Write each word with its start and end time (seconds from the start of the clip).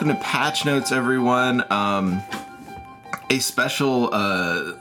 Welcome 0.00 0.16
to 0.16 0.24
Patch 0.24 0.64
Notes, 0.64 0.92
everyone. 0.92 1.62
Um, 1.70 2.22
a 3.28 3.38
special, 3.38 4.08
uh, 4.14 4.72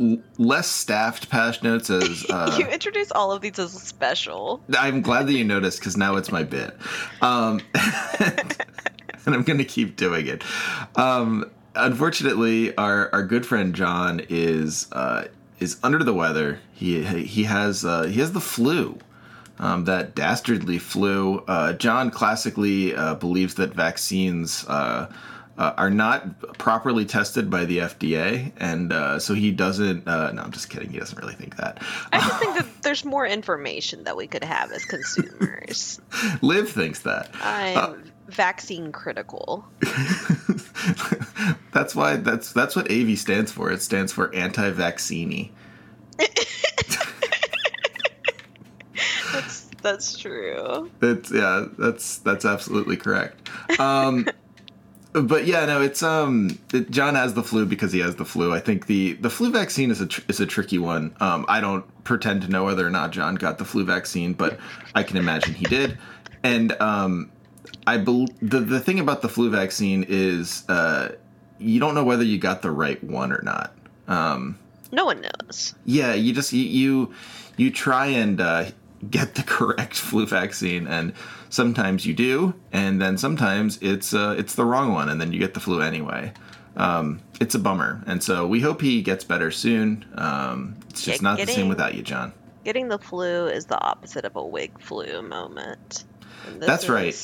l- 0.00 0.16
less 0.38 0.66
staffed 0.66 1.28
Patch 1.28 1.62
Notes 1.62 1.90
as. 1.90 2.24
Uh, 2.30 2.56
you 2.58 2.66
introduce 2.68 3.12
all 3.12 3.32
of 3.32 3.42
these 3.42 3.58
as 3.58 3.70
special. 3.70 4.62
I'm 4.72 5.02
glad 5.02 5.26
that 5.26 5.34
you 5.34 5.44
noticed 5.44 5.78
because 5.78 5.98
now 5.98 6.16
it's 6.16 6.32
my 6.32 6.42
bit. 6.42 6.74
Um, 7.20 7.60
and 8.18 8.54
I'm 9.34 9.42
going 9.42 9.58
to 9.58 9.64
keep 9.66 9.96
doing 9.96 10.26
it. 10.26 10.42
Um, 10.96 11.50
unfortunately, 11.74 12.74
our, 12.78 13.10
our 13.12 13.26
good 13.26 13.44
friend 13.44 13.74
John 13.74 14.22
is 14.30 14.90
uh, 14.92 15.24
is 15.60 15.76
under 15.82 16.02
the 16.02 16.14
weather. 16.14 16.60
He 16.72 17.04
he 17.04 17.44
has 17.44 17.84
uh, 17.84 18.04
he 18.04 18.20
has 18.20 18.32
the 18.32 18.40
flu. 18.40 18.98
Um, 19.62 19.84
that 19.84 20.16
dastardly 20.16 20.78
flu. 20.78 21.38
Uh, 21.46 21.72
John 21.74 22.10
classically 22.10 22.96
uh, 22.96 23.14
believes 23.14 23.54
that 23.54 23.72
vaccines 23.72 24.64
uh, 24.66 25.08
uh, 25.56 25.74
are 25.76 25.90
not 25.90 26.58
properly 26.58 27.04
tested 27.04 27.48
by 27.48 27.64
the 27.64 27.78
FDA, 27.78 28.50
and 28.56 28.92
uh, 28.92 29.20
so 29.20 29.34
he 29.34 29.52
doesn't. 29.52 30.08
Uh, 30.08 30.32
no, 30.32 30.42
I'm 30.42 30.50
just 30.50 30.68
kidding. 30.68 30.90
He 30.90 30.98
doesn't 30.98 31.16
really 31.16 31.34
think 31.34 31.56
that. 31.58 31.80
I 32.12 32.18
just 32.18 32.40
think 32.40 32.56
that 32.56 32.66
there's 32.82 33.04
more 33.04 33.24
information 33.24 34.02
that 34.04 34.16
we 34.16 34.26
could 34.26 34.42
have 34.42 34.72
as 34.72 34.84
consumers. 34.84 36.00
Liv 36.42 36.68
thinks 36.68 37.00
that. 37.00 37.30
I'm 37.40 38.10
vaccine 38.26 38.90
critical. 38.90 39.64
that's 41.72 41.94
why 41.94 42.16
that's 42.16 42.52
that's 42.52 42.74
what 42.74 42.90
AV 42.90 43.16
stands 43.16 43.52
for. 43.52 43.70
It 43.70 43.82
stands 43.82 44.10
for 44.10 44.34
anti-vaccine. 44.34 45.52
that's 49.82 50.12
that's 50.12 50.18
true. 50.18 50.90
It's 51.00 51.30
yeah, 51.30 51.66
that's 51.78 52.18
that's 52.18 52.44
absolutely 52.44 52.96
correct. 52.96 53.48
Um, 53.78 54.26
but 55.12 55.46
yeah, 55.46 55.64
no, 55.66 55.82
it's 55.82 56.02
um, 56.02 56.58
it, 56.72 56.90
John 56.90 57.14
has 57.14 57.34
the 57.34 57.42
flu 57.42 57.66
because 57.66 57.92
he 57.92 58.00
has 58.00 58.16
the 58.16 58.24
flu. 58.24 58.54
I 58.54 58.60
think 58.60 58.86
the 58.86 59.14
the 59.14 59.30
flu 59.30 59.50
vaccine 59.50 59.90
is 59.90 60.00
a 60.00 60.06
tr- 60.06 60.22
is 60.28 60.40
a 60.40 60.46
tricky 60.46 60.78
one. 60.78 61.14
Um, 61.20 61.44
I 61.48 61.60
don't 61.60 61.84
pretend 62.04 62.42
to 62.42 62.48
know 62.48 62.64
whether 62.64 62.86
or 62.86 62.90
not 62.90 63.10
John 63.10 63.34
got 63.34 63.58
the 63.58 63.64
flu 63.64 63.84
vaccine, 63.84 64.32
but 64.32 64.58
I 64.94 65.02
can 65.02 65.16
imagine 65.16 65.54
he 65.54 65.64
did. 65.64 65.98
And 66.42 66.72
um, 66.80 67.30
I 67.86 67.98
bel 67.98 68.26
the 68.40 68.60
the 68.60 68.80
thing 68.80 69.00
about 69.00 69.22
the 69.22 69.28
flu 69.28 69.50
vaccine 69.50 70.04
is 70.08 70.64
uh, 70.68 71.10
you 71.58 71.80
don't 71.80 71.94
know 71.94 72.04
whether 72.04 72.24
you 72.24 72.38
got 72.38 72.62
the 72.62 72.70
right 72.70 73.02
one 73.04 73.32
or 73.32 73.42
not. 73.42 73.74
Um, 74.08 74.58
no 74.90 75.06
one 75.06 75.22
knows. 75.22 75.74
Yeah, 75.84 76.14
you 76.14 76.32
just 76.32 76.52
you 76.52 76.64
you, 76.64 77.14
you 77.56 77.70
try 77.70 78.06
and 78.06 78.40
uh, 78.40 78.66
get 79.10 79.34
the 79.34 79.42
correct 79.46 79.96
flu 79.96 80.26
vaccine, 80.26 80.86
and 80.86 81.12
sometimes 81.48 82.06
you 82.06 82.14
do, 82.14 82.54
and 82.72 83.00
then 83.00 83.18
sometimes 83.18 83.78
it's 83.82 84.14
uh, 84.14 84.34
it's 84.38 84.54
the 84.54 84.64
wrong 84.64 84.92
one, 84.92 85.08
and 85.08 85.20
then 85.20 85.32
you 85.32 85.38
get 85.38 85.54
the 85.54 85.60
flu 85.60 85.80
anyway. 85.80 86.32
Um, 86.74 87.20
it's 87.40 87.54
a 87.54 87.58
bummer, 87.58 88.02
and 88.06 88.22
so 88.22 88.46
we 88.46 88.60
hope 88.60 88.80
he 88.80 89.02
gets 89.02 89.24
better 89.24 89.50
soon. 89.50 90.06
Um, 90.14 90.76
it's 90.90 91.04
just 91.04 91.22
not 91.22 91.38
the 91.38 91.46
same 91.46 91.68
without 91.68 91.94
you, 91.94 92.02
John. 92.02 92.32
Getting 92.64 92.88
the 92.88 92.98
flu 92.98 93.46
is 93.46 93.66
the 93.66 93.78
opposite 93.78 94.24
of 94.24 94.36
a 94.36 94.46
wig 94.46 94.80
flu 94.80 95.20
moment. 95.22 96.04
That's 96.58 96.88
right. 96.88 97.14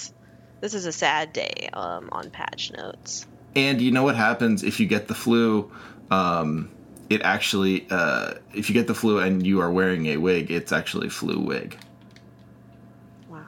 This 0.60 0.74
is 0.74 0.86
a 0.86 0.92
sad 0.92 1.32
day 1.32 1.70
um, 1.72 2.08
on 2.10 2.30
patch 2.30 2.72
notes. 2.72 3.26
And 3.54 3.80
you 3.80 3.90
know 3.92 4.02
what 4.02 4.16
happens 4.16 4.62
if 4.62 4.80
you 4.80 4.86
get 4.86 5.08
the 5.08 5.14
flu? 5.14 5.70
Um, 6.10 6.70
it 7.10 7.22
actually, 7.22 7.86
uh, 7.90 8.34
if 8.54 8.68
you 8.68 8.74
get 8.74 8.86
the 8.86 8.94
flu 8.94 9.18
and 9.18 9.46
you 9.46 9.60
are 9.60 9.70
wearing 9.70 10.06
a 10.06 10.16
wig, 10.18 10.50
it's 10.50 10.72
actually 10.72 11.08
flu 11.08 11.40
wig. 11.40 11.78
Wow. 13.28 13.44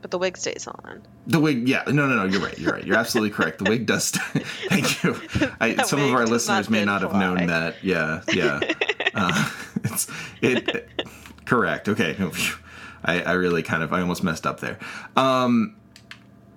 But 0.00 0.10
the 0.10 0.18
wig 0.18 0.36
stays 0.36 0.66
on. 0.66 1.02
The 1.26 1.40
wig, 1.40 1.68
yeah, 1.68 1.82
no, 1.86 2.06
no, 2.06 2.16
no. 2.16 2.24
You're 2.24 2.40
right. 2.40 2.58
You're 2.58 2.72
right. 2.72 2.84
You're 2.84 2.96
absolutely 2.96 3.30
correct. 3.30 3.58
The 3.58 3.70
wig 3.70 3.86
does. 3.86 4.10
thank 4.68 5.02
you. 5.02 5.20
I, 5.60 5.82
some 5.82 6.00
of 6.00 6.12
our 6.12 6.26
listeners 6.26 6.70
may 6.70 6.84
not 6.84 7.02
have 7.02 7.10
fly. 7.10 7.20
known 7.20 7.46
that. 7.46 7.82
Yeah, 7.82 8.22
yeah. 8.32 8.60
uh, 9.14 9.50
it's 9.84 10.08
it. 10.42 10.88
Correct. 11.44 11.88
Okay. 11.88 12.16
I, 13.04 13.22
I 13.22 13.32
really 13.32 13.62
kind 13.62 13.82
of 13.82 13.92
I 13.92 14.00
almost 14.00 14.22
messed 14.22 14.46
up 14.46 14.60
there. 14.60 14.78
Um, 15.16 15.76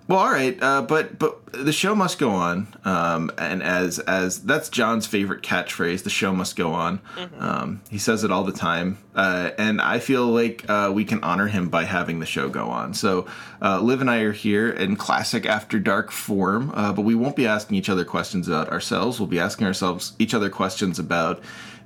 well, 0.08 0.20
all 0.20 0.32
right, 0.32 0.58
uh, 0.62 0.82
but 0.82 1.18
but 1.18 1.40
the 1.54 1.72
show 1.72 1.96
must 1.96 2.20
go 2.20 2.30
on, 2.32 2.68
um, 2.84 3.32
and 3.38 3.64
as 3.64 4.00
as 4.00 4.42
that's 4.44 4.68
John's 4.70 5.08
favorite 5.08 5.42
catchphrase, 5.44 6.04
the 6.04 6.10
show 6.10 6.34
must 6.34 6.56
go 6.56 6.72
on. 6.74 7.00
Um, 7.40 7.82
he 7.90 7.98
says 7.98 8.24
it 8.24 8.32
all 8.32 8.44
the 8.44 8.52
time, 8.52 8.98
uh, 9.16 9.52
and 9.58 9.80
I 9.82 10.00
feel 10.00 10.26
like 10.28 10.66
uh, 10.70 10.92
we 10.94 11.06
can 11.06 11.24
honor 11.24 11.48
him 11.48 11.70
by 11.70 11.86
having 11.86 12.20
the 12.20 12.26
show 12.26 12.50
go 12.50 12.68
on. 12.70 12.94
So, 12.94 13.28
uh, 13.62 13.80
Liv 13.82 14.02
and 14.02 14.10
I 14.10 14.20
are 14.22 14.32
here 14.34 14.70
in 14.70 14.96
classic 14.98 15.46
After 15.46 15.80
Dark 15.80 16.12
form, 16.12 16.72
uh, 16.76 16.92
but 16.92 17.04
we 17.04 17.16
won't 17.16 17.36
be 17.36 17.48
asking 17.48 17.78
each 17.78 17.90
other 17.90 18.04
questions 18.06 18.48
about 18.48 18.70
ourselves. 18.70 19.20
We'll 19.20 19.28
be 19.28 19.40
asking 19.40 19.68
ourselves 19.68 20.14
each 20.20 20.34
other 20.34 20.50
questions 20.50 21.00
about 21.00 21.42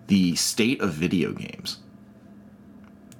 the 0.08 0.36
state 0.36 0.82
of 0.82 0.94
video 0.94 1.34
games. 1.34 1.78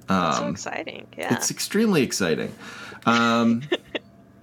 That's 0.08 0.38
so 0.38 0.44
Um, 0.44 0.50
exciting. 0.52 1.06
Yeah. 1.18 1.34
it's 1.34 1.50
extremely 1.50 2.02
exciting. 2.02 2.52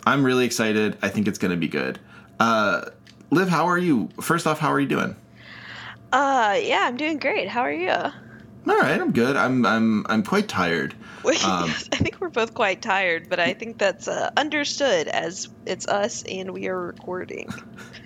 I'm 0.06 0.24
really 0.24 0.46
excited. 0.46 0.98
I 1.02 1.10
think 1.10 1.28
it's 1.28 1.38
going 1.38 1.52
to 1.52 1.58
be 1.58 1.68
good. 1.68 2.00
Uh, 2.40 2.90
Liv, 3.32 3.50
how 3.50 3.66
are 3.66 3.78
you? 3.78 4.10
First 4.22 4.46
off, 4.48 4.60
how 4.60 4.72
are 4.72 4.80
you 4.80 4.88
doing? 4.88 5.16
Uh, 6.12 6.58
yeah, 6.62 6.82
I'm 6.84 6.98
doing 6.98 7.18
great. 7.18 7.48
How 7.48 7.62
are 7.62 7.74
you? 7.74 7.90
All 7.90 8.80
right, 8.80 9.00
I'm 9.00 9.12
good. 9.12 9.36
I'm 9.36 9.66
I'm 9.66 10.06
I'm 10.08 10.24
quite 10.24 10.48
tired. 10.48 10.96
Um, 11.26 11.72
I 11.92 11.98
think 11.98 12.18
we're 12.22 12.30
both 12.30 12.54
quite 12.54 12.84
tired, 12.84 13.30
but 13.30 13.40
I 13.40 13.54
think 13.56 13.80
that's 13.80 14.08
uh, 14.08 14.30
understood 14.38 15.08
as 15.08 15.50
it's 15.66 15.88
us 15.88 16.24
and 16.30 16.52
we 16.52 16.68
are 16.68 16.80
recording. 16.80 17.52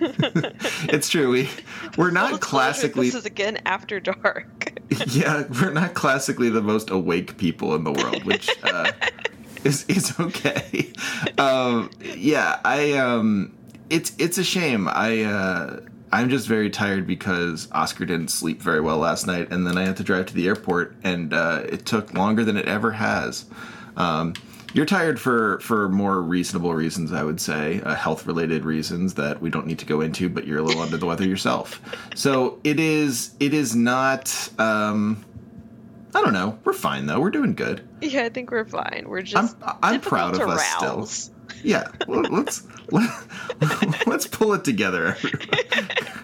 It's 0.88 1.10
true. 1.10 1.30
We 1.30 1.50
we're 1.98 2.10
not 2.12 2.40
classically 2.40 3.08
This 3.08 3.16
is 3.16 3.26
again 3.26 3.58
after 3.66 4.00
dark. 4.00 4.72
yeah 5.08 5.44
we're 5.60 5.70
not 5.72 5.92
classically 5.92 6.48
the 6.48 6.62
most 6.62 6.88
awake 6.88 7.36
people 7.36 7.74
in 7.74 7.84
the 7.84 7.92
world, 7.92 8.24
which 8.24 8.48
uh, 8.62 8.90
is 9.64 9.84
is 9.88 10.18
okay. 10.18 10.92
Um, 11.38 11.90
yeah, 12.02 12.60
I 12.64 12.92
um, 12.92 13.56
it's 13.88 14.12
it's 14.18 14.36
a 14.38 14.44
shame. 14.44 14.88
I 14.88 15.22
uh, 15.22 15.80
I'm 16.12 16.28
just 16.28 16.46
very 16.48 16.70
tired 16.70 17.06
because 17.06 17.68
Oscar 17.72 18.04
didn't 18.04 18.28
sleep 18.28 18.60
very 18.60 18.80
well 18.80 18.98
last 18.98 19.26
night, 19.26 19.50
and 19.50 19.66
then 19.66 19.78
I 19.78 19.84
had 19.84 19.96
to 19.98 20.04
drive 20.04 20.26
to 20.26 20.34
the 20.34 20.46
airport, 20.46 20.96
and 21.02 21.32
uh, 21.32 21.62
it 21.66 21.86
took 21.86 22.12
longer 22.14 22.44
than 22.44 22.56
it 22.56 22.66
ever 22.66 22.92
has. 22.92 23.46
Um, 23.96 24.34
you're 24.72 24.86
tired 24.86 25.20
for 25.20 25.60
for 25.60 25.88
more 25.88 26.20
reasonable 26.20 26.74
reasons, 26.74 27.12
I 27.12 27.22
would 27.22 27.40
say, 27.40 27.80
uh, 27.82 27.94
health 27.94 28.26
related 28.26 28.64
reasons 28.64 29.14
that 29.14 29.40
we 29.40 29.50
don't 29.50 29.66
need 29.66 29.78
to 29.80 29.86
go 29.86 30.00
into, 30.00 30.28
but 30.28 30.46
you're 30.46 30.58
a 30.58 30.62
little 30.62 30.82
under 30.82 30.96
the 30.96 31.06
weather 31.06 31.26
yourself. 31.26 31.80
So 32.14 32.60
it 32.64 32.78
is 32.80 33.34
it 33.40 33.54
is 33.54 33.74
not. 33.74 34.50
Um, 34.58 35.24
I 36.14 36.20
don't 36.20 36.32
know. 36.32 36.58
We're 36.64 36.72
fine 36.72 37.06
though. 37.06 37.20
We're 37.20 37.30
doing 37.30 37.54
good. 37.54 37.88
yeah, 38.00 38.24
I 38.24 38.28
think 38.28 38.50
we're 38.50 38.64
fine. 38.64 39.04
We're 39.06 39.22
just 39.22 39.56
I'm 39.62 39.78
I'm 39.82 40.00
proud 40.00 40.40
of 40.40 40.48
us 40.48 40.64
still. 40.66 41.08
Yeah, 41.62 41.88
well, 42.06 42.22
let's 42.30 42.66
let, 42.90 44.06
let's 44.06 44.26
pull 44.26 44.54
it 44.54 44.64
together. 44.64 45.16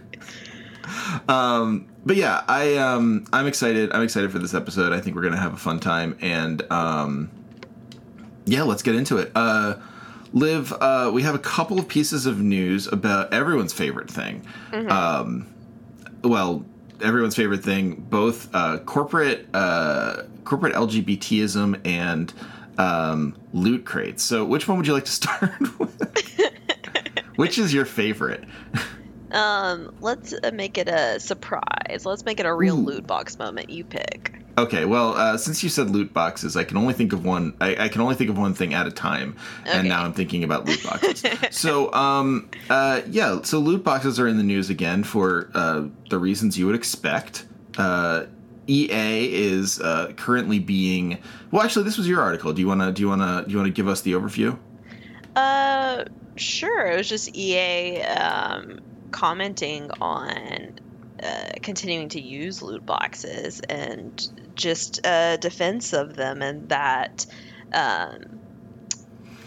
um, 1.28 1.88
but 2.04 2.16
yeah, 2.16 2.42
I 2.48 2.76
um, 2.76 3.26
I'm 3.32 3.46
excited. 3.46 3.92
I'm 3.92 4.02
excited 4.02 4.32
for 4.32 4.38
this 4.38 4.54
episode. 4.54 4.92
I 4.92 5.00
think 5.00 5.16
we're 5.16 5.22
gonna 5.22 5.36
have 5.36 5.54
a 5.54 5.58
fun 5.58 5.80
time, 5.80 6.16
and 6.20 6.62
um, 6.70 7.30
yeah, 8.44 8.62
let's 8.62 8.82
get 8.82 8.94
into 8.94 9.18
it. 9.18 9.30
Uh, 9.34 9.76
Liv, 10.32 10.72
uh, 10.72 11.10
we 11.14 11.22
have 11.22 11.34
a 11.34 11.40
couple 11.40 11.78
of 11.78 11.88
pieces 11.88 12.26
of 12.26 12.40
news 12.40 12.86
about 12.86 13.32
everyone's 13.32 13.72
favorite 13.72 14.10
thing. 14.10 14.46
Um, 14.72 15.46
well, 16.22 16.64
everyone's 17.02 17.36
favorite 17.36 17.62
thing, 17.62 17.94
both 17.94 18.48
uh, 18.54 18.78
corporate 18.78 19.46
uh, 19.54 20.22
corporate 20.44 20.74
LGBTism 20.74 21.80
and 21.84 22.32
um, 22.78 23.36
loot 23.52 23.84
crates. 23.84 24.22
So, 24.22 24.44
which 24.44 24.68
one 24.68 24.78
would 24.78 24.86
you 24.86 24.92
like 24.92 25.04
to 25.04 25.10
start 25.12 25.78
with? 25.78 26.50
which 27.36 27.58
is 27.58 27.72
your 27.72 27.84
favorite? 27.84 28.44
Um, 29.32 29.94
let's 30.00 30.32
uh, 30.32 30.50
make 30.52 30.78
it 30.78 30.88
a 30.88 31.20
surprise. 31.20 32.04
Let's 32.04 32.24
make 32.24 32.40
it 32.40 32.46
a 32.46 32.54
real 32.54 32.78
Ooh. 32.78 32.84
loot 32.84 33.06
box 33.06 33.38
moment. 33.38 33.70
You 33.70 33.84
pick. 33.84 34.40
Okay, 34.58 34.86
well, 34.86 35.14
uh, 35.14 35.36
since 35.36 35.62
you 35.62 35.68
said 35.68 35.90
loot 35.90 36.14
boxes, 36.14 36.56
I 36.56 36.64
can 36.64 36.78
only 36.78 36.94
think 36.94 37.12
of 37.12 37.26
one. 37.26 37.54
I, 37.60 37.84
I 37.84 37.88
can 37.88 38.00
only 38.00 38.14
think 38.14 38.30
of 38.30 38.38
one 38.38 38.54
thing 38.54 38.72
at 38.72 38.86
a 38.86 38.90
time, 38.90 39.36
and 39.66 39.86
now 39.86 40.02
I'm 40.02 40.14
thinking 40.14 40.44
about 40.44 40.64
loot 40.64 40.82
boxes. 40.82 41.22
so, 41.50 41.92
um, 41.92 42.48
uh, 42.70 43.02
yeah, 43.10 43.42
so 43.42 43.58
loot 43.58 43.84
boxes 43.84 44.18
are 44.18 44.26
in 44.26 44.38
the 44.38 44.42
news 44.42 44.70
again 44.70 45.04
for 45.04 45.50
uh, 45.52 45.84
the 46.08 46.18
reasons 46.18 46.58
you 46.58 46.64
would 46.66 46.74
expect. 46.74 47.46
Uh, 47.76 48.24
EA 48.66 49.32
is 49.32 49.78
uh, 49.80 50.12
currently 50.16 50.58
being. 50.58 51.18
Well, 51.50 51.62
actually, 51.62 51.84
this 51.84 51.98
was 51.98 52.08
your 52.08 52.22
article. 52.22 52.54
Do 52.54 52.62
you 52.62 52.68
wanna? 52.68 52.92
Do 52.92 53.02
you 53.02 53.08
wanna? 53.08 53.44
Do 53.46 53.52
you 53.52 53.58
wanna 53.58 53.70
give 53.70 53.88
us 53.88 54.00
the 54.00 54.14
overview? 54.14 54.58
Uh, 55.36 56.04
sure. 56.36 56.86
It 56.86 56.96
was 56.96 57.08
just 57.08 57.36
EA 57.36 58.02
um, 58.02 58.80
commenting 59.10 59.90
on 60.00 60.78
uh, 61.22 61.50
continuing 61.62 62.08
to 62.10 62.20
use 62.20 62.62
loot 62.62 62.84
boxes 62.84 63.60
and 63.68 64.45
just 64.56 65.06
uh, 65.06 65.36
defense 65.36 65.92
of 65.92 66.16
them, 66.16 66.42
and 66.42 66.68
that 66.70 67.26
um, 67.72 68.40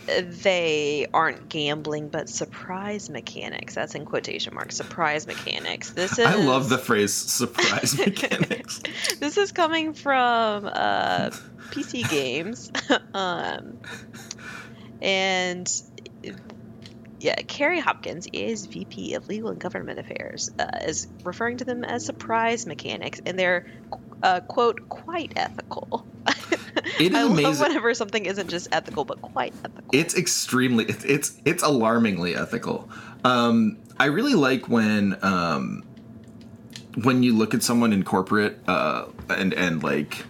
they 0.07 1.07
aren't 1.13 1.49
gambling, 1.49 2.09
but 2.09 2.29
surprise 2.29 3.09
mechanics. 3.09 3.75
That's 3.75 3.95
in 3.95 4.05
quotation 4.05 4.53
marks. 4.53 4.75
Surprise 4.75 5.27
mechanics. 5.27 5.91
This 5.91 6.13
is. 6.13 6.25
I 6.25 6.35
love 6.35 6.69
the 6.69 6.77
phrase 6.77 7.13
"surprise 7.13 7.97
mechanics." 8.05 8.81
this 9.19 9.37
is 9.37 9.51
coming 9.51 9.93
from 9.93 10.65
uh, 10.65 11.31
PC 11.71 12.09
Games, 12.09 12.71
um, 13.13 13.79
and 15.01 15.81
yeah, 17.19 17.35
Kerry 17.35 17.79
Hopkins 17.79 18.27
is 18.33 18.65
VP 18.65 19.13
of 19.15 19.27
Legal 19.27 19.49
and 19.49 19.59
Government 19.59 19.99
Affairs, 19.99 20.49
uh, 20.59 20.69
is 20.85 21.07
referring 21.23 21.57
to 21.57 21.65
them 21.65 21.83
as 21.83 22.05
surprise 22.05 22.65
mechanics, 22.65 23.21
and 23.25 23.37
they're 23.37 23.65
uh, 24.23 24.39
quote 24.41 24.87
quite 24.89 25.33
ethical. 25.35 26.05
It 26.99 27.13
is 27.13 27.17
I 27.17 27.21
amazing. 27.23 27.43
love 27.43 27.59
whenever 27.61 27.93
something 27.93 28.25
isn't 28.25 28.49
just 28.49 28.67
ethical 28.71 29.05
but 29.05 29.21
quite 29.21 29.53
ethical. 29.63 29.89
It's 29.91 30.15
extremely 30.15 30.85
it's 30.85 31.03
it's, 31.03 31.41
it's 31.45 31.63
alarmingly 31.63 32.35
ethical. 32.35 32.89
Um, 33.23 33.77
I 33.99 34.05
really 34.05 34.33
like 34.33 34.67
when 34.69 35.17
um, 35.21 35.83
when 37.03 37.23
you 37.23 37.35
look 37.35 37.53
at 37.53 37.63
someone 37.63 37.93
in 37.93 38.03
corporate 38.03 38.59
uh, 38.67 39.05
and 39.29 39.53
and 39.53 39.81
like 39.83 40.25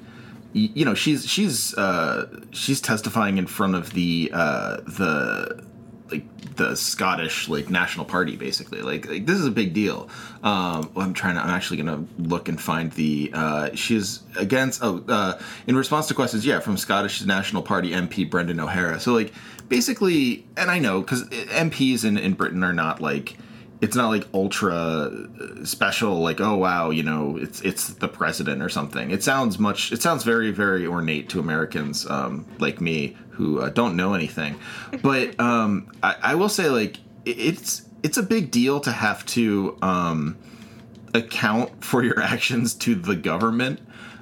you 0.54 0.86
know 0.86 0.94
she's 0.94 1.28
she's 1.28 1.76
uh, 1.76 2.42
she's 2.52 2.82
testifying 2.82 3.38
in 3.38 3.48
front 3.48 3.76
of 3.76 3.94
the 3.94 4.32
uh, 4.34 4.78
the 4.78 5.64
like 6.12 6.56
the 6.56 6.76
Scottish 6.76 7.48
like 7.48 7.70
national 7.70 8.06
party 8.06 8.36
basically. 8.36 8.82
Like, 8.82 9.08
like 9.08 9.26
this 9.26 9.38
is 9.38 9.46
a 9.46 9.52
big 9.52 9.74
deal. 9.74 10.10
Um 10.44 10.90
well, 10.94 11.06
I'm 11.06 11.14
trying 11.14 11.36
to 11.36 11.42
I'm 11.42 11.50
actually 11.50 11.78
gonna 11.78 12.06
look 12.18 12.50
and 12.50 12.60
find 12.60 12.92
the 12.94 13.32
uh 13.34 13.70
she's 13.76 14.22
against 14.38 14.82
oh 14.84 15.04
uh 15.08 15.40
in 15.68 15.76
response 15.76 16.08
to 16.08 16.14
questions 16.14 16.46
yeah 16.46 16.60
from 16.60 16.78
Scottish 16.78 17.24
National 17.26 17.62
Party 17.62 17.92
MP 17.92 18.30
Brendan 18.30 18.60
O'Hara. 18.60 19.00
So 19.00 19.14
like 19.14 19.34
basically 19.68 20.46
and 20.58 20.70
I 20.70 20.80
know 20.80 21.02
because 21.02 21.24
MPs 21.24 22.04
in, 22.04 22.18
in 22.18 22.34
Britain 22.34 22.64
are 22.64 22.74
not 22.74 23.02
like 23.02 23.38
it's 23.82 23.96
not 23.96 24.10
like 24.10 24.28
ultra 24.34 24.76
uh, 24.76 25.66
special 25.66 26.20
like 26.20 26.42
oh 26.42 26.56
wow 26.56 26.90
you 26.90 27.04
know 27.04 27.38
it's 27.38 27.62
it's 27.62 27.88
the 27.94 28.08
president 28.08 28.62
or 28.62 28.70
something. 28.70 29.12
It 29.12 29.24
sounds 29.24 29.58
much 29.60 29.92
it 29.92 30.02
sounds 30.02 30.24
very 30.24 30.52
very 30.52 30.86
ornate 30.86 31.30
to 31.30 31.40
americans 31.40 32.10
um, 32.10 32.46
like 32.60 32.82
me 32.82 33.16
who 33.32 33.62
uh, 33.62 33.70
don't 33.70 33.96
know 33.96 34.14
anything. 34.14 34.60
But 35.02 35.40
um, 35.42 35.92
I, 36.04 36.16
I 36.22 36.36
will 36.36 36.50
say 36.50 36.70
like 36.70 36.98
it's 37.26 37.84
it's 38.04 38.18
a 38.18 38.24
big 38.24 38.52
deal 38.52 38.80
to 38.82 38.92
have 38.92 39.26
to 39.28 39.78
um, 39.82 40.38
account 41.14 41.84
for 41.84 42.04
your 42.04 42.20
actions 42.22 42.74
to 42.76 42.96
the 42.96 43.16
government. 43.16 43.80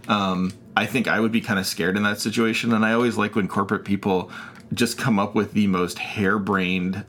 Um, 0.07 0.53
I 0.75 0.85
think 0.85 1.07
I 1.07 1.19
would 1.19 1.31
be 1.31 1.41
kind 1.41 1.59
of 1.59 1.65
scared 1.65 1.97
in 1.97 2.03
that 2.03 2.19
situation, 2.19 2.71
and 2.71 2.85
I 2.85 2.93
always 2.93 3.17
like 3.17 3.35
when 3.35 3.47
corporate 3.47 3.83
people 3.83 4.31
just 4.73 4.97
come 4.97 5.19
up 5.19 5.35
with 5.35 5.53
the 5.53 5.67
most 5.67 5.99
harebrained, 5.99 7.05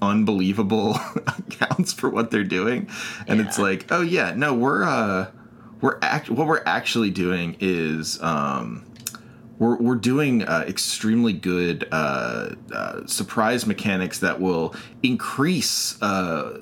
unbelievable 0.00 0.98
accounts 1.26 1.92
for 1.92 2.08
what 2.08 2.30
they're 2.30 2.44
doing, 2.44 2.88
and 3.26 3.40
it's 3.40 3.58
like, 3.58 3.86
oh 3.90 4.02
yeah, 4.02 4.32
no, 4.34 4.54
we're 4.54 4.84
uh, 4.84 5.30
we're 5.80 5.98
act 6.02 6.30
what 6.30 6.46
we're 6.46 6.62
actually 6.64 7.10
doing 7.10 7.56
is 7.60 8.20
um, 8.22 8.86
we're, 9.58 9.76
we're 9.76 9.94
doing 9.94 10.42
uh, 10.42 10.64
extremely 10.66 11.32
good 11.32 11.86
uh, 11.92 12.54
uh, 12.72 13.06
surprise 13.06 13.66
mechanics 13.66 14.18
that 14.20 14.40
will 14.40 14.74
increase 15.02 16.00
uh, 16.02 16.58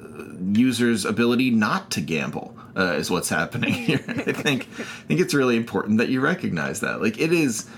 users' 0.52 1.04
ability 1.04 1.50
not 1.50 1.90
to 1.92 2.00
gamble. 2.00 2.56
Uh, 2.74 2.94
is 2.94 3.10
what's 3.10 3.28
happening 3.28 3.70
here. 3.70 4.02
I 4.08 4.32
think 4.32 4.66
I 4.78 4.82
think 4.82 5.20
it's 5.20 5.34
really 5.34 5.58
important 5.58 5.98
that 5.98 6.08
you 6.08 6.22
recognize 6.22 6.80
that. 6.80 7.02
Like 7.02 7.20
it 7.20 7.30
is, 7.30 7.68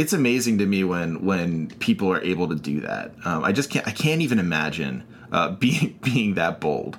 it's 0.00 0.14
amazing 0.14 0.56
to 0.58 0.66
me 0.66 0.82
when 0.82 1.22
when 1.26 1.68
people 1.78 2.10
are 2.10 2.22
able 2.22 2.48
to 2.48 2.54
do 2.54 2.80
that. 2.80 3.12
Um, 3.26 3.44
I 3.44 3.52
just 3.52 3.68
can't. 3.68 3.86
I 3.86 3.90
can't 3.90 4.22
even 4.22 4.38
imagine 4.38 5.04
uh, 5.30 5.50
being 5.64 5.98
being 6.02 6.34
that 6.34 6.58
bold. 6.60 6.98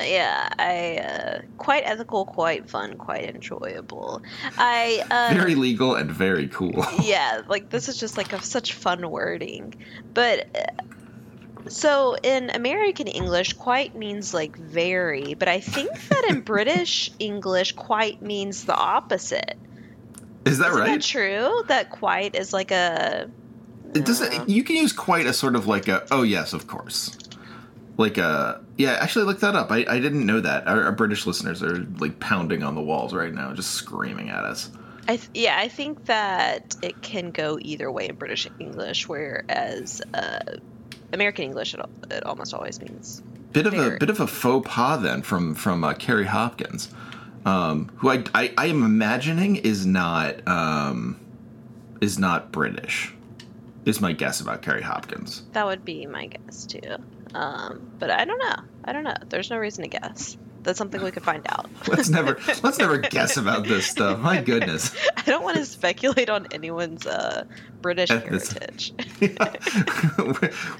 Yeah, 0.00 0.48
I 0.58 0.98
uh, 0.98 1.42
quite 1.56 1.84
ethical, 1.84 2.24
quite 2.24 2.68
fun, 2.68 2.96
quite 2.96 3.24
enjoyable. 3.34 4.22
I 4.56 5.04
uh, 5.10 5.34
Very 5.34 5.54
legal 5.54 5.94
and 5.94 6.10
very 6.10 6.48
cool. 6.48 6.84
yeah, 7.02 7.42
like 7.48 7.70
this 7.70 7.88
is 7.88 7.96
just 7.96 8.16
like 8.16 8.32
a, 8.32 8.42
such 8.42 8.74
fun 8.74 9.08
wording. 9.10 9.74
But 10.14 10.46
uh, 10.56 11.68
so 11.68 12.16
in 12.22 12.50
American 12.50 13.06
English, 13.06 13.54
quite 13.54 13.94
means 13.94 14.34
like 14.34 14.56
very, 14.56 15.34
but 15.34 15.48
I 15.48 15.60
think 15.60 15.90
that 16.08 16.26
in 16.28 16.40
British 16.54 17.10
English, 17.18 17.72
quite 17.72 18.22
means 18.22 18.64
the 18.64 18.76
opposite. 18.76 19.58
Is 20.48 20.58
that 20.58 20.68
Isn't 20.68 20.80
right? 20.80 20.92
that 21.00 21.02
true? 21.02 21.62
That 21.68 21.90
quite 21.90 22.34
is 22.34 22.52
like 22.52 22.70
a 22.70 23.30
It 23.94 24.04
doesn't. 24.04 24.48
You 24.48 24.64
can 24.64 24.76
use 24.76 24.92
quite 24.92 25.26
a 25.26 25.32
sort 25.32 25.54
of 25.56 25.66
like 25.66 25.88
a. 25.88 26.06
Oh 26.10 26.22
yes, 26.22 26.52
of 26.52 26.66
course. 26.66 27.16
Like 27.96 28.18
a 28.18 28.60
yeah. 28.76 28.98
Actually, 29.00 29.24
look 29.26 29.40
that 29.40 29.54
up. 29.56 29.70
I, 29.72 29.84
I 29.88 29.98
didn't 30.00 30.24
know 30.24 30.40
that. 30.40 30.66
Our, 30.68 30.84
our 30.84 30.92
British 30.92 31.26
listeners 31.26 31.62
are 31.62 31.84
like 31.98 32.20
pounding 32.20 32.62
on 32.62 32.74
the 32.74 32.80
walls 32.82 33.12
right 33.14 33.32
now, 33.32 33.52
just 33.52 33.72
screaming 33.72 34.28
at 34.30 34.44
us. 34.44 34.70
I 35.08 35.16
th- 35.16 35.30
yeah, 35.34 35.58
I 35.58 35.68
think 35.68 36.04
that 36.04 36.76
it 36.82 37.00
can 37.02 37.30
go 37.30 37.58
either 37.62 37.90
way 37.90 38.08
in 38.08 38.14
British 38.14 38.46
English, 38.60 39.08
whereas 39.08 40.02
uh, 40.14 40.40
American 41.12 41.44
English 41.44 41.74
it, 41.74 41.80
it 42.10 42.24
almost 42.26 42.52
always 42.54 42.80
means 42.80 43.22
Bit 43.52 43.66
of 43.66 43.72
a 43.74 43.96
bit 43.98 44.10
of 44.10 44.20
a 44.20 44.26
faux 44.26 44.68
pas 44.68 45.00
then 45.02 45.22
from 45.22 45.54
from 45.54 45.82
uh, 45.82 45.94
Kerry 45.94 46.26
Hopkins, 46.26 46.90
um, 47.44 47.90
who 47.96 48.10
I, 48.10 48.24
I 48.34 48.52
I 48.56 48.66
am 48.66 48.82
imagining 48.82 49.56
is 49.56 49.86
not 49.86 50.46
um, 50.48 51.18
is 52.00 52.18
not 52.18 52.52
British. 52.52 53.14
Is 53.84 54.00
my 54.00 54.12
guess 54.12 54.40
about 54.40 54.60
Kerry 54.62 54.82
Hopkins. 54.82 55.42
that 55.52 55.64
would 55.64 55.84
be 55.84 56.04
my 56.06 56.26
guess 56.26 56.66
too. 56.66 56.96
Um, 57.34 57.90
but 57.98 58.10
I 58.10 58.24
don't 58.24 58.38
know. 58.38 58.56
I 58.84 58.92
don't 58.92 59.04
know. 59.04 59.14
There's 59.28 59.50
no 59.50 59.56
reason 59.56 59.84
to 59.84 59.88
guess. 59.88 60.36
That's 60.68 60.76
something 60.76 61.02
we 61.02 61.10
could 61.10 61.22
find 61.22 61.46
out. 61.48 61.70
Let's 61.88 62.10
never 62.10 62.38
let's 62.62 62.76
never 62.78 62.98
guess 62.98 63.38
about 63.38 63.64
this 63.66 63.86
stuff. 63.86 64.18
My 64.18 64.38
goodness. 64.42 64.94
I 65.16 65.22
don't 65.22 65.42
want 65.42 65.56
to 65.56 65.64
speculate 65.64 66.28
on 66.28 66.46
anyone's 66.52 67.06
uh, 67.06 67.46
British 67.80 68.10
heritage. 68.10 68.92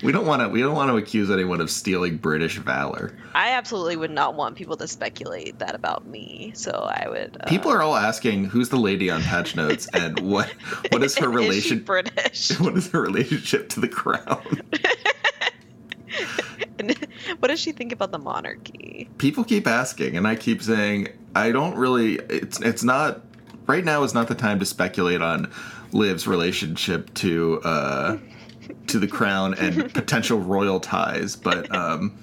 we 0.03 0.13
don't 0.13 0.27
want 0.27 0.43
to 0.43 0.49
we 0.51 0.61
don't 0.61 0.75
want 0.75 0.91
to 0.91 0.99
accuse 0.99 1.31
anyone 1.31 1.63
of 1.63 1.71
stealing 1.71 2.19
British 2.19 2.59
valor. 2.59 3.17
I 3.35 3.53
absolutely 3.53 3.97
would 3.97 4.11
not 4.11 4.35
want 4.35 4.57
people 4.57 4.77
to 4.77 4.87
speculate 4.87 5.59
that 5.61 5.75
about 5.75 6.07
me. 6.07 6.53
So 6.55 6.71
I 6.71 7.09
would. 7.09 7.39
Uh, 7.41 7.49
People 7.49 7.73
are 7.73 7.81
all 7.81 7.97
asking 7.97 8.45
who's 8.45 8.69
the 8.69 8.77
lady 8.77 9.09
on 9.09 9.23
patch 9.23 9.57
notes 9.57 9.89
and 9.95 10.21
what 10.21 10.51
what 10.91 11.03
is 11.03 11.17
her 11.17 11.31
Is 11.31 11.35
relation 11.35 11.79
British? 11.83 12.61
what 12.61 12.77
is 12.77 12.91
her 12.91 13.01
relationship 13.01 13.71
to 13.71 13.81
the 13.81 13.89
crown? 13.89 14.61
And 16.79 16.97
what 17.39 17.49
does 17.49 17.61
she 17.61 17.73
think 17.73 17.93
about 17.93 18.13
the 18.13 18.19
monarchy? 18.19 19.09
People 19.19 19.45
keep 19.45 19.67
asking 19.67 20.17
and 20.17 20.27
I 20.27 20.37
keep 20.37 20.63
saying 20.63 21.09
I 21.35 21.53
don't 21.53 21.77
really 21.77 22.15
it's 22.29 22.61
it's 22.61 22.83
not 22.83 23.23
right 23.67 23.85
now 23.85 24.03
is 24.03 24.15
not 24.15 24.29
the 24.29 24.35
time 24.35 24.59
to 24.61 24.67
speculate 24.67 25.23
on 25.23 25.51
Liv's 25.93 26.27
relationship 26.27 27.13
to 27.15 27.61
uh 27.65 28.19
to 28.89 28.99
the 28.99 29.09
crown 29.09 29.55
and 29.55 29.93
potential 29.95 30.39
royal 30.39 30.81
ties, 30.81 31.37
but 31.37 31.75
um 31.75 32.19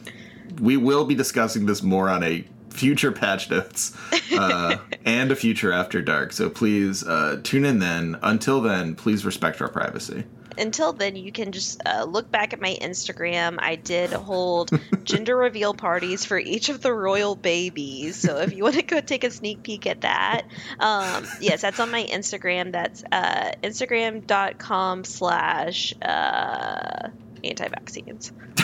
we 0.61 0.77
will 0.77 1.05
be 1.05 1.15
discussing 1.15 1.65
this 1.65 1.83
more 1.83 2.09
on 2.09 2.23
a 2.23 2.45
future 2.75 3.11
patch 3.11 3.49
notes 3.49 3.97
uh, 4.37 4.77
and 5.05 5.31
a 5.31 5.35
future 5.35 5.71
after 5.71 6.01
dark. 6.01 6.33
So 6.33 6.49
please 6.49 7.03
uh, 7.07 7.39
tune 7.43 7.65
in 7.65 7.79
then. 7.79 8.17
Until 8.21 8.61
then, 8.61 8.95
please 8.95 9.25
respect 9.25 9.61
our 9.61 9.69
privacy. 9.69 10.25
Until 10.57 10.93
then, 10.93 11.15
you 11.15 11.31
can 11.31 11.51
just 11.51 11.81
uh, 11.85 12.05
look 12.05 12.31
back 12.31 12.53
at 12.53 12.61
my 12.61 12.77
Instagram. 12.81 13.57
I 13.59 13.75
did 13.75 14.11
hold 14.11 14.71
gender 15.03 15.35
reveal 15.35 15.73
parties 15.73 16.25
for 16.25 16.37
each 16.37 16.69
of 16.69 16.81
the 16.81 16.93
royal 16.93 17.35
babies. 17.35 18.15
So 18.15 18.37
if 18.37 18.53
you 18.53 18.63
want 18.63 18.75
to 18.75 18.83
go 18.83 19.01
take 19.01 19.23
a 19.23 19.31
sneak 19.31 19.63
peek 19.63 19.87
at 19.87 20.01
that, 20.01 20.43
um, 20.79 21.25
yes, 21.39 21.61
that's 21.61 21.79
on 21.79 21.91
my 21.91 22.03
Instagram. 22.03 22.71
That's 22.71 23.03
uh, 23.11 23.51
Instagram.com 23.63 25.03
slash 25.03 25.93
uh, 26.01 27.09
anti-vaccines. 27.43 28.31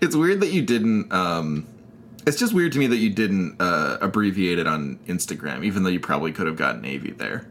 it's 0.00 0.16
weird 0.16 0.40
that 0.40 0.52
you 0.52 0.62
didn't. 0.62 1.12
Um, 1.12 1.66
it's 2.26 2.38
just 2.38 2.54
weird 2.54 2.72
to 2.72 2.78
me 2.78 2.86
that 2.86 2.96
you 2.96 3.10
didn't 3.10 3.60
uh, 3.60 3.98
abbreviate 4.00 4.58
it 4.58 4.66
on 4.66 4.98
Instagram, 5.06 5.64
even 5.64 5.82
though 5.82 5.90
you 5.90 6.00
probably 6.00 6.32
could 6.32 6.46
have 6.46 6.56
gotten 6.56 6.80
Navy 6.80 7.10
there. 7.10 7.46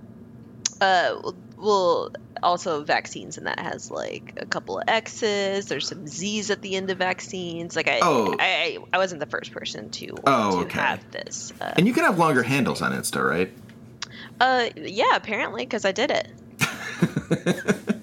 Uh, 0.81 1.31
well- 1.63 2.11
also 2.41 2.83
vaccines, 2.83 3.37
and 3.37 3.47
that 3.47 3.57
has 3.59 3.89
like 3.89 4.33
a 4.35 4.45
couple 4.45 4.77
of 4.79 4.83
X's. 4.89 5.67
There's 5.67 5.87
some 5.87 6.05
Z's 6.07 6.51
at 6.51 6.61
the 6.61 6.75
end 6.75 6.89
of 6.89 6.97
vaccines. 6.97 7.75
Like 7.75 7.87
I, 7.87 7.99
Oh. 8.01 8.35
I, 8.37 8.79
I, 8.91 8.97
wasn't 8.97 9.21
the 9.21 9.25
first 9.25 9.53
person 9.53 9.89
to, 9.91 10.09
Oh, 10.27 10.51
to 10.59 10.65
okay. 10.65 10.79
have 10.79 11.09
this. 11.11 11.53
Uh, 11.61 11.71
And 11.77 11.87
you 11.87 11.93
can 11.93 12.03
have 12.03 12.19
longer 12.19 12.43
handles 12.43 12.81
on 12.81 12.91
Insta, 12.91 13.25
right? 13.25 13.51
uh, 14.41 14.69
yeah, 14.75 15.15
apparently, 15.15 15.63
because 15.65 15.85
I 15.85 15.93
did 15.93 16.11
it. 16.11 16.27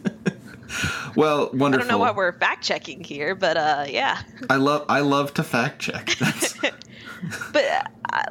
Well, 1.17 1.51
wonderful 1.53 1.67
I 1.67 1.77
don't 1.79 1.89
know 1.89 1.99
why 1.99 2.13
we're 2.13 2.33
fact 2.33 2.63
checking 2.65 3.03
here, 3.03 3.35
but 3.35 3.57
uh, 3.57 3.85
yeah. 3.89 4.23
I 4.49 4.57
love 4.57 4.87
I 4.89 5.01
love 5.01 5.35
to 5.35 5.43
fact 5.43 5.81
check. 5.81 6.15
That's, 6.21 6.55
But 7.53 7.65
uh, 7.65 7.83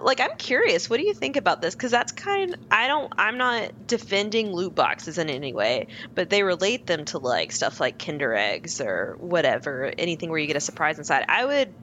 like 0.02 0.20
I'm 0.20 0.36
curious. 0.38 0.90
What 0.90 0.98
do 0.98 1.06
you 1.06 1.14
think 1.14 1.38
about 1.38 1.62
this? 1.62 1.76
Because 1.76 1.92
that's 1.92 2.12
kind. 2.12 2.58
I 2.72 2.88
don't. 2.88 3.12
I'm 3.18 3.38
not 3.38 3.88
defending 3.88 4.52
loot 4.52 4.76
boxes 4.76 5.18
in 5.18 5.30
any 5.30 5.54
way, 5.54 5.88
but 6.16 6.30
they 6.30 6.44
relate 6.44 6.86
them 6.86 7.06
to 7.06 7.18
like 7.18 7.52
stuff 7.52 7.80
like 7.80 8.04
Kinder 8.04 8.34
eggs 8.34 8.82
or 8.82 9.16
whatever. 9.20 9.92
Anything 9.98 10.30
where 10.30 10.40
you 10.40 10.48
get 10.48 10.58
a 10.58 10.62
surprise 10.62 10.98
inside. 10.98 11.26
I 11.28 11.46
would 11.46 11.74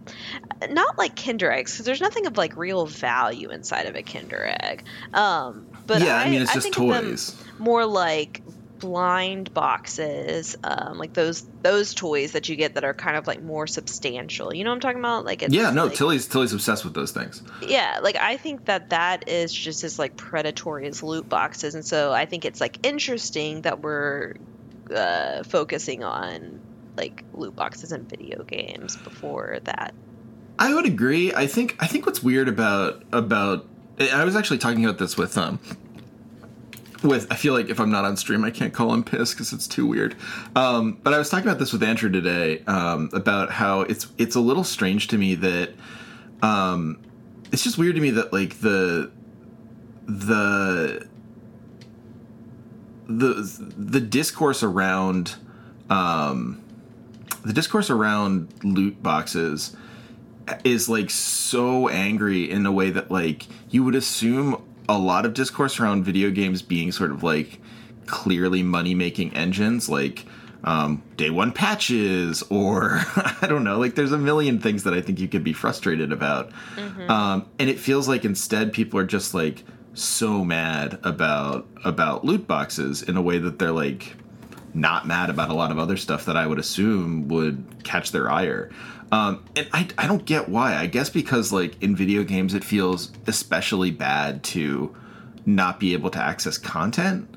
not 0.71 0.99
like 0.99 1.17
Kinder 1.17 1.50
eggs 1.50 1.73
because 1.73 1.87
there's 1.87 2.00
nothing 2.00 2.26
of 2.26 2.37
like 2.37 2.57
real 2.57 2.87
value 2.87 3.50
inside 3.50 3.87
of 3.87 3.97
a 3.97 4.03
Kinder 4.03 4.55
egg. 4.61 4.85
Um, 5.15 5.67
but 5.87 6.03
yeah, 6.03 6.17
I, 6.17 6.25
I 6.25 6.31
mean 6.31 6.43
it's 6.43 6.50
I 6.50 6.55
just 6.55 6.65
think 6.65 6.79
of 6.79 6.88
them 6.88 7.11
toys. 7.11 7.45
more 7.59 7.87
like 7.87 8.43
blind 8.78 9.52
boxes 9.54 10.56
um, 10.64 10.99
like 10.99 11.12
those 11.12 11.47
those 11.62 11.95
toys 11.95 12.33
that 12.33 12.49
you 12.49 12.56
get 12.56 12.75
that 12.75 12.85
are 12.85 12.95
kind 12.95 13.16
of 13.16 13.26
like 13.26 13.42
more 13.42 13.66
substantial 13.66 14.54
you 14.54 14.64
know 14.64 14.71
what 14.71 14.75
i'm 14.75 14.80
talking 14.80 14.99
about 14.99 15.25
like 15.25 15.42
it's 15.42 15.54
Yeah, 15.54 15.71
no, 15.71 15.87
like, 15.87 15.95
Tilly's 15.97 16.26
Tilly's 16.28 16.52
obsessed 16.52 16.85
with 16.85 16.95
those 16.95 17.12
things. 17.12 17.42
yeah 17.62 18.00
like 18.02 18.16
i 18.16 18.37
think 18.37 18.64
that 18.66 18.90
that 18.90 19.28
is 19.28 19.52
just 19.52 19.85
as 19.85 19.99
like 19.99 20.16
predatory 20.16 20.87
as 20.87 21.02
loot 21.02 21.28
boxes 21.28 21.75
and 21.75 21.85
so 21.85 22.12
i 22.12 22.26
think 22.26 22.45
it's 22.45 22.61
like 22.61 22.85
interesting 22.87 23.62
that 23.62 23.80
we're 23.80 24.35
uh, 24.95 25.42
focusing 25.42 26.04
on 26.04 26.61
like 26.97 27.25
loot 27.35 27.54
boxes 27.56 27.92
and 27.92 28.09
video 28.09 28.42
games 28.45 28.97
before 28.97 29.59
that 29.64 29.95
I 30.59 30.73
would 30.73 30.87
agree. 30.87 31.35
I 31.35 31.47
think 31.47 31.76
I 31.80 31.87
think 31.87 32.06
what's 32.06 32.23
weird 32.23 32.49
about 32.49 33.02
about 33.12 33.66
I 34.00 34.25
was 34.25 34.35
actually 34.35 34.56
talking 34.56 34.85
about 34.87 34.97
this 34.97 35.14
with 35.14 35.37
um 35.37 35.59
with 37.03 37.26
I 37.31 37.37
feel 37.37 37.53
like 37.53 37.69
if 37.69 37.81
I'm 37.81 37.91
not 37.91 38.05
on 38.05 38.17
stream 38.17 38.45
I 38.45 38.50
can't 38.50 38.73
call 38.73 38.93
him 38.93 39.05
piss 39.05 39.33
because 39.33 39.53
it's 39.53 39.67
too 39.67 39.87
weird. 39.87 40.17
Um, 40.55 40.99
but 41.03 41.15
I 41.15 41.19
was 41.19 41.29
talking 41.29 41.47
about 41.47 41.59
this 41.59 41.73
with 41.73 41.83
Andrew 41.83 42.11
today 42.11 42.62
um, 42.67 43.11
about 43.12 43.50
how 43.50 43.83
it's 43.83 44.09
it's 44.19 44.35
a 44.35 44.41
little 44.41 44.65
strange 44.65 45.09
to 45.09 45.19
me 45.19 45.35
that 45.37 45.75
um, 46.43 46.99
it's 47.53 47.62
just 47.62 47.79
weird 47.79 47.95
to 47.97 48.00
me 48.00 48.11
that 48.11 48.33
like 48.33 48.61
the 48.61 49.11
the 50.07 51.07
the 53.09 53.73
the 53.76 54.00
discourse 54.00 54.62
around 54.62 55.37
um, 55.91 56.62
the 57.45 57.53
discourse 57.53 57.91
around 57.91 58.53
loot 58.65 59.03
boxes 59.03 59.76
is 60.65 60.88
like 60.88 61.11
so 61.11 61.88
angry 61.88 62.50
in 62.50 62.67
a 62.67 62.73
way 62.73 62.91
that 62.91 63.11
like 63.11 63.47
you 63.71 63.85
would 63.85 63.95
assume 63.95 64.62
a 64.88 64.99
lot 64.99 65.26
of 65.26 65.35
discourse 65.35 65.81
around 65.81 66.05
video 66.05 66.31
games 66.31 66.62
being 66.62 66.93
sort 66.93 67.11
of 67.11 67.23
like 67.23 67.61
clearly 68.07 68.62
money 68.62 68.95
making 68.95 69.35
engines 69.35 69.88
like 69.88 70.26
um, 70.64 71.02
day 71.16 71.31
one 71.31 71.52
patches 71.52 72.43
or 72.50 73.00
i 73.40 73.47
don't 73.49 73.64
know 73.64 73.78
like 73.78 73.95
there's 73.95 74.12
a 74.12 74.19
million 74.19 74.59
things 74.59 74.85
that 74.85 74.95
i 74.95 75.00
think 75.00 75.19
you 75.19 75.28
could 75.28 75.45
be 75.45 75.52
frustrated 75.52 76.12
about 76.12 76.50
um, 77.09 77.47
and 77.59 77.69
it 77.69 77.78
feels 77.78 78.09
like 78.09 78.25
instead 78.25 78.73
people 78.73 78.99
are 78.99 79.07
just 79.07 79.35
like 79.35 79.64
so 79.95 80.45
mad 80.45 80.99
about 81.02 81.66
about 81.85 82.25
loot 82.25 82.47
boxes 82.47 83.02
in 83.02 83.16
a 83.16 83.23
way 83.23 83.38
that 83.38 83.59
they're 83.59 83.73
like 83.73 84.16
not 84.76 85.07
mad 85.07 85.31
about 85.31 85.49
a 85.49 85.55
lot 85.55 85.71
of 85.71 85.78
other 85.78 85.97
stuff 85.97 86.26
that 86.26 86.37
I 86.37 86.47
would 86.47 86.59
assume 86.59 87.28
would 87.28 87.64
catch 87.83 88.12
their 88.12 88.31
ire. 88.31 88.71
Um, 89.13 89.45
and 89.55 89.69
I, 89.73 89.89
I 89.99 90.07
don't 90.07 90.25
get 90.25 90.49
why. 90.49 90.75
I 90.75 90.87
guess 90.87 91.11
because 91.11 91.53
like 91.53 91.81
in 91.83 91.95
video 91.95 92.25
games, 92.25 92.55
it 92.55 92.65
feels 92.65 93.13
especially 93.27 93.91
bad 93.91 94.43
to 94.45 94.95
not 95.45 95.79
be 95.79 95.93
able 95.93 96.11
to 96.11 96.19
access 96.19 96.59
content. 96.59 97.29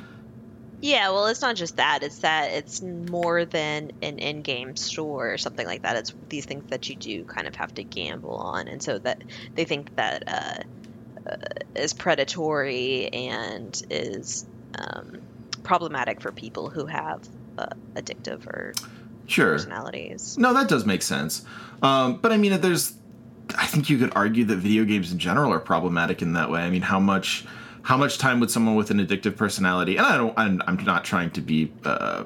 Yeah, 0.82 1.10
well, 1.10 1.28
it's 1.28 1.42
not 1.42 1.58
just 1.58 1.76
that. 1.76 2.04
It's 2.04 2.20
that 2.20 2.52
it's 2.52 2.82
more 2.82 3.44
than 3.44 3.92
an 4.02 4.18
in-game 4.18 4.78
store 4.78 5.34
or 5.34 5.38
something 5.38 5.68
like 5.68 5.82
that. 5.82 5.98
It's 5.98 6.14
these 6.30 6.46
things 6.46 6.70
that 6.70 6.90
you 6.90 6.96
do 6.96 7.26
kind 7.26 7.48
of 7.48 7.56
have 7.56 7.74
to 7.76 7.84
gamble 7.84 8.36
on, 8.36 8.70
and 8.70 8.82
so 8.82 8.98
that 9.00 9.22
they 9.56 9.66
think 9.66 9.94
that 9.98 10.24
uh, 10.26 11.30
uh, 11.30 11.36
is 11.76 11.94
predatory 11.94 13.10
and 13.10 13.82
is 13.90 14.46
um, 14.76 15.18
problematic 15.64 16.22
for 16.22 16.32
people 16.32 16.70
who 16.70 16.86
have 16.86 17.28
uh, 17.58 17.68
addictive 17.96 18.48
or 18.48 18.74
Sure. 19.30 19.54
personalities. 19.54 20.38
No, 20.38 20.54
that 20.54 20.68
does 20.68 20.86
make 20.86 21.02
sense. 21.02 21.46
Um, 21.82 22.18
but 22.18 22.32
I 22.32 22.38
mean, 22.38 22.60
there's, 22.62 22.94
I 23.58 23.66
think 23.66 23.90
you 23.90 23.98
could 23.98 24.12
argue 24.16 24.44
that 24.46 24.58
video 24.58 24.84
games 24.86 25.12
in 25.12 25.20
general 25.20 25.54
are 25.54 25.60
problematic 25.60 26.22
in 26.22 26.34
that 26.34 26.50
way. 26.50 26.62
I 26.62 26.70
mean, 26.70 26.82
how 26.82 27.00
much, 27.00 27.46
how 27.84 27.98
much 27.98 28.18
time 28.18 28.40
would 28.40 28.52
someone 28.52 28.76
with 28.76 28.92
an 28.92 29.00
addictive 29.00 29.38
personality? 29.38 29.98
And 29.98 30.06
I 30.06 30.18
don't, 30.18 30.38
I'm, 30.38 30.62
I'm 30.68 30.76
not 30.84 31.06
trying 31.06 31.32
to 31.32 31.42
be 31.42 31.72
uh, 31.86 32.26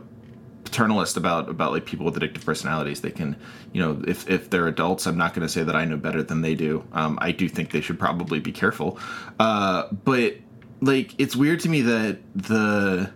paternalist 0.63 1.17
about 1.17 1.49
about 1.49 1.71
like 1.71 1.85
people 1.85 2.05
with 2.05 2.15
addictive 2.15 2.43
personalities. 2.43 3.01
They 3.01 3.11
can, 3.11 3.35
you 3.73 3.81
know, 3.81 4.01
if 4.07 4.29
if 4.29 4.49
they're 4.49 4.67
adults, 4.67 5.05
I'm 5.05 5.17
not 5.17 5.33
going 5.33 5.45
to 5.45 5.53
say 5.53 5.63
that 5.63 5.75
I 5.75 5.85
know 5.85 5.97
better 5.97 6.23
than 6.23 6.41
they 6.41 6.55
do. 6.55 6.83
Um, 6.93 7.19
I 7.21 7.31
do 7.31 7.47
think 7.47 7.71
they 7.71 7.81
should 7.81 7.99
probably 7.99 8.39
be 8.39 8.51
careful. 8.51 8.97
Uh, 9.39 9.87
but 9.91 10.37
like, 10.81 11.13
it's 11.19 11.35
weird 11.35 11.59
to 11.61 11.69
me 11.69 11.81
that 11.81 12.19
the, 12.35 13.11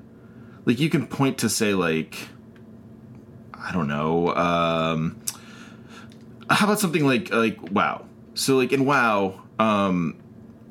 like, 0.65 0.79
you 0.79 0.89
can 0.89 1.07
point 1.07 1.39
to 1.39 1.49
say 1.49 1.73
like. 1.73 2.29
I 3.67 3.73
don't 3.73 3.87
know. 3.87 4.33
Um, 4.33 5.21
how 6.49 6.65
about 6.65 6.79
something 6.79 7.05
like 7.05 7.33
like 7.33 7.57
WoW? 7.71 8.05
So 8.33 8.55
like 8.55 8.71
in 8.71 8.85
WoW, 8.85 9.41
um, 9.59 10.17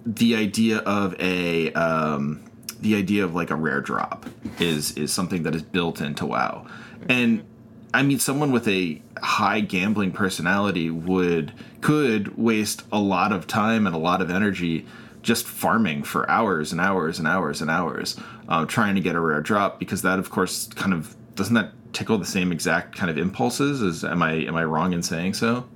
the 0.07 0.35
idea 0.37 0.79
of 0.79 1.15
a 1.21 1.73
um, 1.75 2.43
the 2.81 2.97
idea 2.97 3.25
of 3.25 3.35
like 3.35 3.51
a 3.51 3.55
rare 3.55 3.83
drop 3.83 4.25
is 4.59 4.93
is 4.93 5.13
something 5.13 5.43
that 5.43 5.55
is 5.55 5.63
built 5.63 6.01
into 6.01 6.25
WoW, 6.25 6.67
and 7.07 7.45
I 7.93 8.03
mean 8.03 8.19
someone 8.19 8.51
with 8.51 8.67
a 8.67 9.03
high 9.23 9.61
gambling 9.61 10.13
personality 10.13 10.89
would 10.89 11.53
could 11.83 12.39
waste 12.39 12.83
a 12.91 12.99
lot 12.99 13.31
of 13.31 13.47
time 13.47 13.87
and 13.87 13.95
a 13.95 13.99
lot 13.99 14.23
of 14.23 14.31
energy 14.31 14.87
just 15.21 15.47
farming 15.47 16.03
for 16.03 16.31
hours 16.31 16.73
and 16.73 16.81
hours 16.81 17.19
and 17.19 17.27
hours 17.27 17.61
and 17.61 17.71
hours 17.71 18.19
uh, 18.49 18.65
trying 18.65 18.95
to 18.95 19.01
get 19.01 19.17
a 19.17 19.21
rare 19.21 19.41
drop 19.41 19.79
because 19.79 20.03
that 20.03 20.19
of 20.19 20.31
course 20.31 20.69
kind 20.69 20.95
of 20.95 21.17
doesn't 21.35 21.55
that 21.55 21.73
tickle 21.97 22.19
the 22.19 22.27
same 22.27 22.53
exact 22.53 22.95
kind 22.95 23.11
of 23.11 23.17
impulses 23.17 23.81
as 23.81 24.05
am 24.05 24.23
i 24.23 24.33
am 24.33 24.55
i 24.55 24.63
wrong 24.63 24.93
in 24.93 25.03
saying 25.03 25.33
so? 25.33 25.67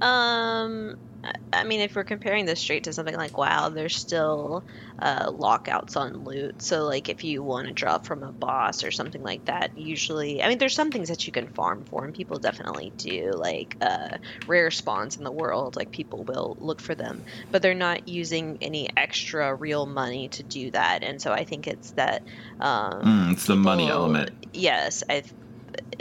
Um, 0.00 0.96
I- 1.24 1.34
I 1.52 1.64
mean, 1.64 1.80
if 1.80 1.94
we're 1.94 2.04
comparing 2.04 2.46
this 2.46 2.60
straight 2.60 2.84
to 2.84 2.92
something 2.92 3.14
like 3.14 3.36
WoW, 3.36 3.68
there's 3.68 3.96
still 3.96 4.64
uh, 4.98 5.30
lockouts 5.30 5.96
on 5.96 6.24
loot. 6.24 6.62
So, 6.62 6.84
like, 6.84 7.08
if 7.08 7.24
you 7.24 7.42
want 7.42 7.66
to 7.68 7.72
drop 7.72 8.06
from 8.06 8.22
a 8.22 8.32
boss 8.32 8.84
or 8.84 8.90
something 8.90 9.22
like 9.22 9.44
that, 9.44 9.76
usually, 9.76 10.42
I 10.42 10.48
mean, 10.48 10.58
there's 10.58 10.74
some 10.74 10.90
things 10.90 11.08
that 11.08 11.26
you 11.26 11.32
can 11.32 11.46
farm 11.48 11.84
for, 11.84 12.04
and 12.04 12.14
people 12.14 12.38
definitely 12.38 12.92
do. 12.96 13.32
Like, 13.32 13.76
uh, 13.80 14.18
rare 14.46 14.70
spawns 14.70 15.16
in 15.16 15.24
the 15.24 15.30
world, 15.32 15.76
like, 15.76 15.90
people 15.90 16.24
will 16.24 16.56
look 16.60 16.80
for 16.80 16.94
them, 16.94 17.24
but 17.50 17.62
they're 17.62 17.74
not 17.74 18.08
using 18.08 18.58
any 18.60 18.88
extra 18.96 19.54
real 19.54 19.86
money 19.86 20.28
to 20.28 20.42
do 20.42 20.70
that. 20.70 21.02
And 21.02 21.20
so, 21.20 21.32
I 21.32 21.44
think 21.44 21.66
it's 21.66 21.90
that. 21.92 22.22
Um, 22.60 23.02
Mm, 23.02 23.32
it's 23.32 23.46
the 23.46 23.56
money 23.56 23.88
element. 23.88 24.30
Yes, 24.52 25.04
I. 25.08 25.22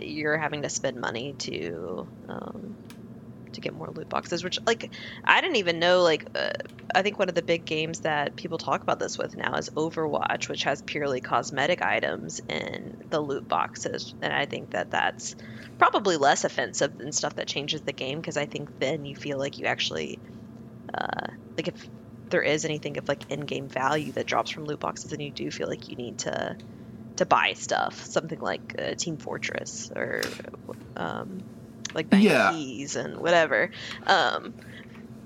You're 0.01 0.37
having 0.37 0.63
to 0.63 0.69
spend 0.69 0.97
money 0.97 1.33
to. 1.39 2.07
Um, 2.27 2.75
to 3.53 3.61
get 3.61 3.73
more 3.73 3.89
loot 3.95 4.09
boxes 4.09 4.43
which 4.43 4.59
like 4.65 4.91
i 5.25 5.41
didn't 5.41 5.57
even 5.57 5.79
know 5.79 6.01
like 6.01 6.25
uh, 6.35 6.49
i 6.95 7.01
think 7.01 7.19
one 7.19 7.29
of 7.29 7.35
the 7.35 7.41
big 7.41 7.65
games 7.65 7.99
that 8.01 8.35
people 8.35 8.57
talk 8.57 8.81
about 8.81 8.99
this 8.99 9.17
with 9.17 9.35
now 9.35 9.55
is 9.55 9.69
overwatch 9.77 10.49
which 10.49 10.63
has 10.63 10.81
purely 10.81 11.21
cosmetic 11.21 11.81
items 11.81 12.39
in 12.49 12.93
the 13.09 13.19
loot 13.19 13.47
boxes. 13.47 14.13
And 14.21 14.33
i 14.33 14.45
think 14.45 14.71
that 14.71 14.91
that's 14.91 15.35
probably 15.77 16.17
less 16.17 16.43
offensive 16.43 16.97
than 16.97 17.11
stuff 17.11 17.35
that 17.35 17.47
changes 17.47 17.81
the 17.81 17.93
game 17.93 18.19
because 18.19 18.37
i 18.37 18.45
think 18.45 18.69
then 18.79 19.05
you 19.05 19.15
feel 19.15 19.37
like 19.37 19.57
you 19.57 19.65
actually 19.65 20.19
uh, 20.93 21.27
like 21.57 21.67
if 21.67 21.89
there 22.29 22.41
is 22.41 22.65
anything 22.65 22.97
of 22.97 23.07
like 23.07 23.25
in-game 23.29 23.67
value 23.67 24.11
that 24.13 24.27
drops 24.27 24.51
from 24.51 24.65
loot 24.65 24.79
boxes 24.79 25.11
then 25.11 25.19
you 25.19 25.31
do 25.31 25.51
feel 25.51 25.67
like 25.67 25.87
you 25.87 25.95
need 25.95 26.17
to 26.17 26.55
to 27.17 27.25
buy 27.25 27.53
stuff 27.53 28.05
something 28.09 28.39
like 28.39 28.61
uh, 28.79 28.93
team 28.97 29.17
fortress 29.17 29.91
or 29.95 30.21
um, 30.95 31.39
like 31.93 32.09
bank 32.09 32.23
Yeah. 32.23 32.51
keys 32.51 32.95
and 32.95 33.17
whatever 33.17 33.69
um, 34.07 34.53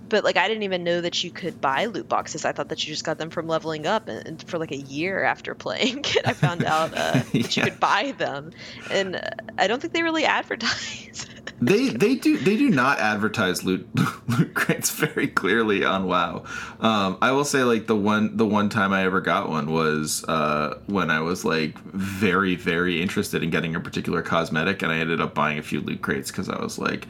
but 0.10 0.24
like 0.24 0.38
I 0.38 0.48
didn't 0.48 0.64
even 0.64 0.84
know 0.84 1.02
that 1.02 1.24
you 1.24 1.32
could 1.32 1.60
buy 1.60 1.86
loot 1.86 2.08
boxes. 2.08 2.46
I 2.46 2.52
thought 2.52 2.70
that 2.70 2.86
you 2.86 2.94
just 2.94 3.06
got 3.06 3.18
them 3.18 3.30
from 3.30 3.48
leveling 3.48 3.86
up, 3.86 4.08
and, 4.08 4.26
and 4.28 4.44
for 4.44 4.58
like 4.58 4.72
a 4.72 4.78
year 4.78 5.24
after 5.24 5.56
playing 5.56 6.06
I 6.26 6.34
found 6.34 6.64
out 6.64 6.94
uh, 6.94 7.12
that 7.34 7.58
you 7.58 7.64
could 7.64 7.80
buy 7.80 8.14
them, 8.18 8.52
and 8.92 9.16
uh, 9.18 9.30
I 9.58 9.68
don't 9.68 9.82
think 9.82 9.94
they 9.94 10.04
really 10.04 10.26
advertise. 10.26 11.26
they 11.62 11.90
they 11.90 12.16
do 12.16 12.38
they 12.38 12.58
do 12.58 12.70
not 12.70 13.00
advertise 13.00 13.64
loot 13.64 13.88
loot 14.28 14.54
crates 14.54 14.90
very 14.92 15.28
clearly 15.28 15.86
on 15.86 16.06
WoW. 16.06 16.44
Um, 16.80 17.18
I 17.22 17.32
will 17.32 17.46
say 17.46 17.64
like 17.64 17.88
the 17.88 17.96
one 17.96 18.36
the 18.38 18.46
one 18.46 18.70
time 18.70 18.94
I 18.94 19.04
ever 19.06 19.22
got 19.22 19.50
one 19.50 19.72
was 19.72 20.24
uh, 20.28 20.80
when 20.88 21.10
I 21.10 21.22
was 21.22 21.46
like 21.46 21.78
very 21.80 22.56
very 22.56 23.02
interested 23.02 23.42
in 23.42 23.50
getting 23.50 23.76
a 23.76 23.80
particular 23.80 24.22
cosmetic, 24.22 24.82
and 24.82 24.92
I 24.92 24.98
ended 24.98 25.22
up 25.22 25.34
buying 25.34 25.58
a 25.58 25.64
few 25.64 25.82
loot 25.82 26.02
crates 26.02 26.32
because 26.32 26.50
I 26.50 26.62
was 26.62 26.78
like, 26.78 27.08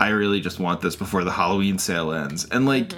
I 0.00 0.08
really 0.08 0.40
just 0.40 0.58
want 0.58 0.80
this 0.80 0.96
before 0.96 1.24
the 1.24 1.32
Halloween 1.32 1.78
sale 1.78 2.12
ends, 2.12 2.46
and 2.50 2.66
like 2.66 2.92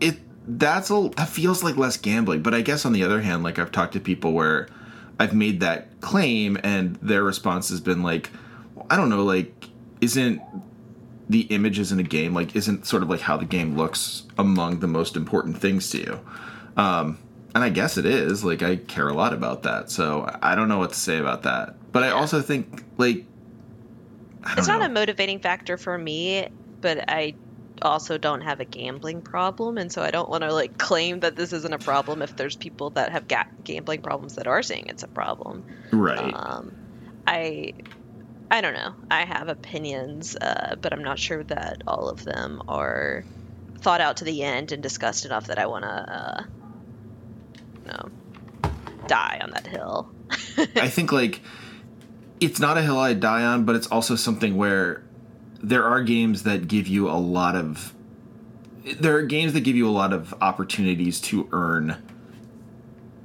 it 0.00 0.18
that's 0.46 0.90
a 0.90 1.10
that 1.16 1.28
feels 1.28 1.62
like 1.62 1.76
less 1.76 1.96
gambling. 1.96 2.42
But 2.42 2.54
I 2.54 2.60
guess 2.60 2.84
on 2.84 2.92
the 2.92 3.04
other 3.04 3.20
hand, 3.20 3.42
like 3.42 3.58
I've 3.58 3.72
talked 3.72 3.92
to 3.94 4.00
people 4.00 4.32
where 4.32 4.68
I've 5.18 5.34
made 5.34 5.60
that 5.60 6.00
claim, 6.00 6.58
and 6.62 6.96
their 6.96 7.22
response 7.22 7.68
has 7.68 7.80
been 7.80 8.02
like, 8.02 8.30
I 8.90 8.96
don't 8.96 9.08
know, 9.08 9.24
like 9.24 9.68
isn't 10.00 10.42
the 11.28 11.42
images 11.42 11.90
in 11.90 11.98
a 11.98 12.02
game 12.02 12.34
like 12.34 12.54
isn't 12.54 12.86
sort 12.86 13.02
of 13.02 13.08
like 13.08 13.20
how 13.20 13.36
the 13.36 13.46
game 13.46 13.76
looks 13.76 14.24
among 14.36 14.80
the 14.80 14.86
most 14.86 15.16
important 15.16 15.56
things 15.58 15.88
to 15.90 15.98
you. 15.98 16.20
Um, 16.76 17.18
and 17.54 17.62
I 17.64 17.70
guess 17.70 17.96
it 17.96 18.04
is. 18.04 18.44
Like 18.44 18.62
I 18.62 18.76
care 18.76 19.08
a 19.08 19.14
lot 19.14 19.32
about 19.32 19.62
that, 19.62 19.90
so 19.90 20.28
I 20.42 20.54
don't 20.54 20.68
know 20.68 20.78
what 20.78 20.90
to 20.90 20.98
say 20.98 21.18
about 21.18 21.44
that. 21.44 21.76
But 21.92 22.02
I 22.02 22.10
also 22.10 22.42
think 22.42 22.84
like 22.98 23.24
it's 24.56 24.68
not 24.68 24.80
know. 24.80 24.86
a 24.86 24.88
motivating 24.88 25.40
factor 25.40 25.76
for 25.76 25.96
me, 25.96 26.48
but 26.80 27.04
I 27.08 27.34
also 27.82 28.18
don't 28.18 28.42
have 28.42 28.60
a 28.60 28.64
gambling 28.64 29.22
problem, 29.22 29.78
and 29.78 29.90
so 29.90 30.02
I 30.02 30.10
don't 30.10 30.28
want 30.28 30.42
to 30.42 30.52
like 30.52 30.78
claim 30.78 31.20
that 31.20 31.36
this 31.36 31.52
isn't 31.52 31.72
a 31.72 31.78
problem 31.78 32.22
if 32.22 32.36
there's 32.36 32.56
people 32.56 32.90
that 32.90 33.12
have 33.12 33.28
ga- 33.28 33.46
gambling 33.62 34.02
problems 34.02 34.36
that 34.36 34.46
are 34.46 34.62
saying 34.62 34.86
it's 34.88 35.02
a 35.02 35.08
problem. 35.08 35.64
Right. 35.92 36.32
Um, 36.34 36.72
I 37.26 37.74
I 38.50 38.60
don't 38.60 38.74
know. 38.74 38.94
I 39.10 39.24
have 39.24 39.48
opinions, 39.48 40.36
uh, 40.36 40.76
but 40.80 40.92
I'm 40.92 41.02
not 41.02 41.18
sure 41.18 41.42
that 41.44 41.82
all 41.86 42.08
of 42.08 42.24
them 42.24 42.62
are 42.68 43.24
thought 43.80 44.00
out 44.00 44.18
to 44.18 44.24
the 44.24 44.42
end 44.42 44.72
and 44.72 44.82
discussed 44.82 45.24
enough 45.24 45.48
that 45.48 45.58
I 45.58 45.66
want 45.66 45.84
to, 45.84 45.88
uh, 45.88 46.44
you 47.82 47.90
know, 47.90 48.70
die 49.06 49.40
on 49.42 49.50
that 49.50 49.66
hill. 49.66 50.10
I 50.76 50.88
think 50.88 51.12
like 51.12 51.40
it's 52.40 52.60
not 52.60 52.76
a 52.76 52.82
hill 52.82 52.98
I 52.98 53.14
die 53.14 53.44
on, 53.44 53.64
but 53.64 53.76
it's 53.76 53.86
also 53.86 54.16
something 54.16 54.56
where 54.56 55.02
there 55.62 55.84
are 55.84 56.02
games 56.02 56.42
that 56.42 56.68
give 56.68 56.86
you 56.86 57.08
a 57.08 57.12
lot 57.12 57.56
of 57.56 57.94
there 59.00 59.16
are 59.16 59.22
games 59.22 59.54
that 59.54 59.60
give 59.60 59.76
you 59.76 59.88
a 59.88 59.90
lot 59.90 60.12
of 60.12 60.34
opportunities 60.42 61.20
to 61.20 61.48
earn 61.52 61.96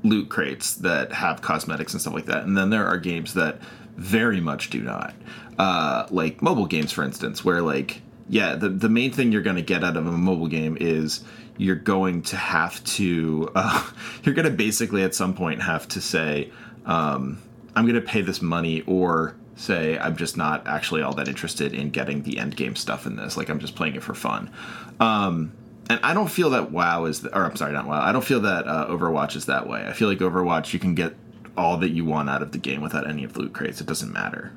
loot 0.04 0.30
crates 0.30 0.74
that 0.76 1.12
have 1.12 1.42
cosmetics 1.42 1.94
and 1.94 2.02
stuff 2.02 2.14
like 2.14 2.26
that. 2.26 2.46
And 2.46 2.58
then 2.58 2.70
there 2.70 2.88
are 2.88 2.98
games 2.98 3.34
that 3.34 3.60
very 3.98 4.40
much 4.40 4.70
do 4.70 4.82
not. 4.82 5.14
Uh, 5.58 6.08
like 6.10 6.42
mobile 6.42 6.66
games, 6.66 6.94
for 6.94 7.04
instance, 7.04 7.44
where 7.44 7.62
like 7.62 8.02
yeah, 8.30 8.56
the 8.56 8.70
the 8.70 8.90
main 8.90 9.12
thing 9.12 9.32
you're 9.32 9.42
going 9.42 9.56
to 9.58 9.62
get 9.62 9.84
out 9.84 9.98
of 9.98 10.08
a 10.08 10.12
mobile 10.12 10.48
game 10.48 10.78
is 10.80 11.24
you're 11.58 11.76
going 11.76 12.22
to 12.22 12.38
have 12.38 12.82
to 12.86 13.52
uh, 13.56 13.90
you're 14.24 14.36
going 14.36 14.50
to 14.50 14.56
basically 14.56 15.04
at 15.04 15.14
some 15.14 15.34
point 15.34 15.62
have 15.62 15.88
to 15.90 16.00
say 16.00 16.52
um, 16.86 17.42
I'm 17.80 17.86
going 17.86 17.96
to 17.96 18.02
pay 18.02 18.20
this 18.20 18.42
money 18.42 18.84
or 18.88 19.38
say 19.56 19.98
I'm 19.98 20.18
just 20.18 20.36
not 20.36 20.68
actually 20.68 21.02
all 21.02 21.14
that 21.14 21.30
interested 21.30 21.74
in 21.74 21.92
getting 21.92 22.24
the 22.24 22.38
end 22.38 22.58
game 22.58 22.76
stuff 22.76 23.06
in 23.06 23.16
this. 23.16 23.38
Like 23.38 23.48
I'm 23.48 23.60
just 23.60 23.78
playing 23.78 23.96
it 23.96 24.04
for 24.04 24.14
fun. 24.14 24.52
Um, 25.00 25.54
and 25.90 25.98
I 26.04 26.14
don't 26.14 26.28
feel 26.28 26.50
that 26.50 26.72
WoW 26.72 27.06
is, 27.06 27.22
the, 27.22 27.34
or 27.34 27.46
I'm 27.46 27.56
sorry, 27.56 27.72
not 27.72 27.88
WoW. 27.88 28.02
I 28.02 28.12
don't 28.12 28.24
feel 28.24 28.42
that 28.42 28.68
uh, 28.68 28.88
Overwatch 28.90 29.38
is 29.38 29.46
that 29.46 29.66
way. 29.66 29.86
I 29.88 29.94
feel 29.94 30.10
like 30.10 30.18
Overwatch 30.18 30.74
you 30.74 30.80
can 30.80 30.94
get 30.94 31.16
all 31.56 31.78
that 31.78 31.92
you 31.92 32.04
want 32.04 32.30
out 32.30 32.42
of 32.42 32.52
the 32.52 32.58
game 32.58 32.82
without 32.82 33.10
any 33.10 33.24
of 33.24 33.32
the 33.32 33.44
loot 33.44 33.54
crates. 33.54 33.80
It 33.80 33.88
doesn't 33.88 34.12
matter. 34.12 34.52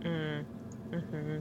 Mm. 0.00 0.46
hmm 0.90 1.36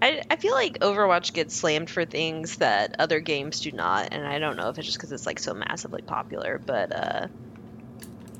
I, 0.00 0.22
I 0.30 0.36
feel 0.36 0.54
like 0.54 0.78
Overwatch 0.78 1.32
gets 1.32 1.56
slammed 1.56 1.90
for 1.90 2.04
things 2.04 2.58
that 2.58 2.94
other 3.00 3.18
games 3.18 3.60
do 3.60 3.72
not, 3.72 4.12
and 4.12 4.24
I 4.24 4.38
don't 4.38 4.56
know 4.56 4.68
if 4.68 4.78
it's 4.78 4.86
just 4.86 4.98
because 4.98 5.10
it's 5.10 5.26
like 5.26 5.40
so 5.40 5.54
massively 5.54 6.02
popular, 6.02 6.60
but 6.64 6.94
uh, 6.94 7.26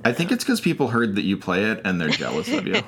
I 0.06 0.12
think 0.12 0.30
it's 0.30 0.44
because 0.44 0.60
people 0.60 0.86
heard 0.86 1.16
that 1.16 1.24
you 1.24 1.36
play 1.36 1.64
it 1.64 1.80
and 1.84 2.00
they're 2.00 2.08
jealous 2.08 2.46
of 2.52 2.64
you. 2.64 2.80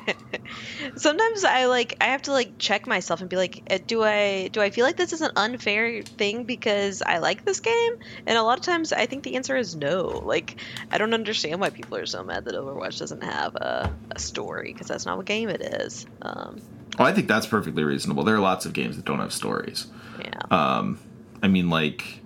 Sometimes 0.96 1.42
I 1.42 1.64
like 1.64 1.96
I 2.00 2.04
have 2.04 2.22
to 2.22 2.32
like 2.32 2.58
check 2.58 2.86
myself 2.86 3.20
and 3.20 3.28
be 3.28 3.34
like, 3.34 3.60
uh, 3.68 3.78
do 3.84 4.04
I 4.04 4.46
do 4.52 4.60
I 4.60 4.70
feel 4.70 4.86
like 4.86 4.96
this 4.96 5.12
is 5.12 5.20
an 5.20 5.32
unfair 5.34 6.02
thing 6.04 6.44
because 6.44 7.02
I 7.02 7.18
like 7.18 7.44
this 7.44 7.58
game? 7.58 7.98
And 8.24 8.38
a 8.38 8.42
lot 8.44 8.56
of 8.60 8.64
times 8.64 8.92
I 8.92 9.06
think 9.06 9.24
the 9.24 9.34
answer 9.34 9.56
is 9.56 9.74
no. 9.74 10.22
Like 10.24 10.60
I 10.92 10.98
don't 10.98 11.12
understand 11.12 11.60
why 11.60 11.70
people 11.70 11.96
are 11.96 12.06
so 12.06 12.22
mad 12.22 12.44
that 12.44 12.54
Overwatch 12.54 13.00
doesn't 13.00 13.24
have 13.24 13.56
a, 13.56 13.92
a 14.12 14.18
story 14.20 14.72
because 14.72 14.86
that's 14.86 15.04
not 15.04 15.16
what 15.16 15.26
game 15.26 15.48
it 15.48 15.60
is. 15.60 16.06
Um, 16.22 16.62
oh, 17.00 17.04
I 17.04 17.12
think 17.12 17.26
that's 17.26 17.46
perfectly 17.46 17.82
reasonable. 17.82 18.22
There 18.22 18.36
are 18.36 18.40
lots 18.40 18.64
of 18.64 18.72
games 18.74 18.94
that 18.94 19.04
don't 19.04 19.18
have 19.18 19.32
stories. 19.32 19.88
Yeah. 20.20 20.38
Um, 20.52 21.00
I 21.42 21.48
mean, 21.48 21.68
like, 21.68 22.20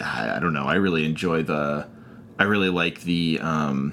I 0.00 0.38
don't 0.38 0.52
know. 0.52 0.66
I 0.66 0.76
really 0.76 1.04
enjoy 1.04 1.42
the 1.42 1.88
I 2.38 2.44
really 2.44 2.68
like 2.68 3.02
the 3.02 3.40
um, 3.40 3.92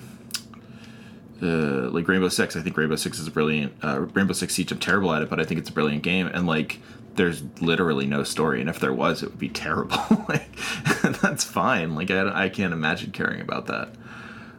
uh, 1.42 1.90
like 1.90 2.08
Rainbow 2.08 2.30
Six. 2.30 2.56
I 2.56 2.62
think 2.62 2.78
Rainbow 2.78 2.96
Six 2.96 3.20
is 3.20 3.28
a 3.28 3.32
brilliant. 3.32 3.74
Uh, 3.84 4.02
Rainbow 4.14 4.34
Six 4.34 4.54
Siege. 4.54 4.72
I'm 4.72 4.80
terrible 4.80 5.14
at 5.14 5.22
it, 5.22 5.30
but 5.30 5.40
I 5.40 5.44
think 5.44 5.60
it's 5.60 5.70
a 5.70 5.74
brilliant 5.74 6.04
game. 6.04 6.28
And 6.28 6.46
like, 6.46 6.80
there's 7.16 7.44
literally 7.62 8.06
no 8.06 8.24
story, 8.24 8.62
and 8.62 8.70
if 8.70 8.80
there 8.80 8.94
was, 8.94 9.24
it 9.24 9.30
would 9.30 9.40
be 9.40 9.50
terrible. 9.66 9.98
like, 10.30 10.56
that's 11.22 11.44
fine. 11.44 11.96
Like, 11.96 12.12
I, 12.12 12.46
I 12.46 12.50
can't 12.50 12.74
imagine 12.74 13.12
caring 13.12 13.42
about 13.42 13.68
that. 13.68 13.90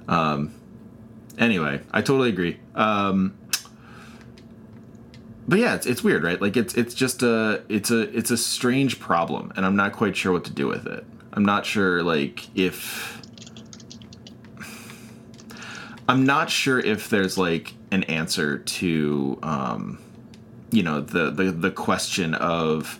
Um, 0.08 0.54
anyway, 1.38 1.80
I 1.90 2.02
totally 2.02 2.28
agree. 2.28 2.58
Um, 2.74 3.36
but 5.48 5.58
yeah, 5.58 5.76
it's, 5.76 5.86
it's 5.86 6.02
weird, 6.02 6.24
right? 6.24 6.40
Like 6.40 6.56
it's 6.56 6.74
it's 6.74 6.92
just 6.94 7.22
a 7.22 7.62
it's 7.68 7.90
a 7.90 8.00
it's 8.16 8.30
a 8.30 8.36
strange 8.36 8.98
problem, 8.98 9.52
and 9.56 9.64
I'm 9.64 9.76
not 9.76 9.92
quite 9.92 10.16
sure 10.16 10.32
what 10.32 10.44
to 10.46 10.52
do 10.52 10.66
with 10.66 10.86
it. 10.86 11.04
I'm 11.32 11.44
not 11.44 11.64
sure 11.64 12.02
like 12.02 12.48
if 12.56 13.22
I'm 16.08 16.24
not 16.24 16.50
sure 16.50 16.78
if 16.78 17.10
there's 17.10 17.36
like 17.36 17.74
an 17.90 18.04
answer 18.04 18.58
to 18.58 19.38
um, 19.42 19.98
you 20.70 20.82
know 20.82 21.00
the, 21.00 21.30
the 21.30 21.44
the 21.50 21.70
question 21.70 22.34
of 22.34 22.98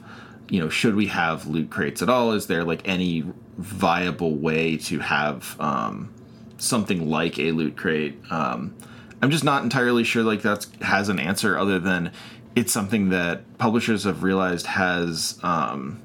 you 0.49 0.61
know 0.61 0.69
should 0.69 0.95
we 0.95 1.07
have 1.07 1.47
loot 1.47 1.71
crates 1.71 2.03
at 2.03 2.09
all? 2.09 2.33
Is 2.33 2.47
there 2.47 2.65
like 2.65 2.87
any 2.87 3.25
viable 3.59 4.35
way 4.35 4.77
to 4.77 4.99
have 4.99 5.59
um, 5.61 6.13
something 6.59 7.09
like 7.09 7.39
a 7.39 7.53
loot 7.53 7.77
crate? 7.77 8.19
Um, 8.31 8.75
I'm 9.23 9.31
just 9.31 9.45
not 9.45 9.63
entirely 9.63 10.05
sure 10.05 10.23
like 10.23 10.43
that 10.43 10.67
has 10.83 11.09
an 11.09 11.19
answer 11.19 11.57
other 11.59 11.79
than 11.79 12.13
it's 12.55 12.73
something 12.73 13.11
that 13.11 13.59
publishers 13.59 14.05
have 14.05 14.23
realized 14.23 14.67
has 14.67 15.39
um, 15.43 16.01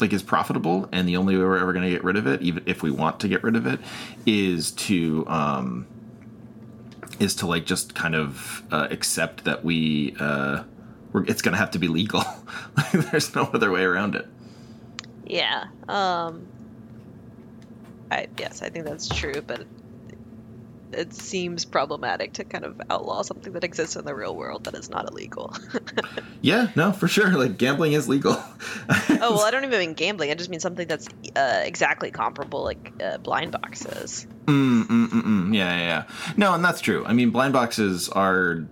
like 0.00 0.12
is 0.12 0.22
profitable 0.22 0.88
and 0.92 1.08
the 1.08 1.16
only 1.16 1.36
way 1.36 1.42
we're 1.42 1.58
ever 1.58 1.72
going 1.72 1.84
to 1.84 1.90
get 1.90 2.04
rid 2.04 2.16
of 2.16 2.26
it 2.26 2.42
even 2.42 2.62
if 2.66 2.82
we 2.82 2.90
want 2.90 3.20
to 3.20 3.28
get 3.28 3.42
rid 3.42 3.56
of 3.56 3.66
it 3.66 3.80
is 4.26 4.70
to 4.72 5.26
um 5.28 5.86
is 7.18 7.34
to 7.34 7.46
like 7.46 7.64
just 7.64 7.94
kind 7.94 8.14
of 8.14 8.62
uh, 8.70 8.88
accept 8.90 9.44
that 9.44 9.64
we 9.64 10.14
uh 10.20 10.62
we're, 11.12 11.24
it's 11.24 11.40
going 11.40 11.52
to 11.52 11.58
have 11.58 11.70
to 11.70 11.78
be 11.78 11.88
legal. 11.88 12.22
There's 12.92 13.34
no 13.34 13.44
other 13.54 13.70
way 13.70 13.82
around 13.82 14.16
it. 14.16 14.26
Yeah 15.24 15.66
um 15.88 16.46
i 18.10 18.26
yes 18.38 18.62
i 18.62 18.68
think 18.68 18.84
that's 18.84 19.08
true 19.08 19.42
but 19.44 19.66
it 20.96 21.14
seems 21.14 21.64
problematic 21.64 22.32
to 22.34 22.44
kind 22.44 22.64
of 22.64 22.80
outlaw 22.90 23.22
something 23.22 23.52
that 23.52 23.64
exists 23.64 23.96
in 23.96 24.04
the 24.04 24.14
real 24.14 24.34
world 24.34 24.64
that 24.64 24.74
is 24.74 24.88
not 24.90 25.08
illegal. 25.10 25.54
yeah, 26.40 26.70
no, 26.74 26.92
for 26.92 27.08
sure. 27.08 27.36
Like 27.36 27.58
gambling 27.58 27.92
is 27.92 28.08
legal. 28.08 28.32
oh 28.32 29.06
well, 29.18 29.42
I 29.42 29.50
don't 29.52 29.64
even 29.64 29.78
mean 29.78 29.94
gambling. 29.94 30.30
I 30.30 30.34
just 30.34 30.50
mean 30.50 30.60
something 30.60 30.88
that's 30.88 31.08
uh, 31.36 31.62
exactly 31.64 32.10
comparable, 32.10 32.64
like 32.64 32.92
uh, 33.02 33.18
blind 33.18 33.52
boxes. 33.52 34.26
Mm, 34.46 34.84
mm, 34.84 35.06
mm, 35.08 35.22
mm. 35.22 35.54
Yeah, 35.54 35.76
yeah, 35.76 35.82
yeah. 35.82 36.04
No, 36.36 36.54
and 36.54 36.64
that's 36.64 36.80
true. 36.80 37.04
I 37.06 37.12
mean, 37.12 37.30
blind 37.30 37.52
boxes 37.52 38.08
are 38.08 38.66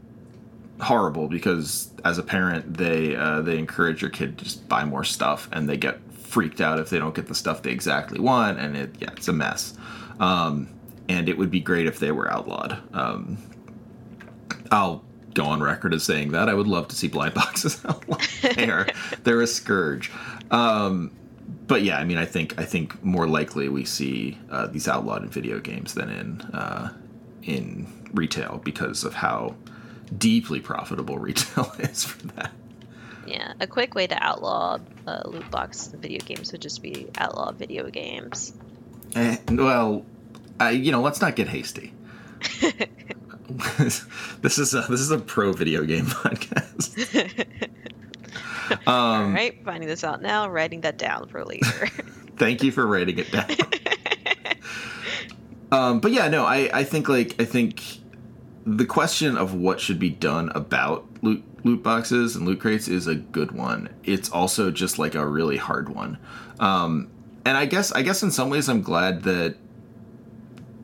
horrible 0.81 1.29
because 1.29 1.91
as 2.05 2.19
a 2.19 2.23
parent, 2.23 2.77
they 2.77 3.17
uh, 3.17 3.43
they 3.43 3.59
encourage 3.59 4.03
your 4.03 4.11
kid 4.11 4.39
to 4.39 4.45
just 4.45 4.69
buy 4.69 4.85
more 4.85 5.05
stuff, 5.05 5.49
and 5.53 5.69
they 5.69 5.77
get 5.77 5.99
freaked 6.13 6.61
out 6.61 6.81
if 6.81 6.91
they 6.91 6.99
don't 6.99 7.15
get 7.15 7.27
the 7.27 7.35
stuff 7.35 7.63
they 7.63 7.71
exactly 7.71 8.21
want, 8.21 8.59
and 8.59 8.77
it 8.77 8.95
yeah, 8.99 9.11
it's 9.17 9.29
a 9.29 9.33
mess. 9.33 9.77
Um, 10.21 10.69
and 11.09 11.29
it 11.29 11.39
would 11.39 11.51
be 11.51 11.61
great 11.61 11.87
if 11.87 11.99
they 11.99 12.13
were 12.13 12.31
outlawed. 12.31 12.79
Um, 12.95 13.39
I'll 14.71 15.05
go 15.35 15.45
on 15.45 15.63
record 15.63 15.93
as 15.93 16.05
saying 16.05 16.33
that 16.33 16.49
I 16.49 16.55
would 16.55 16.67
love 16.67 16.89
to 16.89 16.97
see 16.97 17.09
blind 17.09 17.35
boxes 17.35 17.85
outlawed. 17.85 18.27
they're 18.55 18.87
they're 19.23 19.43
a 19.43 19.47
scourge. 19.47 20.11
Um, 20.51 21.11
but 21.67 21.83
yeah, 21.83 21.99
I 21.99 22.05
mean, 22.05 22.19
I 22.19 22.25
think 22.25 22.59
I 22.59 22.65
think 22.65 23.03
more 23.05 23.27
likely 23.27 23.69
we 23.69 23.85
see 23.85 24.39
uh, 24.51 24.67
these 24.67 24.89
outlawed 24.89 25.23
in 25.23 25.31
video 25.31 25.61
games 25.61 25.95
than 25.95 26.09
in 26.09 26.41
uh, 26.53 26.93
in 27.43 27.87
retail 28.13 28.61
because 28.65 29.05
of 29.05 29.15
how 29.15 29.57
deeply 30.17 30.61
profitable 30.61 31.19
retail 31.29 31.73
is 31.79 32.05
for 32.05 32.27
that. 32.29 32.53
Yeah, 33.27 33.55
a 33.59 33.67
quick 33.67 33.95
way 33.95 34.07
to 34.07 34.23
outlaw 34.23 34.79
uh, 35.07 35.23
loot 35.25 35.51
boxes 35.51 35.95
in 35.95 36.01
video 36.01 36.21
games 36.21 36.53
would 36.53 36.61
just 36.61 36.83
be 36.83 37.09
outlaw 37.17 37.53
video 37.53 37.89
games. 37.89 38.53
Eh, 39.15 39.39
well, 39.51 40.05
I, 40.61 40.71
you 40.71 40.93
know, 40.93 41.01
let's 41.01 41.21
not 41.21 41.37
get 41.37 41.49
hasty. 41.49 41.93
this 44.41 44.59
is 44.59 44.75
a, 44.75 44.83
this 44.83 45.01
is 45.01 45.11
a 45.11 45.19
pro 45.19 45.53
video 45.53 45.85
game 45.85 46.07
podcast. 46.07 47.57
um, 48.71 48.79
All 48.87 49.31
right, 49.31 49.63
finding 49.65 49.89
this 49.89 50.05
out 50.05 50.23
now, 50.23 50.49
writing 50.49 50.81
that 50.83 50.99
down 50.99 51.29
for 51.29 51.45
later. 51.45 51.89
thank 52.37 52.63
you 52.63 52.73
for 52.73 52.87
writing 52.87 53.19
it 53.19 53.31
down. 53.31 53.51
um, 55.73 56.01
but 56.01 56.13
yeah, 56.13 56.29
no, 56.29 56.45
I, 56.45 56.71
I 56.73 56.85
think 56.85 57.09
like 57.09 57.41
I 57.41 57.45
think 57.45 57.83
the 58.67 58.87
question 58.87 59.37
of 59.37 59.55
what 59.55 59.81
should 59.81 59.99
be 59.99 60.11
done 60.11 60.51
about 60.55 61.07
loot 61.23 61.43
loot 61.65 61.83
boxes 61.83 62.37
and 62.37 62.47
loot 62.47 62.61
crates 62.61 62.89
is 62.89 63.07
a 63.07 63.15
good 63.15 63.53
one. 63.53 63.89
It's 64.05 64.31
also 64.31 64.71
just 64.71 64.99
like 64.99 65.15
a 65.15 65.27
really 65.27 65.57
hard 65.57 65.89
one. 65.89 66.19
Um, 66.61 67.11
and 67.45 67.57
I 67.57 67.67
guess 67.67 67.93
I 67.93 68.03
guess 68.03 68.23
in 68.23 68.31
some 68.31 68.51
ways 68.51 68.69
I'm 68.69 68.83
glad 68.83 69.23
that 69.25 69.57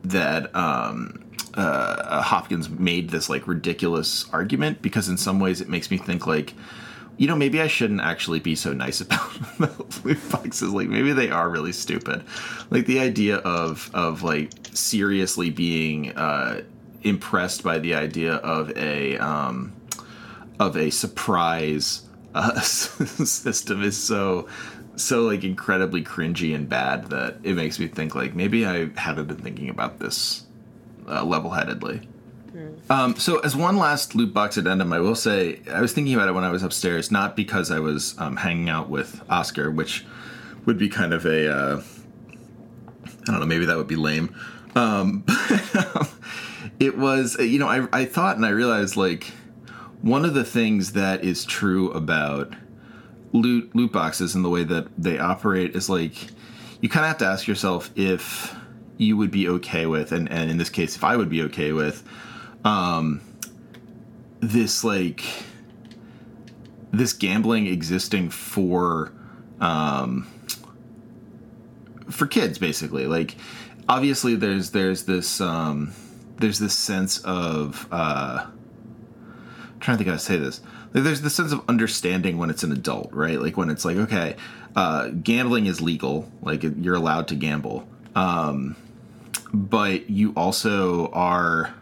that 0.03 0.53
um, 0.55 1.23
uh, 1.53 2.21
Hopkins 2.21 2.69
made 2.69 3.09
this 3.09 3.29
like 3.29 3.47
ridiculous 3.47 4.29
argument 4.31 4.81
because 4.81 5.09
in 5.09 5.17
some 5.17 5.39
ways 5.39 5.61
it 5.61 5.69
makes 5.69 5.91
me 5.91 5.97
think 5.97 6.25
like 6.25 6.53
you 7.17 7.27
know, 7.27 7.35
maybe 7.35 7.61
I 7.61 7.67
shouldn't 7.67 8.01
actually 8.01 8.39
be 8.39 8.55
so 8.55 8.73
nice 8.73 8.99
about, 8.99 9.31
the 9.59 9.85
loot 10.03 10.17
boxes. 10.31 10.71
Like 10.71 10.87
maybe 10.87 11.13
they 11.13 11.29
are 11.29 11.49
really 11.49 11.71
stupid. 11.71 12.23
Like 12.71 12.87
the 12.87 12.99
idea 12.99 13.37
of 13.37 13.91
of 13.93 14.23
like 14.23 14.51
seriously 14.73 15.51
being 15.51 16.13
uh, 16.13 16.61
impressed 17.03 17.63
by 17.63 17.77
the 17.77 17.93
idea 17.93 18.35
of 18.35 18.75
a 18.75 19.17
um, 19.19 19.73
of 20.59 20.75
a 20.75 20.89
surprise 20.89 22.03
uh, 22.33 22.59
system 22.61 23.83
is 23.83 24.01
so 24.01 24.47
so 24.95 25.23
like 25.23 25.43
incredibly 25.43 26.03
cringy 26.03 26.53
and 26.55 26.67
bad 26.67 27.07
that 27.09 27.37
it 27.43 27.55
makes 27.55 27.79
me 27.79 27.87
think 27.87 28.15
like 28.15 28.35
maybe 28.35 28.65
I 28.65 28.89
haven't 28.95 29.27
been 29.27 29.37
thinking 29.37 29.69
about 29.69 29.99
this 29.99 30.45
uh, 31.07 31.23
level-headedly. 31.23 32.07
Um, 32.89 33.15
so 33.15 33.39
as 33.39 33.55
one 33.55 33.77
last 33.77 34.15
loot 34.15 34.33
box 34.33 34.57
addendum, 34.57 34.91
I 34.91 34.99
will 34.99 35.15
say 35.15 35.61
I 35.71 35.79
was 35.79 35.93
thinking 35.93 36.13
about 36.13 36.27
it 36.27 36.33
when 36.33 36.43
I 36.43 36.49
was 36.49 36.61
upstairs, 36.63 37.09
not 37.09 37.35
because 37.35 37.71
I 37.71 37.79
was 37.79 38.15
um, 38.19 38.35
hanging 38.35 38.69
out 38.69 38.89
with 38.89 39.21
Oscar, 39.29 39.71
which 39.71 40.05
would 40.65 40.77
be 40.77 40.89
kind 40.89 41.13
of 41.13 41.25
a 41.25 41.49
uh, 41.49 41.81
I 43.05 43.31
don't 43.31 43.39
know, 43.39 43.45
maybe 43.45 43.65
that 43.65 43.77
would 43.77 43.87
be 43.87 43.95
lame. 43.95 44.35
Um, 44.75 45.19
but, 45.27 46.11
it 46.79 46.97
was 46.97 47.37
you 47.39 47.59
know 47.59 47.67
I 47.67 47.87
I 47.93 48.05
thought 48.05 48.35
and 48.35 48.45
I 48.45 48.49
realized 48.49 48.97
like 48.97 49.25
one 50.01 50.25
of 50.25 50.33
the 50.33 50.43
things 50.43 50.93
that 50.93 51.23
is 51.23 51.45
true 51.45 51.91
about 51.91 52.53
loot 53.33 53.73
loot 53.75 53.91
boxes 53.91 54.35
and 54.35 54.43
the 54.43 54.49
way 54.49 54.63
that 54.63 54.87
they 54.97 55.17
operate 55.17 55.75
is 55.75 55.89
like 55.89 56.27
you 56.81 56.89
kind 56.89 57.05
of 57.05 57.09
have 57.09 57.17
to 57.17 57.25
ask 57.25 57.47
yourself 57.47 57.91
if 57.95 58.55
you 58.97 59.17
would 59.17 59.31
be 59.31 59.47
okay 59.47 59.85
with 59.85 60.11
and, 60.11 60.29
and 60.31 60.51
in 60.51 60.57
this 60.57 60.69
case 60.69 60.95
if 60.95 61.03
i 61.03 61.15
would 61.15 61.29
be 61.29 61.41
okay 61.41 61.71
with 61.71 62.03
um 62.65 63.21
this 64.41 64.83
like 64.83 65.23
this 66.91 67.13
gambling 67.13 67.67
existing 67.67 68.29
for 68.29 69.13
um 69.59 70.27
for 72.09 72.27
kids 72.27 72.57
basically. 72.57 73.07
Like 73.07 73.35
obviously 73.89 74.35
there's 74.35 74.71
there's 74.71 75.03
this 75.05 75.41
um 75.41 75.93
there's 76.37 76.59
this 76.59 76.73
sense 76.73 77.19
of 77.19 77.87
uh 77.91 78.45
I'm 78.45 79.79
trying 79.79 79.97
to 79.97 80.03
think 80.03 80.09
how 80.09 80.15
to 80.15 80.19
say 80.19 80.37
this 80.37 80.61
there's 80.93 81.21
the 81.21 81.29
sense 81.29 81.51
of 81.51 81.61
understanding 81.69 82.37
when 82.37 82.49
it's 82.49 82.63
an 82.63 82.71
adult, 82.71 83.11
right? 83.13 83.39
Like 83.39 83.57
when 83.57 83.69
it's 83.69 83.85
like, 83.85 83.97
okay, 83.97 84.35
uh, 84.75 85.09
gambling 85.09 85.65
is 85.65 85.81
legal, 85.81 86.29
like 86.41 86.63
you're 86.63 86.95
allowed 86.95 87.27
to 87.29 87.35
gamble, 87.35 87.87
um, 88.15 88.75
but 89.53 90.09
you 90.09 90.33
also 90.35 91.07
are 91.11 91.73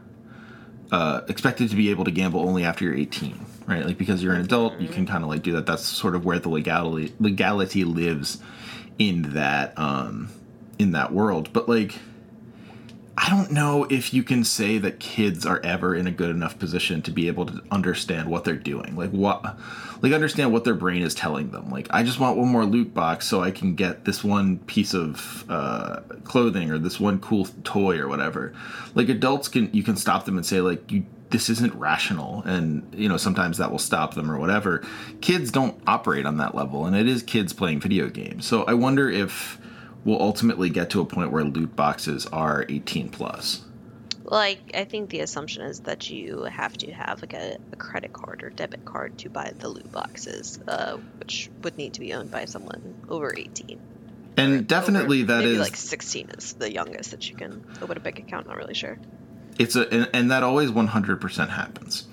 uh, 0.91 1.21
expected 1.27 1.69
to 1.69 1.75
be 1.75 1.89
able 1.89 2.05
to 2.05 2.11
gamble 2.11 2.41
only 2.41 2.63
after 2.63 2.85
you're 2.85 2.95
18, 2.95 3.45
right? 3.67 3.85
Like 3.85 3.97
because 3.97 4.23
you're 4.23 4.33
an 4.33 4.41
adult, 4.41 4.79
you 4.79 4.87
can 4.87 5.05
kind 5.05 5.23
of 5.23 5.29
like 5.29 5.43
do 5.43 5.53
that. 5.53 5.65
That's 5.65 5.85
sort 5.85 6.15
of 6.15 6.25
where 6.25 6.39
the 6.39 6.49
legality 6.49 7.13
legality 7.19 7.83
lives 7.83 8.39
in 8.97 9.33
that 9.33 9.77
um, 9.77 10.29
in 10.77 10.91
that 10.91 11.13
world. 11.13 11.53
But 11.53 11.69
like 11.69 11.95
I 13.21 13.29
don't 13.29 13.51
know 13.51 13.85
if 13.89 14.13
you 14.13 14.23
can 14.23 14.45
say 14.45 14.77
that 14.77 15.01
kids 15.01 15.45
are 15.45 15.59
ever 15.59 15.93
in 15.93 16.07
a 16.07 16.11
good 16.11 16.29
enough 16.29 16.57
position 16.57 17.01
to 17.01 17.11
be 17.11 17.27
able 17.27 17.45
to 17.47 17.61
understand 17.69 18.29
what 18.29 18.45
they're 18.45 18.55
doing. 18.55 18.95
Like 18.95 19.09
what 19.09 19.57
like 20.01 20.13
understand 20.13 20.53
what 20.53 20.63
their 20.63 20.73
brain 20.73 21.01
is 21.01 21.13
telling 21.13 21.51
them. 21.51 21.69
Like 21.69 21.87
I 21.89 22.03
just 22.03 22.21
want 22.21 22.37
one 22.37 22.47
more 22.47 22.63
loot 22.63 22.93
box 22.93 23.27
so 23.27 23.41
I 23.43 23.51
can 23.51 23.75
get 23.75 24.05
this 24.05 24.23
one 24.23 24.59
piece 24.59 24.93
of 24.93 25.43
uh, 25.49 25.99
clothing 26.23 26.71
or 26.71 26.77
this 26.77 26.97
one 26.97 27.19
cool 27.19 27.45
toy 27.65 27.97
or 27.97 28.07
whatever. 28.07 28.53
Like 28.95 29.09
adults 29.09 29.49
can 29.49 29.69
you 29.73 29.83
can 29.83 29.97
stop 29.97 30.23
them 30.23 30.37
and 30.37 30.45
say 30.45 30.61
like 30.61 30.89
you 30.89 31.05
this 31.29 31.49
isn't 31.49 31.75
rational 31.75 32.41
and 32.43 32.87
you 32.95 33.09
know 33.09 33.17
sometimes 33.17 33.57
that 33.57 33.69
will 33.69 33.79
stop 33.79 34.13
them 34.13 34.31
or 34.31 34.39
whatever. 34.39 34.81
Kids 35.19 35.51
don't 35.51 35.77
operate 35.87 36.25
on 36.25 36.37
that 36.37 36.55
level 36.55 36.85
and 36.85 36.95
it 36.95 37.07
is 37.07 37.21
kids 37.21 37.51
playing 37.51 37.81
video 37.81 38.07
games. 38.07 38.45
So 38.47 38.63
I 38.63 38.75
wonder 38.75 39.09
if 39.09 39.58
will 40.05 40.21
ultimately 40.21 40.69
get 40.69 40.89
to 40.91 41.01
a 41.01 41.05
point 41.05 41.31
where 41.31 41.43
loot 41.43 41.75
boxes 41.75 42.25
are 42.27 42.65
18 42.69 43.09
plus. 43.09 43.63
Like, 44.23 44.59
I 44.75 44.85
think 44.85 45.09
the 45.09 45.21
assumption 45.21 45.63
is 45.63 45.81
that 45.81 46.09
you 46.09 46.43
have 46.43 46.77
to 46.77 46.91
have 46.91 47.21
like 47.21 47.33
a, 47.33 47.57
a 47.71 47.75
credit 47.75 48.13
card 48.13 48.43
or 48.43 48.51
debit 48.51 48.85
card 48.85 49.17
to 49.19 49.29
buy 49.29 49.51
the 49.57 49.67
loot 49.67 49.91
boxes, 49.91 50.59
uh, 50.67 50.97
which 51.17 51.49
would 51.63 51.77
need 51.77 51.95
to 51.95 51.99
be 51.99 52.13
owned 52.13 52.29
by 52.29 52.45
someone 52.45 53.01
over 53.09 53.33
18. 53.35 53.79
And 54.37 54.67
definitely 54.67 55.23
over, 55.23 55.33
that 55.33 55.39
maybe 55.39 55.53
is 55.53 55.59
like 55.59 55.75
16 55.75 56.29
is 56.37 56.53
the 56.53 56.71
youngest 56.71 57.11
that 57.11 57.29
you 57.29 57.35
can 57.35 57.65
open 57.81 57.97
a 57.97 57.99
bank 57.99 58.19
account. 58.19 58.47
Not 58.47 58.57
really 58.57 58.75
sure. 58.75 58.99
It's 59.57 59.75
a 59.75 59.91
and, 59.91 60.09
and 60.13 60.31
that 60.31 60.43
always 60.43 60.71
100% 60.71 61.49
happens. 61.49 62.07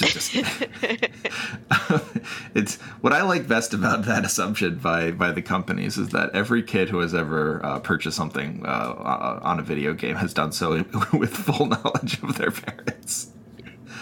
Just, 0.00 0.34
it's 2.54 2.76
what 3.00 3.12
I 3.12 3.22
like 3.22 3.46
best 3.46 3.74
about 3.74 4.06
that 4.06 4.24
assumption 4.24 4.78
by 4.78 5.10
by 5.10 5.32
the 5.32 5.42
companies 5.42 5.98
is 5.98 6.08
that 6.10 6.30
every 6.34 6.62
kid 6.62 6.88
who 6.88 7.00
has 7.00 7.14
ever 7.14 7.64
uh, 7.64 7.80
purchased 7.80 8.16
something 8.16 8.64
uh, 8.64 9.40
on 9.42 9.60
a 9.60 9.62
video 9.62 9.92
game 9.92 10.16
has 10.16 10.32
done 10.32 10.52
so 10.52 10.84
with 11.12 11.36
full 11.36 11.66
knowledge 11.66 12.22
of 12.22 12.38
their 12.38 12.50
parents. 12.50 13.30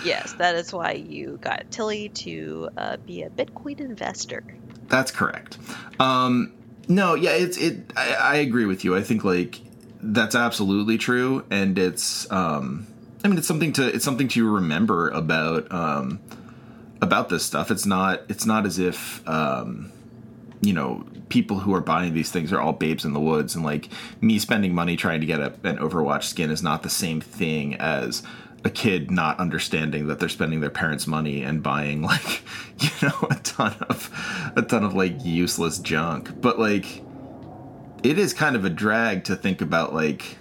Yes, 0.05 0.35
that 0.35 0.55
is 0.55 0.73
why 0.73 0.93
you 0.93 1.39
got 1.43 1.71
Tilly 1.71 2.11
to 2.11 2.69
uh, 2.77 2.97
be 2.99 3.23
a 3.23 3.31
Bitcoin 3.31 3.81
investor. 3.81 4.45
That's 4.87 5.11
correct. 5.11 5.59
Um, 5.99 6.53
no, 6.87 7.15
yeah, 7.15 7.33
it's 7.33 7.57
it. 7.57 7.93
I, 7.97 8.15
I, 8.15 8.35
agree 8.37 8.65
with 8.65 8.85
you. 8.85 8.97
I 8.97 9.03
think 9.03 9.25
like 9.25 9.61
that's 10.01 10.35
absolutely 10.35 10.99
true, 10.99 11.45
and 11.51 11.79
it's. 11.79 12.31
Um, 12.31 12.87
I 13.25 13.29
mean, 13.29 13.39
it's 13.39 13.49
something 13.49 13.73
to 13.75 13.87
it's 13.87 14.05
something 14.05 14.29
to 14.29 14.51
remember 14.51 15.09
about. 15.09 15.71
Um, 15.73 16.21
about 17.01 17.29
this 17.29 17.45
stuff. 17.45 17.71
It's 17.71 17.87
not 17.87 18.23
it's 18.29 18.47
not 18.47 18.67
as 18.67 18.79
if 18.79 19.27
um, 19.29 19.93
you 20.61 20.73
know 20.73 21.05
people 21.29 21.61
who 21.61 21.75
are 21.75 21.81
buying 21.81 22.15
these 22.15 22.31
things 22.31 22.53
are 22.53 22.61
all 22.61 22.73
babes 22.73 23.05
in 23.05 23.13
the 23.13 23.21
woods 23.21 23.55
and 23.55 23.65
like 23.65 23.89
me 24.21 24.39
spending 24.39 24.75
money 24.75 24.97
trying 24.97 25.21
to 25.21 25.27
get 25.27 25.41
a, 25.41 25.53
an 25.63 25.79
Overwatch 25.79 26.25
skin 26.25 26.51
is 26.51 26.63
not 26.63 26.83
the 26.83 26.91
same 26.91 27.21
thing 27.21 27.75
as 27.75 28.23
a 28.65 28.71
kid 28.71 29.11
not 29.11 29.39
understanding 29.39 30.09
that 30.09 30.19
they're 30.19 30.29
spending 30.29 30.61
their 30.61 30.71
parents' 30.71 31.07
money 31.07 31.43
and 31.43 31.63
buying 31.63 32.03
like 32.13 32.43
you 32.79 32.91
know 33.03 33.29
a 33.31 33.37
ton 33.37 33.75
of 33.89 34.53
a 34.57 34.63
ton 34.63 34.85
of 34.85 34.95
like 34.95 35.25
useless 35.25 35.79
junk. 35.79 36.41
But 36.41 36.59
like 36.59 37.03
it 38.03 38.19
is 38.19 38.33
kind 38.33 38.57
of 38.57 38.65
a 38.65 38.71
drag 38.71 39.25
to 39.25 39.37
think 39.37 39.61
about 39.61 39.95
like 39.95 40.39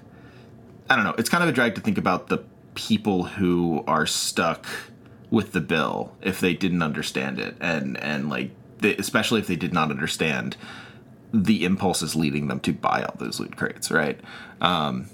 I 0.90 0.96
don't 0.96 1.04
know, 1.04 1.16
it's 1.18 1.30
kind 1.30 1.44
of 1.44 1.50
a 1.50 1.54
drag 1.54 1.76
to 1.76 1.82
think 1.82 1.98
about 1.98 2.28
the 2.28 2.44
people 2.78 3.24
who 3.24 3.84
are 3.88 4.06
stuck 4.06 4.68
with 5.32 5.52
the 5.52 5.60
bill 5.60 6.16
if 6.22 6.40
they 6.40 6.54
didn't 6.54 6.84
understand 6.84 7.40
it. 7.40 7.56
And 7.60 7.98
and 7.98 8.30
like 8.30 8.52
they, 8.78 8.96
especially 8.98 9.42
if 9.42 9.48
they 9.48 9.56
did 9.56 9.74
not 9.74 9.90
understand 9.90 10.56
the 11.34 11.66
impulses 11.66 12.16
leading 12.16 12.48
them 12.48 12.60
to 12.62 12.72
buy 12.72 13.02
all 13.02 13.16
those 13.18 13.40
loot 13.40 13.58
crates 13.58 13.90
right? 13.90 14.22
Um, 14.62 15.10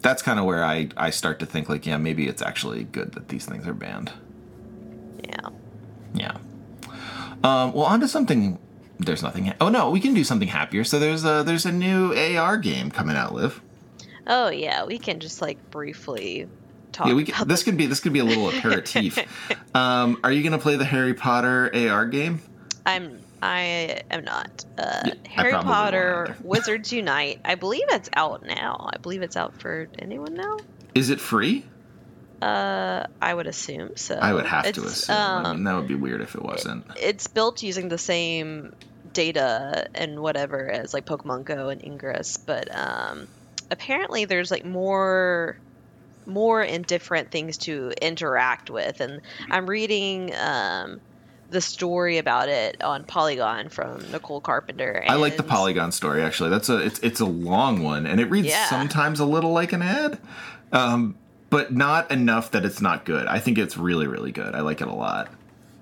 that's 0.00 0.22
kind 0.22 0.38
of 0.38 0.46
where 0.46 0.64
I, 0.64 0.88
I 0.96 1.10
start 1.10 1.40
to 1.40 1.46
think 1.46 1.68
like 1.68 1.84
yeah 1.86 1.96
maybe 1.96 2.28
it's 2.28 2.40
actually 2.40 2.84
good 2.84 3.12
that 3.12 3.28
these 3.28 3.44
things 3.44 3.66
are 3.66 3.74
banned. 3.74 4.12
Yeah. 5.24 5.48
Yeah. 6.14 6.36
Um, 7.42 7.72
well 7.72 7.86
on 7.86 7.98
to 8.00 8.08
something 8.08 8.60
there's 9.00 9.24
nothing 9.24 9.46
ha- 9.46 9.56
oh 9.60 9.68
no 9.68 9.90
we 9.90 9.98
can 9.98 10.14
do 10.14 10.22
something 10.22 10.48
happier. 10.48 10.84
So 10.84 11.00
there's 11.00 11.24
a 11.24 11.42
there's 11.44 11.66
a 11.66 11.72
new 11.72 12.14
ar 12.14 12.56
game 12.58 12.92
coming 12.92 13.16
out 13.16 13.34
live 13.34 13.60
oh 14.28 14.50
yeah 14.50 14.84
we 14.84 14.98
can 14.98 15.18
just 15.18 15.42
like 15.42 15.58
briefly 15.70 16.46
talk. 16.92 17.08
Yeah, 17.08 17.14
we 17.14 17.24
can, 17.24 17.48
this 17.48 17.62
could 17.62 17.76
be 17.76 17.86
this 17.86 18.00
could 18.00 18.12
be 18.12 18.18
a 18.18 18.24
little 18.24 18.48
aperitif. 18.48 19.18
um, 19.74 20.18
are 20.24 20.32
you 20.32 20.42
going 20.42 20.52
to 20.52 20.58
play 20.58 20.76
the 20.76 20.84
Harry 20.84 21.14
Potter 21.14 21.70
AR 21.74 22.06
game? 22.06 22.40
I'm 22.86 23.20
I 23.42 24.02
am 24.10 24.24
not. 24.24 24.64
Uh, 24.76 25.02
yeah, 25.06 25.14
Harry 25.28 25.52
Potter 25.52 26.36
Wizards 26.42 26.92
Unite. 26.92 27.40
I 27.44 27.54
believe 27.54 27.84
it's 27.90 28.10
out 28.14 28.44
now. 28.44 28.90
I 28.92 28.98
believe 28.98 29.22
it's 29.22 29.36
out 29.36 29.60
for 29.60 29.88
anyone 29.98 30.34
now. 30.34 30.58
Is 30.94 31.10
it 31.10 31.20
free? 31.20 31.64
Uh, 32.42 33.04
I 33.20 33.34
would 33.34 33.46
assume 33.46 33.96
so. 33.96 34.16
I 34.16 34.32
would 34.32 34.46
have 34.46 34.66
it's, 34.66 34.78
to 34.78 34.84
assume. 34.84 35.16
Um, 35.16 35.46
I 35.46 35.52
mean, 35.52 35.64
that 35.64 35.76
would 35.76 35.88
be 35.88 35.94
weird 35.94 36.20
if 36.20 36.34
it 36.34 36.42
wasn't. 36.42 36.86
It's 36.96 37.26
built 37.26 37.62
using 37.62 37.88
the 37.88 37.98
same 37.98 38.74
data 39.12 39.88
and 39.94 40.20
whatever 40.20 40.70
as 40.70 40.94
like 40.94 41.04
Pokemon 41.04 41.44
Go 41.44 41.68
and 41.68 41.82
Ingress, 41.82 42.36
but 42.36 42.68
um, 42.74 43.26
apparently 43.70 44.24
there's 44.24 44.50
like 44.50 44.64
more 44.64 45.58
more 46.28 46.62
and 46.62 46.86
different 46.86 47.30
things 47.30 47.58
to 47.58 47.92
interact 48.00 48.70
with. 48.70 49.00
And 49.00 49.20
I'm 49.50 49.68
reading 49.68 50.32
um, 50.36 51.00
the 51.50 51.60
story 51.60 52.18
about 52.18 52.48
it 52.48 52.82
on 52.82 53.04
Polygon 53.04 53.68
from 53.68 54.10
Nicole 54.12 54.40
Carpenter. 54.40 55.04
I 55.08 55.14
like 55.14 55.36
the 55.36 55.42
Polygon 55.42 55.92
story 55.92 56.22
actually. 56.22 56.50
That's 56.50 56.68
a 56.68 56.78
it's 56.78 56.98
it's 57.00 57.20
a 57.20 57.26
long 57.26 57.82
one 57.82 58.06
and 58.06 58.20
it 58.20 58.26
reads 58.30 58.48
yeah. 58.48 58.66
sometimes 58.66 59.20
a 59.20 59.24
little 59.24 59.52
like 59.52 59.72
an 59.72 59.82
ad. 59.82 60.18
Um, 60.72 61.16
but 61.50 61.72
not 61.72 62.10
enough 62.10 62.50
that 62.50 62.66
it's 62.66 62.82
not 62.82 63.06
good. 63.06 63.26
I 63.26 63.38
think 63.38 63.56
it's 63.56 63.76
really 63.76 64.06
really 64.06 64.32
good. 64.32 64.54
I 64.54 64.60
like 64.60 64.80
it 64.80 64.88
a 64.88 64.94
lot. 64.94 65.32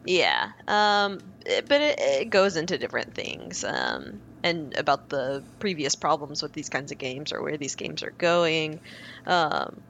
Yeah. 0.05 0.53
Um, 0.69 1.19
but 1.45 1.81
it, 1.81 1.99
it, 1.99 2.31
goes 2.31 2.57
into 2.57 2.79
different 2.79 3.15
things. 3.15 3.65
Um, 3.65 4.21
and 4.43 4.77
about 4.79 5.09
the 5.09 5.43
previous 5.59 5.97
problems 5.97 6.43
with 6.43 6.53
these 6.53 6.69
kinds 6.69 6.93
of 6.93 6.99
games 6.99 7.33
or 7.33 7.43
where 7.43 7.57
these 7.57 7.75
games 7.75 8.05
are 8.05 8.13
going. 8.13 8.79
Um, 9.27 9.81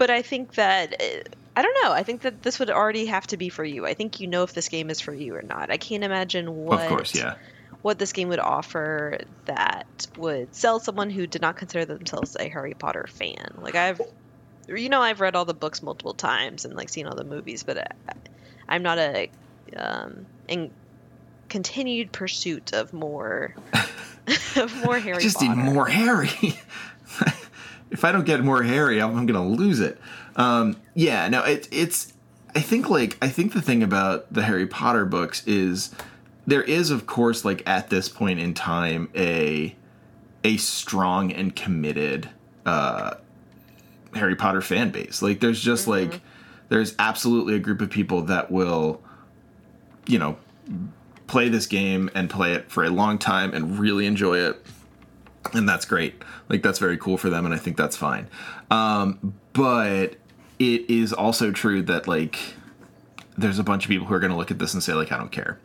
but 0.00 0.08
I 0.08 0.22
think 0.22 0.54
that 0.54 0.94
uh, 0.94 1.28
I 1.54 1.60
don't 1.60 1.76
know. 1.84 1.92
I 1.92 2.04
think 2.04 2.22
that 2.22 2.42
this 2.42 2.58
would 2.58 2.70
already 2.70 3.04
have 3.04 3.26
to 3.26 3.36
be 3.36 3.50
for 3.50 3.62
you. 3.62 3.86
I 3.86 3.92
think 3.92 4.18
you 4.18 4.26
know 4.28 4.44
if 4.44 4.54
this 4.54 4.70
game 4.70 4.88
is 4.88 4.98
for 4.98 5.12
you 5.12 5.34
or 5.36 5.42
not. 5.42 5.70
I 5.70 5.76
can't 5.76 6.02
imagine 6.02 6.64
what 6.64 6.80
Of 6.80 6.88
course, 6.88 7.14
yeah. 7.14 7.34
what 7.82 7.98
this 7.98 8.14
game 8.14 8.28
would 8.28 8.38
offer 8.38 9.18
that 9.44 10.06
would 10.16 10.54
sell 10.54 10.80
someone 10.80 11.10
who 11.10 11.26
did 11.26 11.42
not 11.42 11.56
consider 11.58 11.84
themselves 11.84 12.34
a 12.40 12.48
Harry 12.48 12.72
Potter 12.72 13.06
fan. 13.10 13.58
Like 13.60 13.74
I've 13.74 14.00
you 14.68 14.88
know 14.88 15.02
I've 15.02 15.20
read 15.20 15.36
all 15.36 15.44
the 15.44 15.52
books 15.52 15.82
multiple 15.82 16.14
times 16.14 16.64
and 16.64 16.74
like 16.74 16.88
seen 16.88 17.06
all 17.06 17.14
the 17.14 17.24
movies, 17.24 17.62
but 17.62 17.76
I, 17.76 18.12
I'm 18.70 18.82
not 18.82 18.96
a 18.98 19.28
um 19.76 20.24
in 20.48 20.70
continued 21.50 22.10
pursuit 22.10 22.72
of 22.72 22.94
more 22.94 23.54
of 24.56 24.82
more 24.82 24.98
Harry 24.98 25.20
just 25.22 25.36
Potter. 25.36 25.54
need 25.56 25.74
more 25.74 25.86
Harry. 25.86 26.30
if 27.90 28.04
I 28.04 28.12
don't 28.12 28.24
get 28.24 28.42
more 28.42 28.62
Harry, 28.62 29.00
I'm, 29.00 29.16
I'm 29.16 29.26
gonna 29.26 29.46
lose 29.46 29.80
it. 29.80 29.98
Um, 30.36 30.76
yeah, 30.94 31.28
no, 31.28 31.42
it, 31.42 31.68
it's. 31.70 32.12
I 32.54 32.60
think 32.60 32.90
like 32.90 33.16
I 33.22 33.28
think 33.28 33.52
the 33.52 33.62
thing 33.62 33.82
about 33.82 34.32
the 34.32 34.42
Harry 34.42 34.66
Potter 34.66 35.04
books 35.04 35.46
is 35.46 35.94
there 36.46 36.62
is 36.62 36.90
of 36.90 37.06
course 37.06 37.44
like 37.44 37.62
at 37.68 37.90
this 37.90 38.08
point 38.08 38.40
in 38.40 38.54
time 38.54 39.08
a 39.14 39.74
a 40.42 40.56
strong 40.56 41.32
and 41.32 41.54
committed 41.54 42.28
uh, 42.66 43.14
Harry 44.14 44.34
Potter 44.34 44.60
fan 44.60 44.90
base. 44.90 45.22
Like 45.22 45.40
there's 45.40 45.60
just 45.60 45.86
like 45.86 46.20
there's 46.68 46.94
absolutely 46.98 47.54
a 47.54 47.58
group 47.58 47.80
of 47.80 47.90
people 47.90 48.22
that 48.22 48.50
will 48.50 49.02
you 50.06 50.18
know 50.18 50.36
play 51.26 51.48
this 51.48 51.66
game 51.66 52.10
and 52.14 52.28
play 52.28 52.52
it 52.52 52.70
for 52.70 52.84
a 52.84 52.90
long 52.90 53.18
time 53.18 53.54
and 53.54 53.78
really 53.78 54.06
enjoy 54.06 54.38
it 54.38 54.64
and 55.52 55.68
that's 55.68 55.84
great. 55.84 56.22
Like 56.48 56.62
that's 56.62 56.78
very 56.78 56.96
cool 56.96 57.16
for 57.16 57.30
them 57.30 57.44
and 57.44 57.54
i 57.54 57.58
think 57.58 57.76
that's 57.76 57.96
fine. 57.96 58.28
Um, 58.70 59.34
but 59.52 60.16
it 60.58 60.90
is 60.90 61.12
also 61.12 61.50
true 61.52 61.82
that 61.82 62.06
like 62.06 62.38
there's 63.38 63.58
a 63.58 63.64
bunch 63.64 63.84
of 63.84 63.88
people 63.88 64.06
who 64.06 64.14
are 64.14 64.20
going 64.20 64.32
to 64.32 64.36
look 64.36 64.50
at 64.50 64.58
this 64.58 64.74
and 64.74 64.82
say 64.82 64.92
like 64.92 65.12
i 65.12 65.18
don't 65.18 65.32
care. 65.32 65.58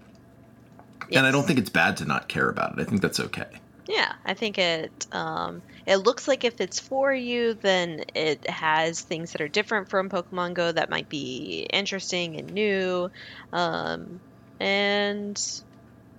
And 1.11 1.25
i 1.25 1.31
don't 1.31 1.45
think 1.45 1.59
it's 1.59 1.69
bad 1.69 1.97
to 1.97 2.05
not 2.05 2.27
care 2.27 2.49
about 2.49 2.77
it. 2.77 2.81
I 2.81 2.83
think 2.85 3.01
that's 3.01 3.19
okay. 3.19 3.47
Yeah, 3.87 4.13
I 4.25 4.33
think 4.33 4.57
it 4.57 5.05
um, 5.11 5.61
it 5.85 5.97
looks 5.97 6.27
like 6.27 6.43
if 6.43 6.59
it's 6.59 6.79
for 6.79 7.13
you, 7.13 7.53
then 7.53 8.05
it 8.15 8.49
has 8.49 9.01
things 9.01 9.31
that 9.33 9.41
are 9.41 9.47
different 9.47 9.89
from 9.89 10.09
Pokemon 10.09 10.55
Go 10.55 10.71
that 10.71 10.89
might 10.89 11.07
be 11.07 11.67
interesting 11.71 12.39
and 12.39 12.51
new. 12.51 13.11
Um, 13.53 14.19
and 14.59 15.39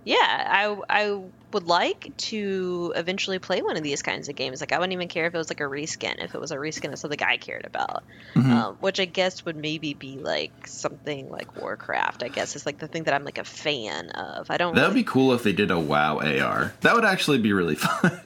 yeah, 0.05 0.17
I 0.21 0.77
I 0.89 1.21
would 1.57 1.67
like 1.67 2.17
to 2.17 2.93
eventually 2.97 3.39
play 3.39 3.63
one 3.63 3.77
of 3.77 3.83
these 3.83 4.03
kinds 4.03 4.29
of 4.29 4.37
games. 4.37 4.61
Like 4.61 4.73
I 4.73 4.79
wouldn't 4.79 4.93
even 4.93 5.09
care 5.09 5.27
if 5.27 5.35
it 5.35 5.39
was 5.39 5.49
like 5.51 5.61
a 5.61 5.65
reskin, 5.65 6.23
if 6.23 6.35
it 6.35 6.41
was 6.41 6.51
a 6.51 6.57
reskin 6.57 6.93
of 6.93 6.99
something 6.99 7.23
I 7.23 7.39
cared 7.39 7.65
about. 7.67 8.05
Mhm. 8.35 8.51
Um, 8.51 8.77
which 8.81 9.01
I 9.01 9.07
guess 9.07 9.45
would 9.45 9.57
maybe 9.57 9.95
be 9.95 10.19
like 10.19 10.67
something 10.67 11.29
like 11.31 11.57
Warcraft. 11.61 12.23
I 12.23 12.29
guess 12.29 12.57
is 12.57 12.67
like 12.67 12.79
the 12.79 12.89
thing 12.89 13.05
that 13.05 13.15
I'm 13.15 13.25
like 13.25 13.39
a 13.39 13.45
fan 13.45 14.11
of. 14.11 14.51
I 14.51 14.57
don't. 14.59 14.75
that 14.75 14.83
would 14.83 14.89
really- 14.91 15.03
be 15.03 15.05
cool 15.05 15.33
if 15.33 15.43
they 15.43 15.53
did 15.53 15.71
a 15.71 15.81
wow 15.81 16.19
ar 16.19 16.75
that 16.83 16.95
would 16.95 17.05
actually 17.05 17.39
be 17.39 17.53
really 17.53 17.75
fun 17.87 18.21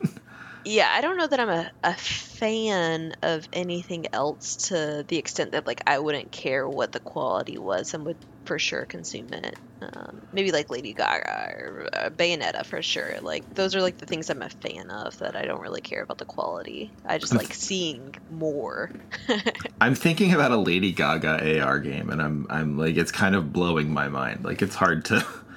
yeah 0.64 0.90
i 0.92 1.00
don't 1.00 1.16
know 1.16 1.26
that 1.26 1.40
i'm 1.40 1.48
a, 1.48 1.70
a 1.82 1.94
fan 1.94 3.14
of 3.22 3.48
anything 3.52 4.06
else 4.12 4.56
to 4.56 5.04
the 5.08 5.16
extent 5.16 5.52
that 5.52 5.66
like 5.66 5.82
i 5.86 5.98
wouldn't 5.98 6.30
care 6.30 6.68
what 6.68 6.92
the 6.92 7.00
quality 7.00 7.58
was 7.58 7.94
and 7.94 8.04
would 8.04 8.16
for 8.50 8.58
sure 8.58 8.84
consume 8.84 9.32
it. 9.32 9.56
Um, 9.80 10.22
maybe 10.32 10.50
like 10.50 10.70
lady 10.70 10.92
gaga 10.92 11.54
or 11.56 11.88
uh, 11.92 12.10
bayonetta 12.10 12.66
for 12.66 12.82
sure. 12.82 13.20
Like 13.22 13.44
those 13.54 13.76
are 13.76 13.80
like 13.80 13.98
the 13.98 14.06
things 14.06 14.28
i'm 14.28 14.42
a 14.42 14.50
fan 14.50 14.90
of 14.90 15.16
that 15.18 15.36
i 15.36 15.44
don't 15.44 15.60
really 15.60 15.80
care 15.80 16.02
about 16.02 16.18
the 16.18 16.24
quality. 16.24 16.90
I 17.04 17.18
just 17.18 17.34
like 17.34 17.54
seeing 17.68 18.14
more. 18.28 18.90
I'm 19.80 19.94
thinking 19.94 20.34
about 20.34 20.50
a 20.50 20.56
lady 20.56 20.92
gaga 20.92 21.62
ar 21.62 21.78
game 21.78 22.10
and 22.10 22.20
i'm 22.20 22.46
i'm 22.50 22.76
like 22.76 22.96
it's 22.96 23.12
kind 23.12 23.36
of 23.36 23.52
blowing 23.52 23.92
my 23.92 24.08
mind. 24.08 24.44
Like 24.44 24.62
it's 24.62 24.74
hard 24.74 25.04
to 25.06 25.24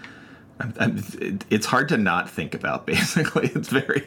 I'm, 0.59 0.73
I'm, 0.79 0.97
it- 1.19 1.45
it's 1.49 1.65
hard 1.65 1.89
to 1.89 1.97
not 1.97 2.29
think 2.29 2.53
about 2.53 2.85
basically. 2.93 3.47
It's 3.55 3.69
very 3.69 4.05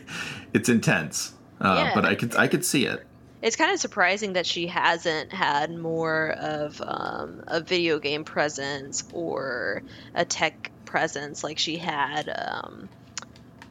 it's 0.54 0.68
intense. 0.68 1.32
Uh, 1.60 1.74
Yeah. 1.86 1.94
but 1.94 2.04
i 2.04 2.14
could 2.14 2.36
i 2.36 2.46
could 2.48 2.64
see 2.64 2.84
it. 2.84 3.02
it's 3.40 3.56
kind 3.56 3.72
of 3.72 3.80
surprising 3.80 4.34
that 4.34 4.44
she 4.46 4.66
hasn't 4.66 5.32
had 5.32 5.74
more 5.74 6.32
of 6.38 6.82
um, 6.84 7.42
a 7.46 7.60
video 7.62 7.98
game 7.98 8.24
presence 8.24 9.04
or 9.14 9.82
a 10.14 10.24
tech 10.26 10.70
presence 10.84 11.42
like 11.42 11.58
she 11.58 11.76
had 11.78 12.28
um, 12.28 12.88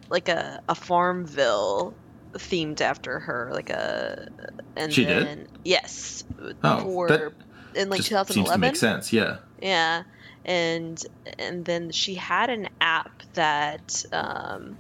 like 0.10 0.30
a, 0.30 0.62
a 0.68 0.74
farmville 0.76 1.94
themed 2.34 2.82
after 2.82 3.20
her 3.20 3.50
like 3.54 3.70
a 3.70 4.30
and 4.76 4.92
She 4.92 5.06
did? 5.06 5.28
then 5.28 5.48
yes 5.64 6.24
Oh, 6.64 6.80
for 6.82 7.08
that 7.08 7.34
in 7.76 7.90
like 7.90 8.00
just 8.02 8.10
seems 8.10 8.28
to 8.28 8.34
2011 8.34 8.62
make 8.62 8.76
sense 8.76 9.14
yeah. 9.14 9.38
Yeah, 9.62 10.04
and 10.46 11.04
and 11.40 11.66
then 11.66 11.92
she 11.92 12.16
had 12.16 12.50
an 12.50 12.70
app 12.80 13.24
that 13.34 14.06
um, 14.14 14.78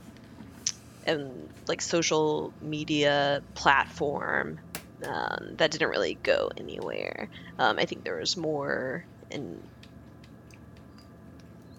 and 1.06 1.49
like 1.67 1.82
social 1.82 2.54
media 2.62 3.41
platform 3.56 4.60
um, 5.04 5.56
that 5.58 5.71
didn't 5.71 5.89
really 5.89 6.17
go 6.23 6.51
anywhere. 6.56 7.30
Um, 7.60 7.78
I 7.80 7.86
think 7.86 8.04
there 8.04 8.17
was 8.17 8.38
more, 8.38 9.06
and 9.32 9.62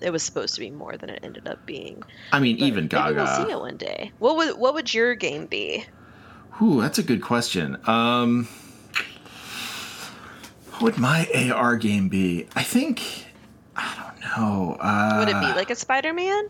it 0.00 0.10
was 0.10 0.22
supposed 0.22 0.54
to 0.54 0.60
be 0.60 0.70
more 0.70 0.96
than 0.96 1.08
it 1.08 1.20
ended 1.22 1.46
up 1.48 1.64
being. 1.64 2.02
i 2.32 2.40
mean 2.40 2.58
But 2.58 2.66
even 2.66 2.88
maybe 2.92 3.14
we'll 3.14 3.26
see 3.26 3.50
it 3.50 3.58
one 3.58 3.76
day. 3.76 4.12
What 4.18 4.36
would 4.36 4.58
what 4.58 4.74
would 4.74 4.92
your 4.92 5.14
game 5.14 5.46
be? 5.46 5.84
Ooh, 6.60 6.80
that's 6.80 6.98
a 6.98 7.02
good 7.02 7.22
question. 7.22 7.76
Um, 7.86 8.48
what 10.72 10.82
would 10.82 10.98
my 10.98 11.50
AR 11.54 11.76
game 11.76 12.08
be? 12.08 12.46
I 12.56 12.62
think 12.62 13.25
I 13.76 13.94
don't 14.02 14.20
know. 14.20 14.76
Uh, 14.80 15.16
Would 15.18 15.28
it 15.28 15.40
be 15.40 15.54
like 15.54 15.70
a 15.70 15.74
Spider 15.76 16.12
Man? 16.12 16.48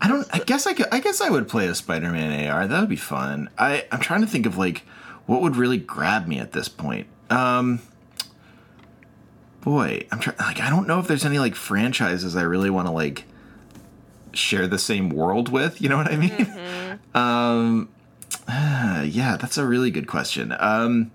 I 0.00 0.08
don't. 0.08 0.26
I 0.32 0.38
guess 0.40 0.66
I 0.66 0.74
could. 0.74 0.86
I 0.92 1.00
guess 1.00 1.20
I 1.20 1.30
would 1.30 1.48
play 1.48 1.66
a 1.68 1.74
Spider-Man 1.74 2.48
AR. 2.50 2.66
That 2.66 2.80
would 2.80 2.88
be 2.88 2.96
fun. 2.96 3.48
I 3.58 3.86
I'm 3.90 4.00
trying 4.00 4.20
to 4.20 4.26
think 4.26 4.44
of 4.46 4.58
like 4.58 4.82
what 5.26 5.40
would 5.40 5.56
really 5.56 5.78
grab 5.78 6.26
me 6.26 6.38
at 6.38 6.52
this 6.52 6.68
point. 6.68 7.06
Um, 7.30 7.80
boy, 9.62 10.06
I'm 10.12 10.20
trying. 10.20 10.36
Like 10.38 10.60
I 10.60 10.68
don't 10.68 10.86
know 10.86 11.00
if 11.00 11.06
there's 11.08 11.24
any 11.24 11.38
like 11.38 11.54
franchises 11.54 12.36
I 12.36 12.42
really 12.42 12.70
want 12.70 12.88
to 12.88 12.92
like 12.92 13.24
share 14.32 14.66
the 14.66 14.78
same 14.78 15.08
world 15.08 15.48
with. 15.48 15.80
You 15.80 15.88
know 15.88 15.96
what 15.96 16.12
I 16.12 16.16
mean? 16.16 16.98
Um, 17.14 17.88
yeah, 18.48 19.36
that's 19.38 19.58
a 19.58 19.66
really 19.66 19.90
good 19.90 20.06
question. 20.06 20.54
Um, 20.58 21.10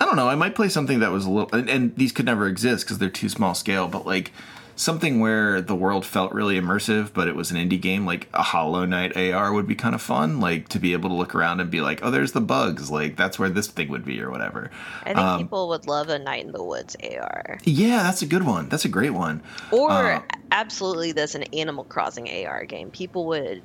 I 0.00 0.04
don't 0.04 0.16
know. 0.16 0.28
I 0.28 0.34
might 0.34 0.54
play 0.54 0.68
something 0.68 1.00
that 1.00 1.10
was 1.10 1.24
a 1.24 1.30
little, 1.30 1.50
and, 1.58 1.68
and 1.68 1.96
these 1.96 2.12
could 2.12 2.26
never 2.26 2.46
exist 2.46 2.84
because 2.84 2.98
they're 2.98 3.08
too 3.10 3.28
small 3.28 3.54
scale. 3.54 3.88
But 3.88 4.06
like 4.06 4.32
something 4.76 5.18
where 5.18 5.60
the 5.60 5.74
world 5.74 6.06
felt 6.06 6.32
really 6.32 6.58
immersive, 6.60 7.12
but 7.12 7.26
it 7.26 7.34
was 7.34 7.50
an 7.50 7.56
indie 7.56 7.80
game, 7.80 8.06
like 8.06 8.28
a 8.32 8.42
Hollow 8.44 8.84
Knight 8.84 9.16
AR 9.16 9.52
would 9.52 9.66
be 9.66 9.74
kind 9.74 9.96
of 9.96 10.00
fun. 10.00 10.38
Like 10.38 10.68
to 10.68 10.78
be 10.78 10.92
able 10.92 11.08
to 11.08 11.16
look 11.16 11.34
around 11.34 11.58
and 11.58 11.68
be 11.68 11.80
like, 11.80 11.98
oh, 12.04 12.12
there's 12.12 12.30
the 12.30 12.40
bugs. 12.40 12.90
Like 12.92 13.16
that's 13.16 13.40
where 13.40 13.48
this 13.48 13.66
thing 13.66 13.88
would 13.88 14.04
be, 14.04 14.20
or 14.22 14.30
whatever. 14.30 14.70
I 15.02 15.06
think 15.06 15.18
Um, 15.18 15.38
people 15.40 15.68
would 15.70 15.88
love 15.88 16.08
a 16.10 16.18
Night 16.20 16.44
in 16.44 16.52
the 16.52 16.62
Woods 16.62 16.96
AR. 17.02 17.58
Yeah, 17.64 18.04
that's 18.04 18.22
a 18.22 18.26
good 18.26 18.44
one. 18.44 18.68
That's 18.68 18.84
a 18.84 18.88
great 18.88 19.10
one. 19.14 19.42
Or 19.72 19.90
Uh, 19.90 20.22
absolutely, 20.52 21.10
there's 21.10 21.34
an 21.34 21.42
Animal 21.52 21.82
Crossing 21.82 22.28
AR 22.46 22.64
game. 22.66 22.90
People 22.92 23.26
would 23.26 23.62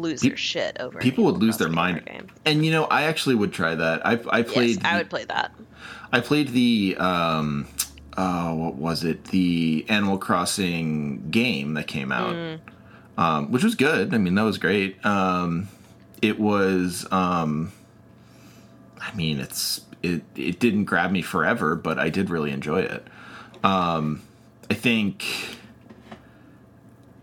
lose 0.00 0.20
Pe- 0.22 0.28
their 0.28 0.36
shit 0.36 0.76
over. 0.80 0.98
People 0.98 1.24
would 1.24 1.36
lose 1.38 1.58
their 1.58 1.68
mind. 1.68 2.02
And 2.44 2.64
you 2.64 2.70
know, 2.70 2.84
I 2.84 3.02
actually 3.02 3.34
would 3.34 3.52
try 3.52 3.74
that. 3.74 4.06
I 4.06 4.12
I 4.30 4.42
played. 4.42 4.76
Yes, 4.76 4.84
I 4.84 4.98
would 4.98 5.10
play 5.10 5.24
that. 5.24 5.52
I 6.12 6.20
played 6.20 6.48
the 6.48 6.96
um 6.98 7.66
uh 8.16 8.52
what 8.54 8.74
was 8.74 9.04
it? 9.04 9.24
The 9.26 9.84
Animal 9.88 10.18
Crossing 10.18 11.30
game 11.30 11.74
that 11.74 11.86
came 11.86 12.12
out. 12.12 12.34
Mm. 12.34 12.60
Um 13.16 13.52
which 13.52 13.64
was 13.64 13.74
good. 13.74 14.14
I 14.14 14.18
mean, 14.18 14.34
that 14.34 14.42
was 14.42 14.58
great. 14.58 15.04
Um 15.04 15.68
it 16.22 16.38
was 16.38 17.06
um 17.12 17.72
I 19.00 19.14
mean, 19.14 19.40
it's 19.40 19.82
it 20.02 20.22
it 20.34 20.58
didn't 20.58 20.84
grab 20.84 21.10
me 21.10 21.22
forever, 21.22 21.76
but 21.76 21.98
I 21.98 22.08
did 22.08 22.30
really 22.30 22.50
enjoy 22.50 22.80
it. 22.80 23.06
Um 23.62 24.22
I 24.70 24.74
think 24.74 25.24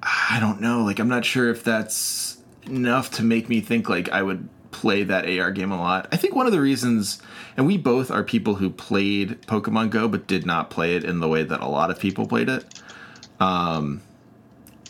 I 0.03 0.39
don't 0.39 0.61
know, 0.61 0.83
like 0.83 0.99
I'm 0.99 1.09
not 1.09 1.25
sure 1.25 1.49
if 1.49 1.63
that's 1.63 2.36
enough 2.69 3.11
to 3.11 3.23
make 3.23 3.49
me 3.49 3.61
think 3.61 3.89
like 3.89 4.09
I 4.09 4.21
would 4.23 4.47
play 4.71 5.03
that 5.03 5.27
AR 5.27 5.51
game 5.51 5.71
a 5.71 5.77
lot. 5.77 6.07
I 6.11 6.17
think 6.17 6.35
one 6.35 6.45
of 6.45 6.51
the 6.51 6.61
reasons 6.61 7.21
and 7.55 7.65
we 7.65 7.77
both 7.77 8.11
are 8.11 8.23
people 8.23 8.55
who 8.55 8.69
played 8.69 9.41
Pokemon 9.43 9.89
Go 9.89 10.07
but 10.07 10.27
did 10.27 10.45
not 10.45 10.69
play 10.69 10.95
it 10.95 11.03
in 11.03 11.19
the 11.19 11.27
way 11.27 11.43
that 11.43 11.61
a 11.61 11.67
lot 11.67 11.89
of 11.89 11.99
people 11.99 12.27
played 12.27 12.49
it. 12.49 12.65
Um 13.39 14.01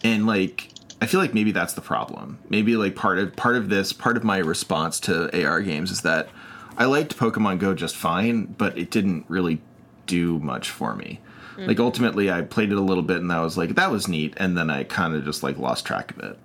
and 0.04 0.26
like 0.26 0.70
I 1.02 1.06
feel 1.06 1.20
like 1.20 1.34
maybe 1.34 1.52
that's 1.52 1.74
the 1.74 1.82
problem. 1.82 2.40
Maybe 2.50 2.76
like 2.76 2.96
part 2.96 3.20
of 3.20 3.36
part 3.36 3.56
of 3.56 3.70
this, 3.70 3.94
part 3.94 4.18
of 4.18 4.24
my 4.24 4.38
response 4.40 5.00
to 5.02 5.46
AR 5.46 5.62
games 5.62 5.92
is 5.92 6.02
that 6.02 6.30
I 6.78 6.86
liked 6.86 7.18
Pokemon 7.18 7.60
Go 7.60 7.74
just 7.74 7.96
fine, 7.96 8.46
but 8.46 8.78
it 8.78 8.92
didn't 8.92 9.26
really 9.28 9.62
do 10.06 10.40
much 10.40 10.70
for 10.70 10.96
me. 10.96 11.20
Like 11.66 11.80
ultimately 11.80 12.30
I 12.32 12.42
played 12.44 12.72
it 12.72 12.78
a 12.78 12.82
little 12.82 13.04
bit 13.04 13.18
and 13.18 13.32
I 13.32 13.42
was 13.42 13.58
like 13.58 13.76
that 13.76 13.90
was 13.90 14.08
neat 14.08 14.36
and 14.38 14.58
then 14.58 14.70
I 14.70 14.84
kind 14.84 15.16
of 15.16 15.26
just 15.26 15.42
like 15.42 15.58
lost 15.58 15.86
track 15.86 16.12
of 16.12 16.20
it. 16.20 16.38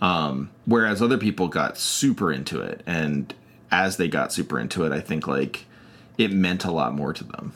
Um 0.00 0.50
whereas 0.64 1.02
other 1.02 1.18
people 1.18 1.48
got 1.48 1.78
super 1.78 2.32
into 2.32 2.60
it 2.60 2.82
and 2.86 3.34
as 3.70 3.96
they 3.96 4.08
got 4.08 4.32
super 4.32 4.58
into 4.58 4.84
it, 4.84 4.92
I 4.92 5.00
think 5.00 5.26
like 5.26 5.66
it 6.16 6.32
meant 6.32 6.64
a 6.64 6.70
lot 6.70 6.94
more 6.94 7.12
to 7.12 7.24
them. 7.24 7.52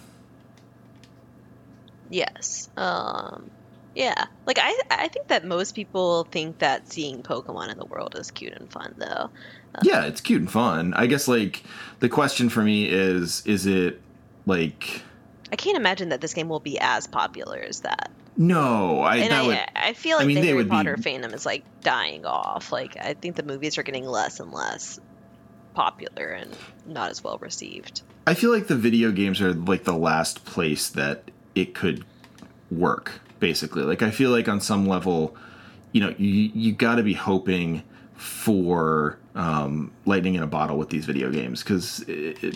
Yes. 2.11 2.69
Um, 2.77 3.51
yeah. 3.95 4.27
Like 4.47 4.59
I, 4.61 4.79
I 4.91 5.09
think 5.09 5.29
that 5.29 5.45
most 5.45 5.75
people 5.75 6.25
think 6.25 6.59
that 6.59 6.91
seeing 6.93 7.23
Pokemon 7.23 7.71
in 7.71 7.79
the 7.79 7.87
world 7.87 8.17
is 8.19 8.31
cute 8.31 8.53
and 8.53 8.71
fun, 8.71 8.95
though. 8.99 9.31
Uh, 9.75 9.81
yeah, 9.83 10.05
it's 10.05 10.21
cute 10.21 10.41
and 10.41 10.51
fun. 10.51 10.93
I 10.95 11.07
guess 11.07 11.27
like 11.27 11.63
the 12.01 12.09
question 12.09 12.49
for 12.49 12.63
me 12.63 12.87
is, 12.89 13.45
is 13.47 13.67
it 13.67 14.01
like? 14.47 15.03
I 15.51 15.57
can't 15.57 15.77
imagine 15.77 16.11
that 16.11 16.21
this 16.21 16.35
game 16.35 16.49
will 16.49 16.61
be 16.61 16.79
as 16.79 17.07
popular 17.07 17.59
as 17.59 17.81
that. 17.81 18.11
No, 18.37 19.01
I. 19.01 19.17
And 19.17 19.33
I, 19.33 19.47
would, 19.47 19.59
I 19.77 19.93
feel 19.93 20.17
like 20.17 20.25
I 20.25 20.27
mean, 20.27 20.41
the 20.41 20.47
Harry 20.47 20.65
Potter 20.65 20.97
be... 20.97 21.03
fandom 21.03 21.35
is 21.35 21.45
like 21.45 21.65
dying 21.83 22.25
off. 22.25 22.73
Like 22.73 22.97
I 22.97 23.15
think 23.15 23.37
the 23.37 23.43
movies 23.43 23.79
are 23.79 23.83
getting 23.83 24.07
less 24.07 24.41
and 24.41 24.53
less 24.53 24.99
popular 25.75 26.29
and 26.29 26.57
not 26.87 27.11
as 27.11 27.23
well 27.23 27.39
received. 27.39 28.03
I 28.27 28.35
feel 28.35 28.53
like 28.53 28.69
the 28.69 28.77
video 28.77 29.11
games 29.11 29.41
are 29.41 29.53
like 29.53 29.85
the 29.85 29.97
last 29.97 30.45
place 30.45 30.89
that 30.91 31.31
it 31.55 31.75
could 31.75 32.05
work 32.71 33.21
basically 33.39 33.83
like 33.83 34.03
i 34.03 34.11
feel 34.11 34.31
like 34.31 34.49
on 34.49 34.61
some 34.61 34.87
level 34.87 35.37
you 35.93 36.01
know 36.01 36.15
you 36.17 36.51
you 36.55 36.73
got 36.73 36.97
to 36.97 37.03
be 37.03 37.13
hoping 37.13 37.83
for 38.15 39.19
um, 39.35 39.91
lightning 40.07 40.37
in 40.37 40.45
a 40.45 40.47
bottle 40.47 40.77
with 40.77 40.91
these 40.91 41.07
video 41.07 41.29
games 41.29 41.61
because 41.63 42.05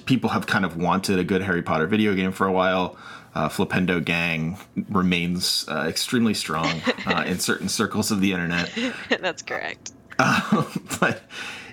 people 0.04 0.30
have 0.30 0.46
kind 0.46 0.64
of 0.64 0.76
wanted 0.76 1.18
a 1.18 1.24
good 1.24 1.42
harry 1.42 1.62
potter 1.62 1.86
video 1.86 2.14
game 2.14 2.30
for 2.30 2.46
a 2.46 2.52
while 2.52 2.96
uh, 3.36 3.48
flipendo 3.48 4.02
gang 4.02 4.58
remains 4.88 5.66
uh, 5.68 5.84
extremely 5.88 6.34
strong 6.34 6.80
uh, 7.06 7.24
in 7.26 7.38
certain 7.38 7.68
circles 7.68 8.10
of 8.10 8.20
the 8.20 8.32
internet 8.32 8.70
that's 9.20 9.42
correct 9.42 9.92
but 10.18 11.22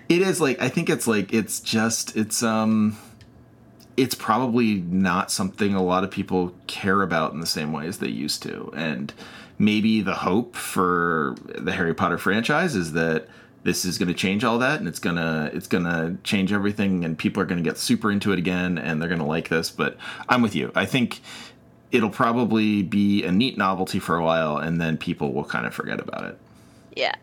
it 0.10 0.22
is 0.22 0.42
like 0.42 0.62
i 0.62 0.68
think 0.68 0.90
it's 0.90 1.08
like 1.08 1.34
it's 1.34 1.60
just 1.62 2.16
it's 2.18 2.44
um 2.44 2.98
it's 3.98 4.16
probably 4.16 4.76
not 4.76 5.32
something 5.32 5.76
a 5.76 5.84
lot 5.84 6.04
of 6.04 6.12
people 6.12 6.54
care 6.68 7.02
about 7.02 7.34
in 7.34 7.40
the 7.40 7.46
same 7.46 7.72
way 7.72 7.88
as 7.88 8.00
they 8.00 8.08
used 8.08 8.42
to. 8.44 8.72
And 8.76 9.14
maybe 9.58 10.02
the 10.02 10.16
hope 10.16 10.56
for 10.56 11.36
the 11.46 11.74
Harry 11.74 11.94
Potter 11.94 12.18
franchise 12.18 12.76
is 12.76 12.94
that 12.94 13.28
this 13.64 13.86
is 13.86 13.98
going 13.98 14.08
to 14.08 14.14
change 14.14 14.44
all 14.44 14.58
that 14.60 14.80
and 14.80 14.90
it's 14.90 15.00
going 15.00 15.16
to 15.16 15.50
it's 15.54 15.68
going 15.68 15.86
to 15.86 16.18
change 16.24 16.52
everything 16.52 17.06
and 17.06 17.18
people 17.18 17.42
are 17.42 17.46
going 17.46 17.64
to 17.64 17.68
get 17.68 17.78
super 17.78 18.12
into 18.12 18.34
it 18.34 18.40
again 18.40 18.78
and 18.78 19.00
they're 19.00 19.08
going 19.08 19.22
to 19.22 19.26
like 19.26 19.50
this, 19.50 19.70
but 19.70 19.96
I'm 20.28 20.42
with 20.42 20.56
you. 20.56 20.72
I 20.76 20.86
think 20.86 21.22
it'll 21.94 22.10
probably 22.10 22.82
be 22.82 23.24
a 23.24 23.32
neat 23.32 23.58
novelty 23.58 24.00
for 24.00 24.18
a 24.18 24.24
while 24.24 24.58
and 24.58 24.82
then 24.82 24.98
people 24.98 25.32
will 25.32 25.46
kind 25.46 25.66
of 25.66 25.74
forget 25.74 26.02
about 26.02 26.26
it. 26.26 26.38
Yeah. 26.96 27.16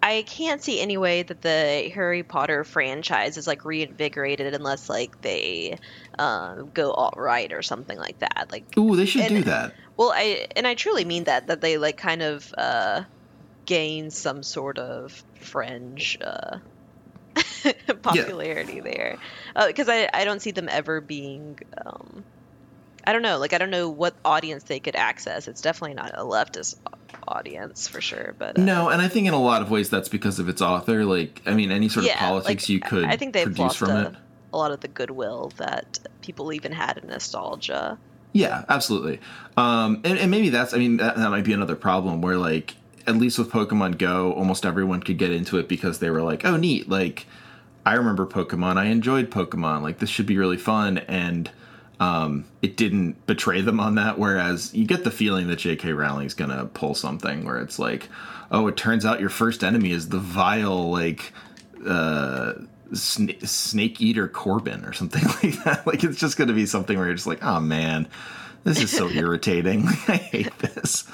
I 0.00 0.22
can't 0.22 0.62
see 0.62 0.80
any 0.80 0.96
way 0.96 1.24
that 1.24 1.42
the 1.42 1.90
Harry 1.92 2.22
Potter 2.22 2.62
franchise 2.62 3.36
is 3.36 3.48
like 3.48 3.64
reinvigorated 3.64 4.54
unless 4.54 4.88
like 4.88 5.20
they 5.22 5.76
um, 6.20 6.70
go 6.72 6.92
alt 6.92 7.14
right 7.16 7.52
or 7.52 7.62
something 7.62 7.98
like 7.98 8.20
that. 8.20 8.48
Like, 8.52 8.78
ooh, 8.78 8.94
they 8.94 9.06
should 9.06 9.22
and, 9.22 9.36
do 9.38 9.42
that. 9.44 9.74
Well, 9.96 10.12
I 10.14 10.46
and 10.54 10.64
I 10.64 10.74
truly 10.74 11.04
mean 11.04 11.24
that 11.24 11.48
that 11.48 11.60
they 11.60 11.78
like 11.78 11.96
kind 11.96 12.22
of 12.22 12.54
uh, 12.56 13.02
gain 13.66 14.12
some 14.12 14.44
sort 14.44 14.78
of 14.78 15.24
fringe 15.40 16.16
uh, 16.22 16.58
popularity 18.02 18.76
yeah. 18.76 18.82
there 18.82 19.18
because 19.66 19.88
uh, 19.88 19.92
I 19.92 20.10
I 20.14 20.24
don't 20.24 20.40
see 20.40 20.52
them 20.52 20.68
ever 20.70 21.00
being. 21.00 21.58
Um, 21.84 22.24
I 23.08 23.12
don't 23.14 23.22
know. 23.22 23.38
Like 23.38 23.54
I 23.54 23.58
don't 23.58 23.70
know 23.70 23.88
what 23.88 24.14
audience 24.22 24.64
they 24.64 24.80
could 24.80 24.94
access. 24.94 25.48
It's 25.48 25.62
definitely 25.62 25.94
not 25.94 26.10
a 26.12 26.24
leftist 26.24 26.76
audience 27.26 27.88
for 27.88 28.02
sure. 28.02 28.34
But 28.38 28.58
uh, 28.58 28.62
no, 28.62 28.90
and 28.90 29.00
I 29.00 29.08
think 29.08 29.26
in 29.26 29.32
a 29.32 29.40
lot 29.40 29.62
of 29.62 29.70
ways 29.70 29.88
that's 29.88 30.10
because 30.10 30.38
of 30.38 30.46
its 30.50 30.60
author. 30.60 31.06
Like 31.06 31.40
I 31.46 31.54
mean, 31.54 31.70
any 31.70 31.88
sort 31.88 32.04
yeah, 32.04 32.12
of 32.12 32.18
politics 32.18 32.64
like, 32.64 32.68
you 32.68 32.80
could 32.80 33.06
I 33.06 33.16
think 33.16 33.32
they've 33.32 33.44
produce 33.44 33.60
lost 33.60 33.78
from 33.78 33.90
a, 33.92 34.02
it. 34.08 34.14
A 34.52 34.58
lot 34.58 34.72
of 34.72 34.80
the 34.80 34.88
goodwill 34.88 35.54
that 35.56 35.98
people 36.20 36.52
even 36.52 36.70
had 36.70 36.98
in 36.98 37.08
nostalgia. 37.08 37.96
Yeah, 38.34 38.66
absolutely. 38.68 39.20
Um, 39.56 40.02
and, 40.04 40.18
and 40.18 40.30
maybe 40.30 40.50
that's. 40.50 40.74
I 40.74 40.76
mean, 40.76 40.98
that, 40.98 41.16
that 41.16 41.30
might 41.30 41.44
be 41.44 41.54
another 41.54 41.76
problem 41.76 42.20
where 42.20 42.36
like 42.36 42.76
at 43.06 43.16
least 43.16 43.38
with 43.38 43.50
Pokemon 43.50 43.96
Go, 43.96 44.34
almost 44.34 44.66
everyone 44.66 45.00
could 45.00 45.16
get 45.16 45.32
into 45.32 45.56
it 45.56 45.66
because 45.66 46.00
they 46.00 46.10
were 46.10 46.20
like, 46.20 46.44
oh, 46.44 46.58
neat. 46.58 46.90
Like 46.90 47.24
I 47.86 47.94
remember 47.94 48.26
Pokemon. 48.26 48.76
I 48.76 48.88
enjoyed 48.88 49.30
Pokemon. 49.30 49.80
Like 49.80 49.98
this 49.98 50.10
should 50.10 50.26
be 50.26 50.36
really 50.36 50.58
fun 50.58 50.98
and 50.98 51.50
um, 52.00 52.44
it 52.62 52.76
didn't 52.76 53.26
betray 53.26 53.60
them 53.60 53.80
on 53.80 53.96
that. 53.96 54.18
Whereas 54.18 54.72
you 54.74 54.86
get 54.86 55.04
the 55.04 55.10
feeling 55.10 55.48
that 55.48 55.56
J.K. 55.56 55.92
Rowling's 55.92 56.34
gonna 56.34 56.66
pull 56.66 56.94
something 56.94 57.44
where 57.44 57.58
it's 57.58 57.78
like, 57.78 58.08
oh, 58.50 58.66
it 58.68 58.76
turns 58.76 59.04
out 59.04 59.20
your 59.20 59.30
first 59.30 59.64
enemy 59.64 59.90
is 59.90 60.08
the 60.08 60.18
vile 60.18 60.90
like 60.90 61.32
uh, 61.86 62.54
sn- 62.92 63.40
snake 63.44 64.00
eater 64.00 64.28
Corbin 64.28 64.84
or 64.84 64.92
something 64.92 65.24
like 65.42 65.64
that. 65.64 65.86
Like 65.86 66.04
it's 66.04 66.18
just 66.18 66.36
gonna 66.36 66.52
be 66.52 66.66
something 66.66 66.96
where 66.96 67.06
you're 67.06 67.16
just 67.16 67.26
like, 67.26 67.42
oh 67.42 67.60
man, 67.60 68.08
this 68.64 68.80
is 68.80 68.90
so 68.90 69.08
irritating. 69.10 69.86
I 70.08 70.16
hate 70.16 70.58
this. 70.58 71.08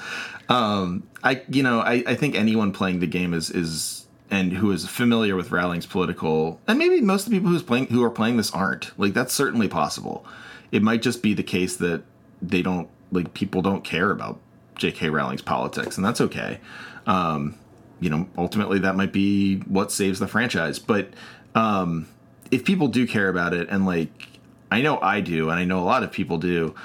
Um, 0.49 1.07
I 1.23 1.41
you 1.49 1.63
know 1.63 1.79
I, 1.79 2.03
I 2.05 2.15
think 2.15 2.35
anyone 2.35 2.71
playing 2.71 2.99
the 2.99 3.07
game 3.07 3.33
is 3.33 3.49
is 3.49 4.05
and 4.29 4.53
who 4.53 4.71
is 4.71 4.87
familiar 4.87 5.35
with 5.35 5.51
Rowling's 5.51 5.85
political 5.85 6.59
and 6.67 6.77
maybe 6.77 7.01
most 7.01 7.25
of 7.25 7.31
the 7.31 7.37
people 7.37 7.51
who's 7.51 7.63
playing 7.63 7.87
who 7.87 8.03
are 8.03 8.09
playing 8.11 8.37
this 8.37 8.51
aren't 8.51 8.97
like 8.99 9.13
that's 9.13 9.33
certainly 9.33 9.67
possible 9.67 10.25
it 10.75 10.83
might 10.83 11.01
just 11.01 11.23
be 11.23 11.33
the 11.33 11.41
case 11.41 11.77
that 11.77 12.03
they 12.41 12.61
don't 12.61 12.89
like 13.09 13.33
people 13.33 13.61
don't 13.61 13.85
care 13.85 14.11
about 14.11 14.41
J.K. 14.75 15.09
Rowling's 15.09 15.41
politics, 15.41 15.95
and 15.95 16.05
that's 16.05 16.19
okay. 16.19 16.59
Um, 17.07 17.55
you 18.01 18.09
know, 18.09 18.27
ultimately 18.37 18.79
that 18.79 18.97
might 18.97 19.13
be 19.13 19.59
what 19.59 19.89
saves 19.89 20.19
the 20.19 20.27
franchise. 20.27 20.77
But 20.79 21.13
um, 21.55 22.09
if 22.51 22.65
people 22.65 22.89
do 22.89 23.07
care 23.07 23.29
about 23.29 23.53
it, 23.53 23.69
and 23.69 23.85
like 23.85 24.27
I 24.69 24.81
know 24.81 24.99
I 24.99 25.21
do, 25.21 25.49
and 25.49 25.57
I 25.57 25.63
know 25.63 25.79
a 25.79 25.85
lot 25.85 26.03
of 26.03 26.11
people 26.11 26.39
do, 26.39 26.75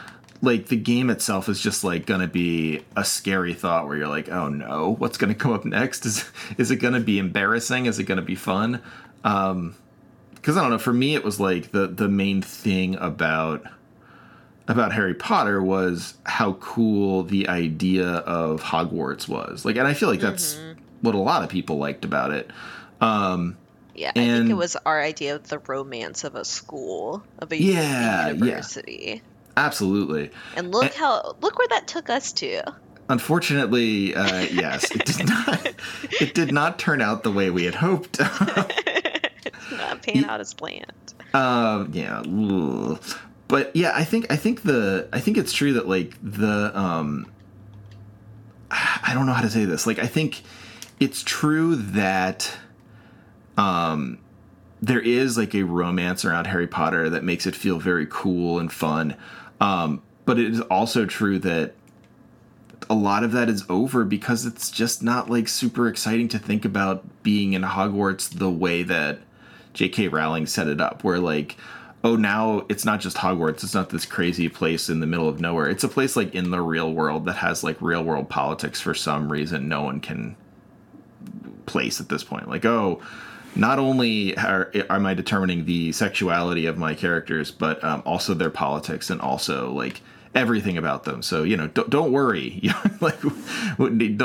like 0.40 0.66
the 0.66 0.76
game 0.76 1.10
itself 1.10 1.48
is 1.48 1.60
just 1.60 1.82
like 1.82 2.06
gonna 2.06 2.28
be 2.28 2.84
a 2.96 3.04
scary 3.04 3.54
thought 3.54 3.88
where 3.88 3.96
you're 3.96 4.06
like, 4.06 4.28
oh 4.28 4.48
no, 4.48 4.94
what's 5.00 5.18
gonna 5.18 5.34
come 5.34 5.52
up 5.52 5.64
next? 5.64 6.06
Is 6.06 6.30
is 6.58 6.70
it 6.70 6.76
gonna 6.76 7.00
be 7.00 7.18
embarrassing? 7.18 7.86
Is 7.86 7.98
it 7.98 8.04
gonna 8.04 8.22
be 8.22 8.36
fun? 8.36 8.82
Um, 9.24 9.74
because 10.36 10.56
I 10.56 10.62
don't 10.62 10.70
know. 10.70 10.78
For 10.78 10.92
me, 10.92 11.16
it 11.16 11.24
was 11.24 11.40
like 11.40 11.72
the 11.72 11.88
the 11.88 12.08
main 12.08 12.40
thing 12.40 12.94
about 12.94 13.64
about 14.70 14.92
Harry 14.92 15.14
Potter 15.14 15.62
was 15.62 16.14
how 16.24 16.54
cool 16.54 17.24
the 17.24 17.48
idea 17.48 18.06
of 18.06 18.62
Hogwarts 18.62 19.28
was. 19.28 19.64
Like, 19.64 19.76
and 19.76 19.86
I 19.86 19.94
feel 19.94 20.08
like 20.08 20.20
that's 20.20 20.54
mm-hmm. 20.54 20.80
what 21.00 21.14
a 21.14 21.18
lot 21.18 21.42
of 21.42 21.48
people 21.48 21.78
liked 21.78 22.04
about 22.04 22.30
it. 22.30 22.50
Um, 23.00 23.56
yeah, 23.94 24.12
and, 24.14 24.30
I 24.30 24.36
think 24.38 24.50
it 24.50 24.54
was 24.54 24.76
our 24.86 25.00
idea 25.00 25.34
of 25.34 25.48
the 25.48 25.58
romance 25.58 26.24
of 26.24 26.34
a 26.34 26.44
school, 26.44 27.22
of 27.38 27.52
a 27.52 27.60
yeah, 27.60 28.28
university. 28.28 29.02
Yeah. 29.06 29.20
Absolutely. 29.56 30.30
And 30.56 30.70
look 30.70 30.84
and, 30.84 30.94
how 30.94 31.36
look 31.40 31.58
where 31.58 31.68
that 31.68 31.86
took 31.86 32.08
us 32.08 32.32
to. 32.34 32.62
Unfortunately, 33.08 34.14
uh, 34.14 34.42
yes, 34.42 34.90
it 34.92 35.04
did 35.04 35.28
not. 35.28 35.66
it 36.20 36.34
did 36.34 36.52
not 36.52 36.78
turn 36.78 37.02
out 37.02 37.24
the 37.24 37.32
way 37.32 37.50
we 37.50 37.64
had 37.64 37.74
hoped. 37.74 38.18
it's 38.20 39.72
not 39.72 40.02
paying 40.02 40.24
out 40.24 40.40
as 40.40 40.54
planned. 40.54 41.14
Um, 41.34 41.90
yeah, 41.92 42.22
but 43.50 43.74
yeah, 43.74 43.92
I 43.94 44.04
think 44.04 44.30
I 44.30 44.36
think 44.36 44.62
the 44.62 45.08
I 45.12 45.18
think 45.18 45.36
it's 45.36 45.52
true 45.52 45.72
that 45.74 45.88
like 45.88 46.14
the 46.22 46.70
um 46.78 47.30
I 48.70 49.10
don't 49.12 49.26
know 49.26 49.32
how 49.32 49.42
to 49.42 49.50
say 49.50 49.64
this. 49.64 49.86
Like 49.86 49.98
I 49.98 50.06
think 50.06 50.42
it's 51.00 51.22
true 51.24 51.74
that 51.74 52.56
um 53.58 54.18
there 54.80 55.00
is 55.00 55.36
like 55.36 55.54
a 55.54 55.64
romance 55.64 56.24
around 56.24 56.46
Harry 56.46 56.68
Potter 56.68 57.10
that 57.10 57.24
makes 57.24 57.44
it 57.44 57.56
feel 57.56 57.80
very 57.80 58.06
cool 58.08 58.60
and 58.60 58.72
fun. 58.72 59.16
Um 59.60 60.00
but 60.24 60.38
it 60.38 60.52
is 60.52 60.60
also 60.62 61.04
true 61.04 61.40
that 61.40 61.74
a 62.88 62.94
lot 62.94 63.24
of 63.24 63.32
that 63.32 63.48
is 63.48 63.64
over 63.68 64.04
because 64.04 64.46
it's 64.46 64.70
just 64.70 65.02
not 65.02 65.28
like 65.28 65.48
super 65.48 65.88
exciting 65.88 66.28
to 66.28 66.38
think 66.38 66.64
about 66.64 67.04
being 67.24 67.52
in 67.54 67.62
Hogwarts 67.62 68.30
the 68.30 68.50
way 68.50 68.84
that 68.84 69.18
J.K. 69.74 70.08
Rowling 70.08 70.46
set 70.46 70.66
it 70.66 70.80
up, 70.80 71.04
where 71.04 71.18
like 71.18 71.56
oh 72.02 72.16
now 72.16 72.64
it's 72.68 72.84
not 72.84 73.00
just 73.00 73.16
hogwarts 73.18 73.62
it's 73.62 73.74
not 73.74 73.90
this 73.90 74.06
crazy 74.06 74.48
place 74.48 74.88
in 74.88 75.00
the 75.00 75.06
middle 75.06 75.28
of 75.28 75.40
nowhere. 75.40 75.68
It's 75.68 75.84
a 75.84 75.88
place 75.88 76.16
like 76.16 76.34
in 76.34 76.50
the 76.50 76.60
real 76.60 76.92
world 76.92 77.26
that 77.26 77.34
has 77.34 77.62
like 77.62 77.80
real 77.80 78.02
world 78.02 78.28
politics 78.28 78.80
for 78.80 78.94
some 78.94 79.30
reason 79.30 79.68
no 79.68 79.82
one 79.82 80.00
can 80.00 80.36
place 81.66 82.00
at 82.00 82.08
this 82.08 82.24
point. 82.24 82.48
Like 82.48 82.64
oh 82.64 83.00
not 83.56 83.80
only 83.80 84.36
are, 84.36 84.70
am 84.90 85.06
i 85.06 85.12
determining 85.12 85.64
the 85.64 85.90
sexuality 85.92 86.66
of 86.66 86.78
my 86.78 86.94
characters 86.94 87.50
but 87.50 87.82
um, 87.82 88.00
also 88.06 88.32
their 88.32 88.50
politics 88.50 89.10
and 89.10 89.20
also 89.20 89.72
like 89.72 90.00
everything 90.36 90.78
about 90.78 91.02
them. 91.02 91.20
So 91.22 91.42
you 91.42 91.56
know 91.56 91.66
don't, 91.66 91.90
don't 91.90 92.12
worry. 92.12 92.62
Like 93.00 93.18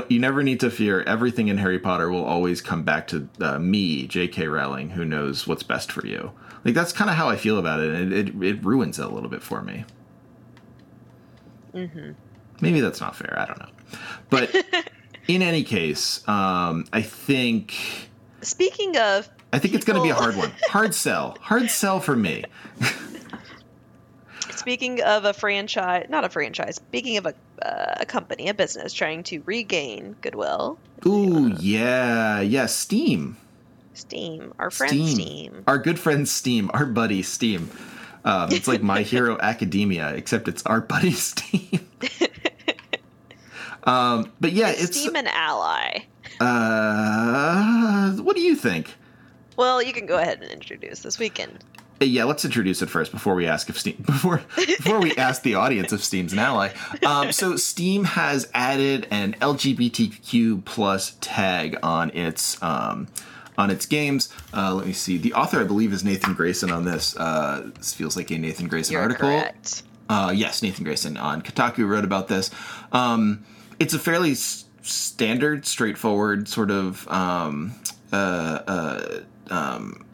you 0.09 0.19
never 0.19 0.43
need 0.43 0.59
to 0.59 0.69
fear. 0.69 1.01
Everything 1.03 1.47
in 1.47 1.57
harry 1.57 1.79
potter 1.79 2.09
will 2.09 2.25
always 2.25 2.61
come 2.61 2.83
back 2.83 3.07
to 3.07 3.27
uh, 3.41 3.59
me 3.59 4.07
jk 4.07 4.51
rowling 4.51 4.91
who 4.91 5.03
knows 5.03 5.47
what's 5.47 5.63
best 5.63 5.91
for 5.91 6.05
you 6.05 6.31
like 6.65 6.73
that's 6.73 6.91
kind 6.91 7.09
of 7.09 7.15
how 7.15 7.29
I 7.29 7.37
feel 7.37 7.59
about 7.59 7.79
it, 7.79 7.93
it, 7.93 8.11
it, 8.11 8.43
it 8.43 8.65
ruins 8.65 8.99
it 8.99 9.05
a 9.05 9.09
little 9.09 9.29
bit 9.29 9.43
for 9.43 9.61
me. 9.61 9.85
Mm-hmm. 11.73 12.11
Maybe 12.59 12.79
that's 12.79 12.99
not 12.99 13.15
fair. 13.15 13.37
I 13.37 13.45
don't 13.45 13.59
know, 13.59 13.69
but 14.29 14.53
in 15.27 15.41
any 15.41 15.63
case, 15.63 16.27
um, 16.27 16.85
I 16.91 17.01
think. 17.01 17.75
Speaking 18.41 18.97
of, 18.97 19.29
I 19.53 19.59
think 19.59 19.73
people... 19.73 19.75
it's 19.77 19.85
going 19.85 19.97
to 19.97 20.03
be 20.03 20.09
a 20.09 20.15
hard 20.15 20.35
one. 20.35 20.51
Hard 20.69 20.93
sell. 20.93 21.37
Hard 21.41 21.69
sell 21.69 21.99
for 21.99 22.15
me. 22.15 22.43
speaking 24.49 25.01
of 25.03 25.25
a 25.25 25.33
franchise, 25.33 26.07
not 26.09 26.23
a 26.23 26.29
franchise. 26.29 26.77
Speaking 26.77 27.17
of 27.17 27.27
a 27.27 27.35
uh, 27.61 27.95
a 27.99 28.05
company, 28.05 28.49
a 28.49 28.53
business 28.53 28.93
trying 28.93 29.23
to 29.23 29.41
regain 29.45 30.15
goodwill. 30.21 30.77
Ooh, 31.05 31.53
yeah, 31.59 32.41
yeah, 32.41 32.65
Steam. 32.65 33.37
Steam, 33.97 34.53
our 34.59 34.69
friend 34.69 34.91
Steam. 34.91 35.15
Steam. 35.15 35.63
Our 35.67 35.77
good 35.77 35.99
friend 35.99 36.27
Steam, 36.27 36.69
our 36.73 36.85
buddy 36.85 37.21
Steam. 37.21 37.69
Um, 38.23 38.51
it's 38.51 38.67
like 38.67 38.81
My 38.81 39.01
Hero 39.01 39.37
Academia, 39.41 40.13
except 40.13 40.47
it's 40.47 40.63
our 40.65 40.81
buddy 40.81 41.11
Steam. 41.13 41.87
um, 43.83 44.31
but 44.39 44.51
yeah, 44.51 44.69
it's, 44.69 44.83
it's 44.83 44.99
Steam 44.99 45.15
an 45.15 45.27
ally. 45.27 45.99
Uh, 46.39 48.11
what 48.13 48.35
do 48.35 48.41
you 48.41 48.55
think? 48.55 48.93
Well, 49.57 49.81
you 49.81 49.93
can 49.93 50.05
go 50.05 50.17
ahead 50.17 50.41
and 50.41 50.51
introduce 50.51 50.99
this 50.99 51.17
weekend. 51.17 51.63
Uh, 52.01 52.05
yeah, 52.05 52.25
let's 52.25 52.43
introduce 52.43 52.81
it 52.81 52.89
first 52.89 53.11
before 53.11 53.35
we 53.35 53.47
ask 53.47 53.69
if 53.69 53.79
Steam 53.79 53.95
before 54.05 54.41
before 54.55 54.99
we 54.99 55.15
ask 55.15 55.43
the 55.43 55.55
audience 55.55 55.93
if 55.93 56.03
Steam's 56.03 56.33
an 56.33 56.39
ally. 56.39 56.71
Um, 57.05 57.31
so 57.31 57.55
Steam 57.55 58.03
has 58.03 58.49
added 58.53 59.07
an 59.11 59.35
LGBTQ 59.39 60.65
plus 60.65 61.15
tag 61.21 61.77
on 61.81 62.09
its 62.09 62.61
um, 62.61 63.07
on 63.57 63.69
its 63.69 63.85
games. 63.85 64.33
Uh, 64.53 64.73
let 64.73 64.85
me 64.85 64.93
see. 64.93 65.17
The 65.17 65.33
author, 65.33 65.59
I 65.59 65.63
believe, 65.63 65.93
is 65.93 66.03
Nathan 66.03 66.33
Grayson 66.33 66.71
on 66.71 66.85
this. 66.85 67.15
Uh, 67.17 67.71
this 67.75 67.93
feels 67.93 68.15
like 68.15 68.31
a 68.31 68.37
Nathan 68.37 68.67
Grayson 68.67 68.93
You're 68.93 69.01
article. 69.03 69.29
Correct. 69.29 69.83
Uh, 70.09 70.31
yes, 70.35 70.61
Nathan 70.61 70.83
Grayson 70.83 71.17
on 71.17 71.41
Kotaku 71.41 71.87
wrote 71.87 72.03
about 72.03 72.27
this. 72.27 72.51
Um, 72.91 73.43
it's 73.79 73.93
a 73.93 73.99
fairly 73.99 74.31
s- 74.31 74.65
standard, 74.81 75.65
straightforward 75.65 76.47
sort 76.47 76.69
of 76.69 77.07
um, 77.07 77.73
uh, 78.13 78.15
uh, 78.67 79.19
um, 79.49 80.05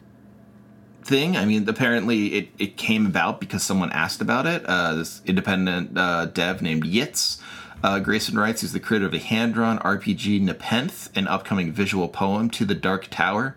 thing. 1.04 1.36
I 1.36 1.44
mean, 1.44 1.68
apparently 1.68 2.34
it, 2.34 2.48
it 2.58 2.76
came 2.76 3.04
about 3.06 3.38
because 3.40 3.62
someone 3.62 3.92
asked 3.92 4.20
about 4.22 4.46
it. 4.46 4.64
Uh, 4.64 4.94
this 4.94 5.20
independent 5.26 5.96
uh, 5.98 6.26
dev 6.26 6.62
named 6.62 6.84
Yitz. 6.84 7.40
Uh, 7.82 7.98
Grayson 7.98 8.38
writes 8.38 8.60
he's 8.60 8.72
the 8.72 8.80
creator 8.80 9.06
of 9.06 9.14
a 9.14 9.18
hand 9.18 9.54
drawn 9.54 9.78
RPG 9.80 10.40
Nepenthe, 10.40 11.14
an 11.16 11.26
upcoming 11.26 11.72
visual 11.72 12.08
poem 12.08 12.48
to 12.50 12.64
the 12.64 12.74
Dark 12.74 13.08
Tower. 13.10 13.56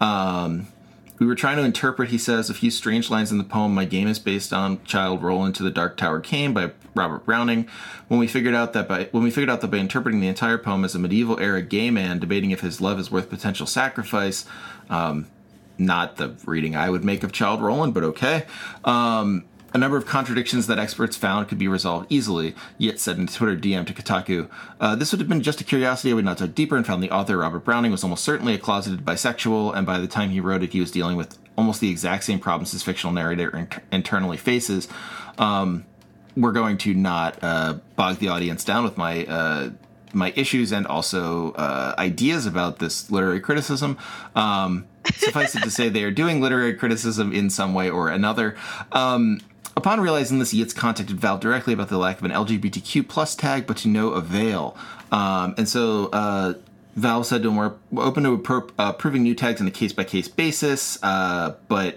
Um, 0.00 0.66
we 1.20 1.26
were 1.26 1.34
trying 1.34 1.58
to 1.58 1.62
interpret, 1.62 2.08
he 2.08 2.16
says, 2.16 2.48
a 2.48 2.54
few 2.54 2.70
strange 2.70 3.10
lines 3.10 3.30
in 3.30 3.36
the 3.36 3.44
poem. 3.44 3.74
My 3.74 3.84
game 3.84 4.08
is 4.08 4.18
based 4.18 4.54
on 4.54 4.82
Childe 4.84 5.22
Roland 5.22 5.54
to 5.56 5.62
the 5.62 5.70
Dark 5.70 5.98
Tower 5.98 6.18
Came 6.18 6.54
by 6.54 6.72
Robert 6.94 7.26
Browning. 7.26 7.68
When 8.08 8.18
we 8.18 8.26
figured 8.26 8.54
out 8.54 8.72
that 8.72 8.88
by 8.88 9.04
when 9.12 9.22
we 9.22 9.30
figured 9.30 9.50
out 9.50 9.60
that 9.60 9.70
by 9.70 9.76
interpreting 9.76 10.20
the 10.20 10.28
entire 10.28 10.56
poem 10.56 10.82
as 10.82 10.94
a 10.94 10.98
medieval 10.98 11.38
era 11.38 11.60
gay 11.60 11.90
man 11.90 12.18
debating 12.18 12.52
if 12.52 12.60
his 12.60 12.80
love 12.80 12.98
is 12.98 13.10
worth 13.10 13.28
potential 13.28 13.66
sacrifice, 13.66 14.46
um, 14.88 15.26
not 15.76 16.16
the 16.16 16.34
reading 16.46 16.74
I 16.74 16.88
would 16.88 17.04
make 17.04 17.22
of 17.22 17.32
Childe 17.32 17.60
Roland, 17.60 17.92
but 17.92 18.02
okay. 18.02 18.46
Um, 18.84 19.44
a 19.72 19.78
number 19.78 19.96
of 19.96 20.06
contradictions 20.06 20.66
that 20.66 20.78
experts 20.78 21.16
found 21.16 21.48
could 21.48 21.58
be 21.58 21.68
resolved 21.68 22.06
easily, 22.10 22.54
yet 22.78 22.98
said 22.98 23.18
in 23.18 23.24
a 23.24 23.26
Twitter 23.26 23.56
DM 23.56 23.86
to 23.86 23.94
Kotaku. 23.94 24.48
Uh, 24.80 24.96
this 24.96 25.12
would 25.12 25.20
have 25.20 25.28
been 25.28 25.42
just 25.42 25.60
a 25.60 25.64
curiosity. 25.64 26.10
I 26.10 26.14
would 26.14 26.24
not 26.24 26.38
dug 26.38 26.54
deeper 26.54 26.76
and 26.76 26.86
found 26.86 27.02
the 27.02 27.10
author, 27.10 27.38
Robert 27.38 27.64
Browning, 27.64 27.92
was 27.92 28.02
almost 28.02 28.24
certainly 28.24 28.54
a 28.54 28.58
closeted 28.58 29.04
bisexual, 29.04 29.76
and 29.76 29.86
by 29.86 29.98
the 29.98 30.08
time 30.08 30.30
he 30.30 30.40
wrote 30.40 30.62
it, 30.62 30.72
he 30.72 30.80
was 30.80 30.90
dealing 30.90 31.16
with 31.16 31.38
almost 31.56 31.80
the 31.80 31.90
exact 31.90 32.24
same 32.24 32.40
problems 32.40 32.72
his 32.72 32.82
fictional 32.82 33.12
narrator 33.12 33.56
inter- 33.56 33.82
internally 33.92 34.36
faces. 34.36 34.88
Um, 35.38 35.84
we're 36.36 36.52
going 36.52 36.78
to 36.78 36.94
not 36.94 37.38
uh, 37.42 37.74
bog 37.96 38.18
the 38.18 38.28
audience 38.28 38.64
down 38.64 38.84
with 38.84 38.96
my. 38.96 39.24
Uh, 39.26 39.70
my 40.12 40.32
issues 40.34 40.72
and 40.72 40.88
also 40.88 41.52
uh, 41.52 41.94
ideas 41.96 42.44
about 42.44 42.80
this 42.80 43.12
literary 43.12 43.38
criticism. 43.38 43.96
Um, 44.34 44.86
suffice 45.14 45.54
it 45.54 45.62
to 45.62 45.70
say, 45.70 45.88
they 45.88 46.02
are 46.02 46.10
doing 46.10 46.40
literary 46.40 46.74
criticism 46.74 47.32
in 47.32 47.50
some 47.50 47.74
way 47.74 47.88
or 47.88 48.08
another. 48.08 48.56
Um, 48.92 49.40
Upon 49.80 49.98
realizing 49.98 50.38
this, 50.40 50.52
Yitz 50.52 50.76
contacted 50.76 51.18
Valve 51.18 51.40
directly 51.40 51.72
about 51.72 51.88
the 51.88 51.96
lack 51.96 52.18
of 52.18 52.24
an 52.26 52.32
LGBTQ 52.32 53.08
plus 53.08 53.34
tag, 53.34 53.66
but 53.66 53.78
to 53.78 53.88
no 53.88 54.10
avail. 54.10 54.76
Um, 55.10 55.54
and 55.56 55.66
so 55.66 56.10
uh, 56.12 56.52
Valve 56.96 57.24
said 57.24 57.42
to 57.44 57.48
him, 57.48 57.56
"We're 57.56 57.72
open 57.96 58.24
to 58.24 58.72
uh, 58.78 58.90
approving 58.90 59.22
new 59.22 59.34
tags 59.34 59.58
on 59.58 59.66
a 59.66 59.70
case 59.70 59.94
by 59.94 60.04
case 60.04 60.28
basis, 60.28 61.02
uh, 61.02 61.54
but." 61.68 61.96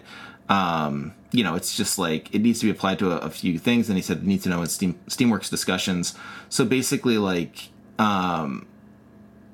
Um, 0.50 1.14
you 1.32 1.44
know, 1.44 1.56
it's 1.56 1.76
just 1.76 1.98
like 1.98 2.34
it 2.34 2.40
needs 2.40 2.60
to 2.60 2.68
be 2.68 2.72
applied 2.72 3.00
to 3.00 3.12
a, 3.12 3.18
a 3.26 3.30
few 3.30 3.58
things, 3.58 3.90
and 3.90 3.98
he 3.98 4.02
said 4.02 4.18
it 4.18 4.24
needs 4.24 4.44
to 4.44 4.50
know 4.50 4.62
in 4.62 4.68
Steam 4.68 5.00
Steamworks 5.08 5.50
discussions. 5.50 6.16
So 6.48 6.64
basically, 6.64 7.18
like, 7.18 7.70
um, 7.98 8.68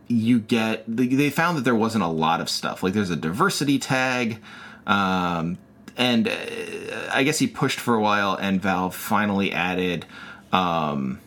you 0.07 0.39
get 0.39 0.83
they 0.87 1.29
found 1.29 1.57
that 1.57 1.63
there 1.63 1.75
wasn't 1.75 2.03
a 2.03 2.07
lot 2.07 2.41
of 2.41 2.49
stuff. 2.49 2.83
Like, 2.83 2.93
there's 2.93 3.11
a 3.11 3.15
diversity 3.15 3.79
tag. 3.79 4.39
Um, 4.85 5.57
and 5.99 6.29
uh, 6.29 7.09
I 7.11 7.23
guess 7.23 7.37
he 7.37 7.45
pushed 7.45 7.79
for 7.79 7.93
a 7.93 8.01
while, 8.01 8.33
and 8.35 8.59
Valve 8.61 8.95
finally 8.95 9.51
added, 9.51 10.05
um, 10.53 11.19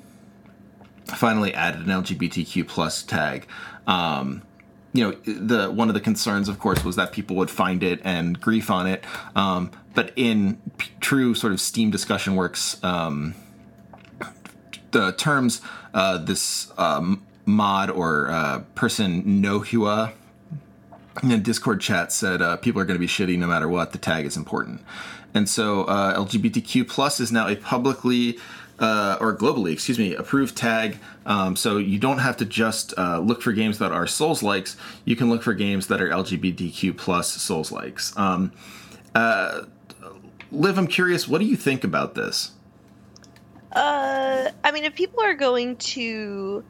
finally 1.04 1.52
added 1.54 1.82
an 1.82 1.88
LGBTQ 1.88 2.66
plus 2.66 3.02
tag. 3.02 3.46
Um, 3.86 4.42
you 4.94 5.04
know, 5.04 5.10
the 5.24 5.70
one 5.70 5.88
of 5.88 5.94
the 5.94 6.00
concerns, 6.00 6.48
of 6.48 6.58
course, 6.58 6.82
was 6.84 6.96
that 6.96 7.12
people 7.12 7.36
would 7.36 7.50
find 7.50 7.82
it 7.82 8.00
and 8.02 8.40
grief 8.40 8.70
on 8.70 8.86
it. 8.86 9.04
Um, 9.36 9.70
but 9.94 10.12
in 10.16 10.58
p- 10.78 10.90
true 11.00 11.34
sort 11.34 11.52
of 11.52 11.60
Steam 11.60 11.90
discussion 11.90 12.34
works, 12.34 12.82
um, 12.82 13.34
the 14.90 15.12
terms, 15.12 15.60
uh, 15.92 16.16
this 16.16 16.72
um, 16.78 17.26
mod 17.44 17.90
or 17.90 18.30
uh, 18.30 18.60
person 18.74 19.42
Nohua 19.42 20.12
in 21.22 21.30
a 21.30 21.38
Discord 21.38 21.80
chat 21.80 22.12
said 22.12 22.40
uh, 22.40 22.56
people 22.56 22.80
are 22.80 22.84
going 22.84 22.98
to 22.98 23.00
be 23.00 23.06
shitty 23.06 23.38
no 23.38 23.46
matter 23.46 23.68
what. 23.68 23.92
The 23.92 23.98
tag 23.98 24.24
is 24.26 24.36
important, 24.36 24.80
and 25.34 25.48
so 25.48 25.84
uh, 25.84 26.16
LGBTQ 26.18 26.88
plus 26.88 27.20
is 27.20 27.32
now 27.32 27.48
a 27.48 27.56
publicly 27.56 28.38
uh, 28.78 29.16
or 29.20 29.36
globally, 29.36 29.72
excuse 29.72 29.98
me, 29.98 30.14
approved 30.14 30.56
tag. 30.56 30.98
Um, 31.24 31.54
so 31.54 31.78
you 31.78 31.98
don't 31.98 32.18
have 32.18 32.36
to 32.38 32.44
just 32.44 32.92
uh, 32.98 33.20
look 33.20 33.40
for 33.40 33.52
games 33.52 33.78
that 33.78 33.92
are 33.92 34.06
Souls 34.06 34.42
likes. 34.42 34.76
You 35.04 35.14
can 35.14 35.30
look 35.30 35.42
for 35.42 35.54
games 35.54 35.86
that 35.86 36.00
are 36.00 36.08
LGBTQ 36.08 36.96
plus 36.96 37.30
Souls 37.30 37.70
likes. 37.70 38.16
Um, 38.16 38.52
uh, 39.14 39.62
Liv, 40.50 40.78
I'm 40.78 40.86
curious, 40.86 41.28
what 41.28 41.40
do 41.40 41.46
you 41.46 41.56
think 41.56 41.84
about 41.84 42.14
this? 42.14 42.52
Uh, 43.72 44.50
I 44.64 44.70
mean, 44.72 44.84
if 44.84 44.94
people 44.94 45.22
are 45.22 45.34
going 45.34 45.76
to 45.76 46.64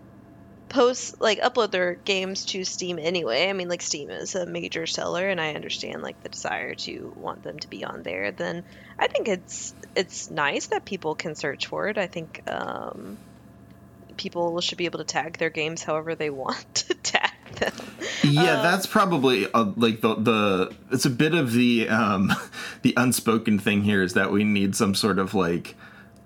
post 0.73 1.21
like 1.21 1.41
upload 1.41 1.71
their 1.71 1.95
games 1.95 2.47
to 2.47 2.65
Steam 2.65 2.99
anyway. 2.99 3.49
I 3.49 3.53
mean, 3.53 3.69
like 3.69 3.83
Steam 3.83 4.11
is 4.11 4.35
a 4.35 4.47
major 4.47 4.87
seller, 4.87 5.29
and 5.29 5.41
I 5.41 5.55
understand 5.55 6.03
like 6.03 6.21
the 6.23 6.31
desire 6.31 6.75
to 6.75 7.13
want 7.17 7.43
them 7.43 7.59
to 7.59 7.69
be 7.69 7.85
on 7.85 8.03
there. 8.03 8.33
Then 8.33 8.65
I 8.99 9.07
think 9.07 9.29
it's 9.29 9.75
it's 9.95 10.31
nice 10.31 10.69
that 10.69 10.85
people 10.85 11.15
can 11.15 11.35
search 11.35 11.67
for 11.67 11.89
it. 11.89 11.99
I 11.99 12.07
think 12.07 12.43
um, 12.51 13.19
people 14.17 14.61
should 14.63 14.79
be 14.79 14.87
able 14.87 14.99
to 14.99 15.05
tag 15.05 15.39
their 15.39 15.51
games 15.51 15.83
however 15.83 16.15
they 16.15 16.31
want 16.45 16.75
to 16.75 16.95
tag 16.95 17.31
them. 17.57 17.75
Yeah, 18.23 18.57
um, 18.57 18.63
that's 18.63 18.87
probably 18.87 19.53
uh, 19.53 19.73
like 19.77 20.01
the 20.01 20.15
the 20.15 20.75
it's 20.91 21.05
a 21.05 21.11
bit 21.11 21.35
of 21.35 21.53
the 21.53 21.89
um, 21.91 22.33
the 22.83 22.95
unspoken 22.97 23.59
thing 23.59 23.83
here 23.83 24.03
is 24.03 24.15
that 24.15 24.33
we 24.33 24.43
need 24.43 24.75
some 24.75 24.95
sort 24.95 25.19
of 25.19 25.35
like 25.35 25.77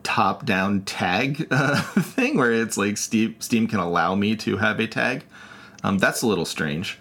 top 0.07 0.47
down 0.47 0.83
tag 0.83 1.49
uh, 1.51 1.83
thing 1.83 2.39
where 2.39 2.53
it's 2.53 2.77
like 2.77 2.97
Steam, 2.97 3.35
Steam 3.41 3.67
can 3.67 3.81
allow 3.81 4.15
me 4.15 4.37
to 4.37 4.57
have 4.57 4.79
a 4.79 4.87
tag. 4.87 5.25
Um, 5.83 5.99
that's 5.99 6.23
a 6.23 6.29
little 6.29 6.45
strange. 6.45 6.99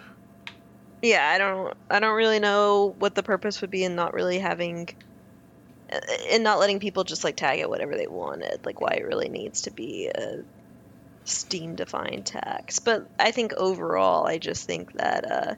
Yeah, 1.03 1.30
I 1.34 1.38
don't 1.38 1.74
I 1.89 1.99
don't 1.99 2.16
really 2.16 2.39
know 2.39 2.95
what 2.97 3.14
the 3.14 3.22
purpose 3.22 3.62
would 3.62 3.70
be 3.70 3.84
in 3.84 3.95
not 3.95 4.14
really 4.14 4.39
having 4.39 4.89
in 6.32 6.41
not 6.41 6.58
letting 6.58 6.80
people 6.80 7.03
just 7.03 7.24
like 7.24 7.36
tag 7.36 7.60
it 7.60 7.70
whatever 7.70 7.95
they 7.95 8.08
wanted. 8.08 8.66
Like 8.66 8.82
why 8.82 8.93
it 8.93 9.06
really 9.06 9.30
needs 9.30 9.62
to 9.64 9.72
be 9.72 10.08
a 10.08 10.43
Steam 11.26 11.76
defined 11.76 12.26
tags. 12.26 12.80
But 12.80 13.08
I 13.20 13.30
think 13.30 13.53
overall 13.53 14.26
I 14.26 14.39
just 14.39 14.66
think 14.66 14.93
that 14.93 15.32
uh 15.32 15.56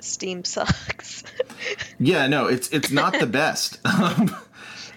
Steam 0.00 0.44
sucks. 0.44 1.24
yeah, 1.98 2.26
no, 2.26 2.46
it's 2.46 2.68
it's 2.70 2.90
not 2.90 3.18
the 3.18 3.26
best. 3.26 3.80
Um, 3.86 4.34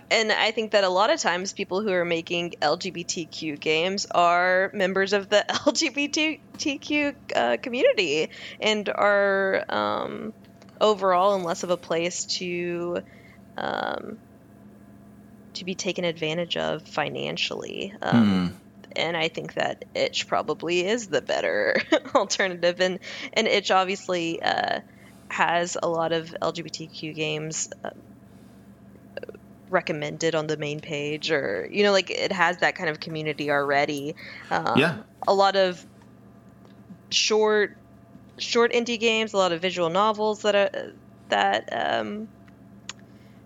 and 0.10 0.32
I 0.32 0.52
think 0.52 0.72
that 0.72 0.84
a 0.84 0.90
lot 0.90 1.10
of 1.10 1.20
times 1.20 1.54
people 1.54 1.82
who 1.82 1.92
are 1.92 2.06
making 2.06 2.56
LGBTQ 2.62 3.60
games 3.60 4.06
are 4.12 4.72
members 4.74 5.14
of 5.14 5.30
the 5.30 5.46
LGBTQ 5.50 7.16
uh, 7.36 7.58
community 7.58 8.30
and 8.62 8.88
are 8.88 9.66
um, 9.68 10.34
overall 10.80 11.36
in 11.36 11.44
less 11.44 11.64
of 11.64 11.72
a 11.72 11.78
place 11.78 12.26
to 12.26 13.04
um, 13.58 14.18
to 15.54 15.66
be 15.66 15.76
taken 15.76 16.06
advantage 16.06 16.56
of 16.56 16.84
financially. 16.84 17.94
Um, 18.02 18.50
hmm. 18.50 18.56
And 18.96 19.18
I 19.18 19.28
think 19.28 19.56
that 19.56 19.86
itch 19.94 20.28
probably 20.28 20.86
is 20.86 21.08
the 21.08 21.22
better 21.22 21.76
alternative. 22.16 22.80
And 22.80 23.00
and 23.34 23.48
itch 23.48 23.72
obviously 23.72 24.42
uh, 24.42 24.80
has 25.30 25.78
a 25.82 25.90
lot 25.90 26.14
of 26.14 26.34
LGBTQ 26.42 27.14
games. 27.14 27.70
Uh, 27.84 27.90
recommended 29.70 30.36
on 30.36 30.48
the 30.48 30.58
main 30.58 30.80
page 30.80 31.32
or 31.32 31.68
you 31.72 31.84
know 31.84 31.92
like 31.92 32.10
it 32.10 32.32
has 32.32 32.58
that 32.60 32.76
kind 32.76 32.90
of 32.90 33.00
community 33.00 33.52
already 33.52 34.16
um, 34.50 34.78
yeah 34.78 34.98
a 35.28 35.34
lot 35.34 35.56
of 35.56 35.86
short 37.10 37.76
short 38.38 38.72
indie 38.72 39.00
games 39.00 39.34
a 39.34 39.38
lot 39.38 39.52
of 39.52 39.62
visual 39.62 39.90
novels 39.90 40.42
that 40.44 40.56
are 40.56 40.94
that 41.30 41.70
um, 41.72 42.28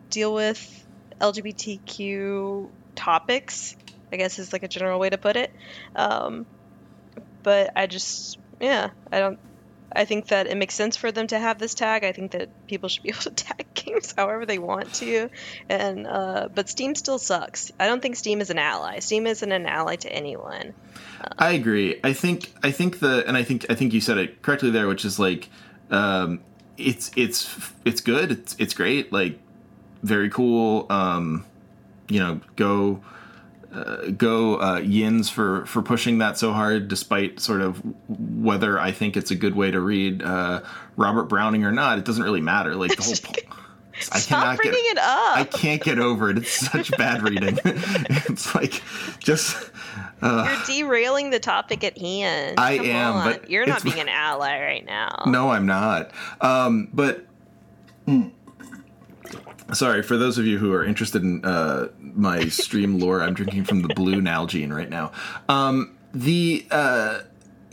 deal 0.10 0.34
with 0.34 0.86
LGBTQ 1.20 2.70
topics. 2.96 3.76
I 4.12 4.18
guess 4.18 4.40
is 4.40 4.52
like 4.52 4.64
a 4.64 4.68
general 4.68 5.00
way 5.00 5.10
to 5.10 5.18
put 5.18 5.38
it. 5.38 5.52
Um, 5.96 6.46
but 7.44 7.72
I 7.76 7.88
just 7.88 8.38
yeah, 8.60 8.90
I 9.12 9.20
don't. 9.20 9.40
I 9.94 10.06
think 10.06 10.28
that 10.28 10.48
it 10.48 10.56
makes 10.56 10.76
sense 10.76 10.96
for 10.98 11.12
them 11.12 11.28
to 11.28 11.40
have 11.40 11.60
this 11.60 11.74
tag. 11.74 12.04
I 12.04 12.12
think 12.12 12.32
that 12.32 12.50
people 12.68 12.90
should 12.90 13.04
be 13.04 13.10
able 13.16 13.22
to 13.22 13.32
tag 13.32 13.68
games 13.74 14.14
however 14.16 14.46
they 14.46 14.60
want 14.60 14.94
to, 14.96 15.30
and 15.70 16.08
uh, 16.08 16.50
but 16.54 16.70
Steam 16.70 16.96
still 16.96 17.20
sucks. 17.20 17.72
I 17.80 17.88
don't 17.88 18.02
think 18.02 18.16
Steam 18.16 18.42
is 18.42 18.50
an 18.50 18.58
ally. 18.58 19.00
Steam 19.00 19.28
isn't 19.28 19.52
an 19.52 19.66
ally 19.66 19.96
to 19.98 20.12
anyone. 20.12 20.74
I 21.38 21.52
agree. 21.52 22.00
I 22.04 22.14
think 22.14 22.54
I 22.64 22.72
think 22.72 23.00
the 23.00 23.24
and 23.28 23.38
I 23.38 23.44
think 23.44 23.66
I 23.70 23.76
think 23.76 23.94
you 23.94 24.02
said 24.02 24.18
it 24.18 24.42
correctly 24.42 24.72
there, 24.72 24.88
which 24.88 25.06
is 25.06 25.20
like 25.20 25.50
um, 25.90 26.42
it's 26.78 27.12
it's 27.16 27.74
it's 27.86 28.02
good. 28.02 28.32
It's 28.32 28.56
it's 28.60 28.74
great. 28.74 29.12
Like 29.12 29.40
very 30.04 30.30
cool. 30.30 30.88
Um, 30.90 31.46
you 32.10 32.20
know, 32.20 32.42
go 32.56 33.02
uh, 33.74 34.12
go 34.12 34.60
uh, 34.60 34.80
Yins 34.80 35.30
for 35.30 35.66
for 35.66 35.82
pushing 35.82 36.18
that 36.20 36.38
so 36.38 36.52
hard, 36.52 36.88
despite 36.88 37.40
sort 37.40 37.62
of 37.62 37.82
whether 38.08 38.80
I 38.80 38.92
think 38.92 39.16
it's 39.16 39.32
a 39.32 39.36
good 39.36 39.56
way 39.56 39.72
to 39.72 39.80
read 39.80 40.22
uh, 40.22 40.62
Robert 40.98 41.26
Browning 41.26 41.64
or 41.64 41.72
not. 41.72 41.98
It 41.98 42.06
doesn't 42.06 42.24
really 42.24 42.42
matter. 42.42 42.76
Like 42.76 42.96
the 42.96 43.04
whole. 43.04 43.14
Po- 43.24 43.58
I 44.14 44.20
Stop 44.20 44.58
bringing 44.58 44.82
get, 44.82 44.92
it 44.94 44.98
up. 44.98 45.38
I 45.38 45.44
can't 45.44 45.84
get 45.84 46.00
over 46.00 46.30
it. 46.32 46.38
It's 46.40 46.50
such 46.52 46.90
bad 46.98 47.22
reading. 47.22 47.60
it's 47.66 48.56
like 48.56 48.82
just. 49.20 49.70
Uh, 50.22 50.58
You're 50.68 50.86
derailing 50.88 51.30
the 51.30 51.40
topic 51.40 51.84
at 51.84 51.98
hand. 51.98 52.60
I 52.60 52.78
Come 52.78 52.86
am, 52.88 53.16
on. 53.16 53.32
but 53.32 53.50
you're 53.50 53.66
not 53.66 53.84
being 53.84 54.00
an 54.00 54.08
ally 54.10 54.60
right 54.60 54.86
now. 54.86 55.24
No, 55.28 55.50
I'm 55.50 55.66
not. 55.66 56.12
Um, 56.40 56.90
but. 56.94 57.26
Mm, 58.08 58.32
Sorry, 59.74 60.04
for 60.04 60.18
those 60.18 60.38
of 60.38 60.46
you 60.46 60.58
who 60.58 60.74
are 60.74 60.84
interested 60.84 61.24
in 61.24 61.46
uh, 61.46 61.88
my 62.00 62.46
stream 62.46 63.00
lore, 63.00 63.22
I'm 63.22 63.34
drinking 63.34 63.64
from 63.66 63.82
the 63.82 63.88
blue 63.90 64.22
Nalgene 64.22 64.76
right 64.76 64.90
now. 64.90 65.12
Um, 65.48 65.98
the 66.14 66.66
uh, 66.72 67.22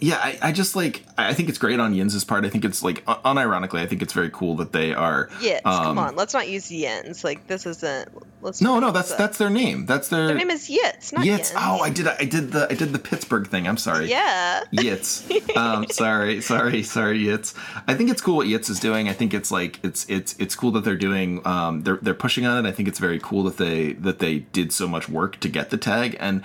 yeah, 0.01 0.17
I, 0.17 0.39
I, 0.43 0.53
just 0.53 0.77
like 0.77 1.05
I 1.17 1.35
think 1.35 1.49
it's 1.49 1.59
great 1.59 1.81
on 1.81 1.95
Yinz's 1.95 2.25
part. 2.25 2.45
I 2.45 2.49
think 2.49 2.65
it's 2.65 2.83
like 2.83 3.05
unironically, 3.05 3.81
I 3.81 3.87
think 3.87 4.01
it's 4.03 4.13
very 4.13 4.31
cool 4.31 4.55
that 4.57 4.73
they 4.73 4.95
are. 4.95 5.29
Yins, 5.41 5.63
um, 5.65 5.83
come 5.83 5.99
on, 5.99 6.17
let's 6.17 6.35
not 6.35 6.49
use 6.49 6.69
Yinz. 6.69 7.25
Like 7.25 7.47
this 7.49 7.67
isn't. 7.67 8.09
Let's 8.41 8.61
no, 8.61 8.79
no, 8.79 8.93
that's 8.93 9.15
that's 9.17 9.39
their 9.39 9.51
name. 9.51 9.87
That's 9.87 10.09
their. 10.09 10.29
Their 10.29 10.37
name 10.37 10.51
is 10.51 10.69
Yitz, 10.69 11.13
not 11.13 11.27
Yitz. 11.27 11.53
Oh, 11.57 11.81
I 11.81 11.91
did 11.91 12.07
I 12.07 12.25
did 12.25 12.53
the 12.53 12.69
I 12.71 12.75
did 12.75 12.93
the 12.93 13.01
Pittsburgh 13.01 13.49
thing. 13.49 13.67
I'm 13.67 13.77
sorry. 13.77 14.09
Yeah. 14.09 14.63
Yitz. 14.73 15.57
um, 15.57 15.87
sorry, 15.91 16.41
sorry, 16.41 16.85
sorry, 16.85 17.19
Yitz. 17.25 17.55
I 17.89 17.95
think 17.95 18.11
it's 18.11 18.23
cool 18.23 18.37
what 18.37 18.47
Yitz 18.47 18.71
is 18.71 18.79
doing. 18.79 19.09
I 19.09 19.13
think 19.13 19.35
it's 19.35 19.51
like 19.51 19.81
it's 19.83 20.09
it's 20.09 20.37
it's 20.39 20.55
cool 20.55 20.71
that 20.73 20.85
they're 20.85 20.97
doing. 20.97 21.45
Um, 21.45 21.83
they're 21.83 21.99
they're 22.01 22.15
pushing 22.15 22.47
on 22.47 22.65
it. 22.65 22.69
I 22.69 22.73
think 22.73 22.89
it's 22.89 23.01
very 23.01 23.19
cool 23.19 23.43
that 23.45 23.57
they 23.57 23.95
that 23.95 24.21
they 24.21 24.41
did 24.41 24.73
so 24.73 24.87
much 24.87 25.09
work 25.09 25.41
to 25.41 25.49
get 25.49 25.71
the 25.71 25.79
tag 25.79 26.17
and. 26.21 26.45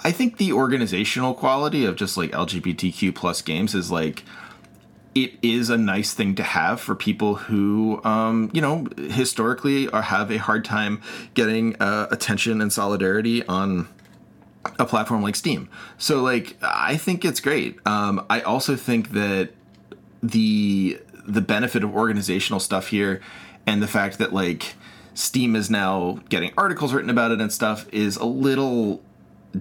I 0.00 0.12
think 0.12 0.36
the 0.36 0.52
organizational 0.52 1.34
quality 1.34 1.84
of 1.84 1.96
just 1.96 2.16
like 2.16 2.30
LGBTQ 2.30 3.14
plus 3.14 3.42
games 3.42 3.74
is 3.74 3.90
like 3.90 4.24
it 5.14 5.32
is 5.42 5.70
a 5.70 5.78
nice 5.78 6.14
thing 6.14 6.34
to 6.36 6.42
have 6.42 6.80
for 6.80 6.94
people 6.94 7.34
who, 7.34 8.00
um, 8.04 8.50
you 8.52 8.60
know, 8.60 8.86
historically 8.96 9.88
are, 9.88 10.02
have 10.02 10.30
a 10.30 10.36
hard 10.36 10.64
time 10.64 11.00
getting 11.34 11.74
uh, 11.80 12.06
attention 12.10 12.60
and 12.60 12.72
solidarity 12.72 13.44
on 13.46 13.88
a 14.78 14.84
platform 14.84 15.22
like 15.22 15.34
Steam. 15.34 15.68
So, 15.96 16.22
like, 16.22 16.56
I 16.62 16.96
think 16.96 17.24
it's 17.24 17.40
great. 17.40 17.78
Um, 17.86 18.24
I 18.30 18.42
also 18.42 18.76
think 18.76 19.10
that 19.10 19.50
the 20.22 21.00
the 21.26 21.40
benefit 21.40 21.84
of 21.84 21.94
organizational 21.94 22.58
stuff 22.58 22.88
here 22.88 23.20
and 23.66 23.82
the 23.82 23.86
fact 23.86 24.18
that 24.18 24.32
like 24.32 24.74
Steam 25.12 25.54
is 25.54 25.68
now 25.68 26.20
getting 26.30 26.52
articles 26.56 26.94
written 26.94 27.10
about 27.10 27.32
it 27.32 27.40
and 27.40 27.52
stuff 27.52 27.86
is 27.92 28.16
a 28.16 28.24
little 28.24 29.02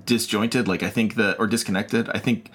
disjointed. 0.05 0.67
Like 0.67 0.83
I 0.83 0.89
think 0.89 1.15
that 1.15 1.39
or 1.39 1.47
disconnected. 1.47 2.09
I 2.09 2.19
think 2.19 2.51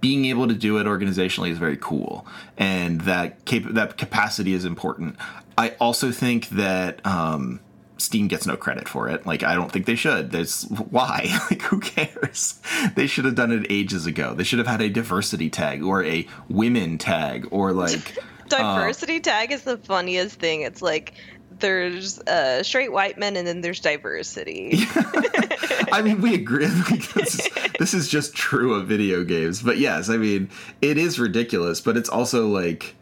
being 0.00 0.26
able 0.26 0.46
to 0.48 0.54
do 0.54 0.78
it 0.78 0.84
organizationally 0.84 1.50
is 1.50 1.58
very 1.58 1.76
cool, 1.76 2.26
and 2.56 3.00
that 3.02 3.44
cap- 3.44 3.70
that 3.70 3.96
capacity 3.96 4.52
is 4.52 4.64
important. 4.64 5.16
I 5.56 5.70
also 5.80 6.12
think 6.12 6.48
that 6.50 7.04
um, 7.04 7.60
Steam 7.98 8.28
gets 8.28 8.46
no 8.46 8.56
credit 8.56 8.88
for 8.88 9.08
it. 9.08 9.26
Like 9.26 9.42
I 9.42 9.54
don't 9.54 9.70
think 9.70 9.86
they 9.86 9.96
should. 9.96 10.30
There's 10.30 10.64
why? 10.64 11.26
like 11.50 11.62
who 11.62 11.80
cares? 11.80 12.60
They 12.94 13.06
should 13.06 13.24
have 13.24 13.34
done 13.34 13.52
it 13.52 13.66
ages 13.68 14.06
ago. 14.06 14.34
They 14.34 14.44
should 14.44 14.60
have 14.60 14.68
had 14.68 14.80
a 14.80 14.88
diversity 14.88 15.50
tag 15.50 15.82
or 15.82 16.04
a 16.04 16.26
women 16.48 16.98
tag 16.98 17.48
or 17.50 17.72
like 17.72 18.16
diversity 18.48 19.16
uh, 19.16 19.20
tag 19.20 19.52
is 19.52 19.62
the 19.62 19.78
funniest 19.78 20.38
thing. 20.38 20.62
It's 20.62 20.80
like 20.80 21.14
there's 21.60 22.18
uh, 22.20 22.62
straight 22.62 22.92
white 22.92 23.18
men 23.18 23.36
and 23.36 23.46
then 23.46 23.60
there's 23.60 23.80
diversity. 23.80 24.72
I 25.92 26.02
mean, 26.02 26.20
we 26.20 26.34
agree. 26.34 26.66
this, 27.14 27.38
is, 27.38 27.48
this 27.78 27.94
is 27.94 28.08
just 28.08 28.34
true 28.34 28.74
of 28.74 28.86
video 28.86 29.24
games. 29.24 29.62
But 29.62 29.78
yes, 29.78 30.08
I 30.08 30.16
mean, 30.16 30.50
it 30.82 30.98
is 30.98 31.18
ridiculous, 31.18 31.80
but 31.80 31.96
it's 31.96 32.08
also 32.08 32.48
like, 32.48 32.94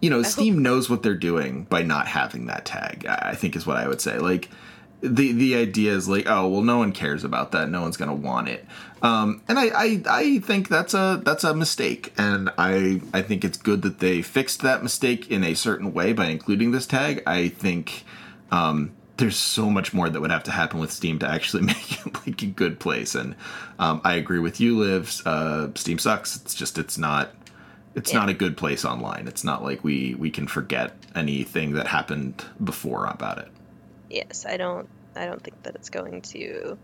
you 0.00 0.10
know, 0.10 0.22
Steam 0.22 0.62
knows 0.62 0.90
what 0.90 1.02
they're 1.02 1.14
doing 1.14 1.64
by 1.64 1.82
not 1.82 2.06
having 2.06 2.46
that 2.46 2.64
tag. 2.64 3.06
I 3.06 3.34
think 3.34 3.56
is 3.56 3.66
what 3.66 3.76
I 3.76 3.88
would 3.88 4.00
say. 4.00 4.18
Like, 4.18 4.50
the 5.00 5.32
the 5.32 5.56
idea 5.56 5.92
is 5.92 6.08
like, 6.08 6.26
oh 6.26 6.48
well, 6.48 6.62
no 6.62 6.78
one 6.78 6.92
cares 6.92 7.24
about 7.24 7.52
that. 7.52 7.68
No 7.68 7.82
one's 7.82 7.96
gonna 7.96 8.14
want 8.14 8.48
it. 8.48 8.66
Um, 9.02 9.42
and 9.48 9.58
I, 9.58 9.66
I 9.66 10.02
I 10.08 10.38
think 10.38 10.68
that's 10.68 10.94
a 10.94 11.20
that's 11.24 11.44
a 11.44 11.54
mistake, 11.54 12.12
and 12.16 12.50
I 12.58 13.00
I 13.12 13.22
think 13.22 13.44
it's 13.44 13.58
good 13.58 13.82
that 13.82 13.98
they 13.98 14.22
fixed 14.22 14.62
that 14.62 14.82
mistake 14.82 15.30
in 15.30 15.44
a 15.44 15.54
certain 15.54 15.92
way 15.92 16.12
by 16.12 16.26
including 16.26 16.70
this 16.70 16.86
tag. 16.86 17.22
I 17.26 17.48
think. 17.48 18.04
Um, 18.50 18.92
there's 19.18 19.36
so 19.36 19.70
much 19.70 19.94
more 19.94 20.10
that 20.10 20.20
would 20.20 20.30
have 20.30 20.44
to 20.44 20.50
happen 20.50 20.78
with 20.78 20.92
Steam 20.92 21.18
to 21.20 21.26
actually 21.26 21.62
make 21.64 22.06
it 22.06 22.14
like 22.26 22.42
a 22.42 22.46
good 22.46 22.78
place. 22.78 23.14
And 23.14 23.34
um, 23.78 24.02
I 24.04 24.16
agree 24.16 24.40
with 24.40 24.60
you, 24.60 24.78
Liv. 24.78 25.22
Uh, 25.24 25.68
Steam 25.74 25.98
sucks. 25.98 26.36
It's 26.36 26.54
just 26.54 26.76
it's 26.78 26.98
not 26.98 27.30
it's 27.94 28.12
yeah. 28.12 28.20
not 28.20 28.28
a 28.28 28.34
good 28.34 28.56
place 28.56 28.84
online. 28.84 29.26
It's 29.26 29.42
not 29.42 29.64
like 29.64 29.82
we 29.82 30.14
we 30.14 30.30
can 30.30 30.46
forget 30.46 30.92
anything 31.14 31.72
that 31.72 31.86
happened 31.86 32.44
before 32.62 33.06
about 33.06 33.38
it. 33.38 33.48
Yes, 34.10 34.46
I 34.46 34.56
don't 34.56 34.88
I 35.14 35.26
don't 35.26 35.42
think 35.42 35.62
that 35.62 35.74
it's 35.74 35.90
going 35.90 36.22
to 36.22 36.78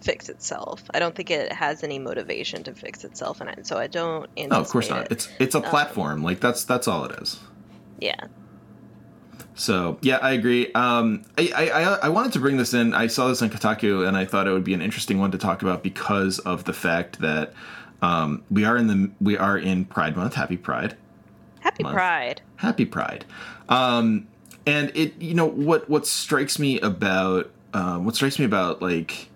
fix 0.00 0.28
itself. 0.28 0.82
I 0.92 0.98
don't 0.98 1.14
think 1.14 1.30
it 1.30 1.52
has 1.52 1.84
any 1.84 1.98
motivation 1.98 2.62
to 2.64 2.74
fix 2.74 3.04
itself, 3.04 3.40
and 3.40 3.50
I, 3.50 3.56
so 3.62 3.76
I 3.76 3.86
don't. 3.86 4.28
No, 4.36 4.56
of 4.56 4.68
course 4.68 4.88
not. 4.88 5.06
It. 5.06 5.12
It's 5.12 5.28
it's 5.38 5.54
a 5.54 5.60
platform. 5.60 6.18
Um, 6.18 6.22
like 6.22 6.40
that's 6.40 6.64
that's 6.64 6.88
all 6.88 7.04
it 7.04 7.20
is. 7.20 7.38
Yeah. 7.98 8.26
So 9.54 9.98
yeah, 10.00 10.18
I 10.22 10.32
agree. 10.32 10.72
Um, 10.72 11.24
I, 11.36 11.52
I 11.54 11.82
I 12.04 12.08
wanted 12.08 12.32
to 12.32 12.40
bring 12.40 12.56
this 12.56 12.72
in. 12.72 12.94
I 12.94 13.08
saw 13.08 13.28
this 13.28 13.42
on 13.42 13.50
Kotaku, 13.50 14.06
and 14.06 14.16
I 14.16 14.24
thought 14.24 14.46
it 14.46 14.52
would 14.52 14.64
be 14.64 14.74
an 14.74 14.82
interesting 14.82 15.18
one 15.18 15.32
to 15.32 15.38
talk 15.38 15.62
about 15.62 15.82
because 15.82 16.38
of 16.38 16.64
the 16.64 16.72
fact 16.72 17.20
that 17.20 17.52
um, 18.00 18.42
we 18.50 18.64
are 18.64 18.76
in 18.76 18.86
the 18.86 19.10
we 19.20 19.36
are 19.36 19.58
in 19.58 19.84
Pride 19.84 20.16
Month. 20.16 20.34
Happy 20.34 20.56
Pride. 20.56 20.96
Happy 21.60 21.82
month. 21.82 21.94
Pride. 21.94 22.40
Happy 22.56 22.86
Pride. 22.86 23.26
Um, 23.68 24.26
and 24.66 24.92
it 24.94 25.20
you 25.20 25.34
know 25.34 25.46
what 25.46 25.88
what 25.88 26.06
strikes 26.06 26.58
me 26.58 26.78
about 26.80 27.50
um, 27.72 28.04
what 28.04 28.14
strikes 28.14 28.38
me 28.38 28.44
about 28.44 28.82
like 28.82 29.30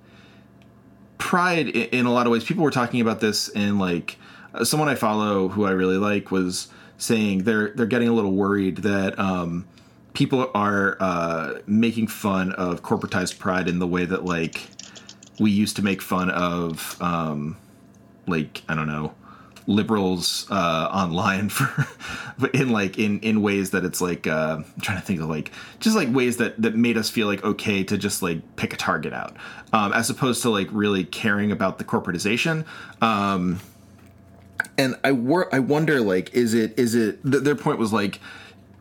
Pride 1.19 1.69
in, 1.69 2.01
in 2.01 2.07
a 2.07 2.13
lot 2.13 2.27
of 2.27 2.33
ways. 2.33 2.45
People 2.45 2.65
were 2.65 2.71
talking 2.71 3.01
about 3.01 3.21
this 3.21 3.49
and 3.49 3.79
like 3.79 4.19
uh, 4.53 4.63
someone 4.63 4.89
I 4.89 4.95
follow 4.95 5.49
who 5.49 5.65
I 5.65 5.71
really 5.71 5.97
like 5.97 6.31
was 6.31 6.69
saying 6.99 7.45
they're 7.45 7.71
they're 7.71 7.87
getting 7.87 8.09
a 8.09 8.13
little 8.13 8.33
worried 8.33 8.79
that 8.79 9.19
um, 9.19 9.67
people 10.13 10.51
are 10.55 10.99
uh, 11.01 11.61
making 11.67 12.09
fun 12.09 12.53
of 12.53 12.83
corporatized 12.83 13.39
pride 13.39 13.69
in 13.69 13.79
the 13.79 13.87
way 13.87 14.05
that 14.05 14.25
like 14.25 14.69
we 15.41 15.51
used 15.51 15.77
to 15.77 15.83
make 15.83 16.03
fun 16.03 16.29
of 16.31 17.01
um, 17.01 17.57
like 18.27 18.63
I 18.69 18.75
don't 18.75 18.87
know 18.87 19.15
liberals 19.67 20.47
uh, 20.51 20.89
online 20.93 21.49
for 21.51 21.87
in 22.53 22.71
like 22.71 22.99
in 22.99 23.21
in 23.21 23.43
ways 23.43 23.71
that 23.71 23.85
it's 23.85 24.01
like 24.01 24.27
uh, 24.27 24.59
I'm 24.59 24.81
trying 24.81 24.99
to 24.99 25.05
think 25.05 25.21
of 25.21 25.29
like 25.29 25.53
just 25.81 25.97
like 25.97 26.13
ways 26.13 26.37
that 26.39 26.61
that 26.61 26.75
made 26.75 26.97
us 26.97 27.11
feel 27.11 27.27
like 27.27 27.43
okay 27.45 27.85
to 27.85 27.97
just 27.97 28.23
like 28.23 28.57
pick 28.57 28.73
a 28.73 28.77
target 28.77 29.13
out 29.13 29.37
um, 29.73 29.93
as 29.93 30.11
opposed 30.11 30.43
to 30.43 30.51
like 30.51 30.69
really 30.71 31.05
caring 31.05 31.53
about 31.53 31.79
the 31.79 31.85
corporatization. 31.85 32.65
Um, 33.01 33.61
and 34.79 34.97
I 35.05 35.13
wor- 35.13 35.55
I 35.55 35.59
wonder 35.59 36.01
like 36.01 36.35
is 36.35 36.55
it 36.55 36.79
is 36.79 36.95
it 36.95 37.23
th- 37.23 37.43
their 37.43 37.57
point 37.57 37.79
was 37.79 37.93
like 37.93 38.21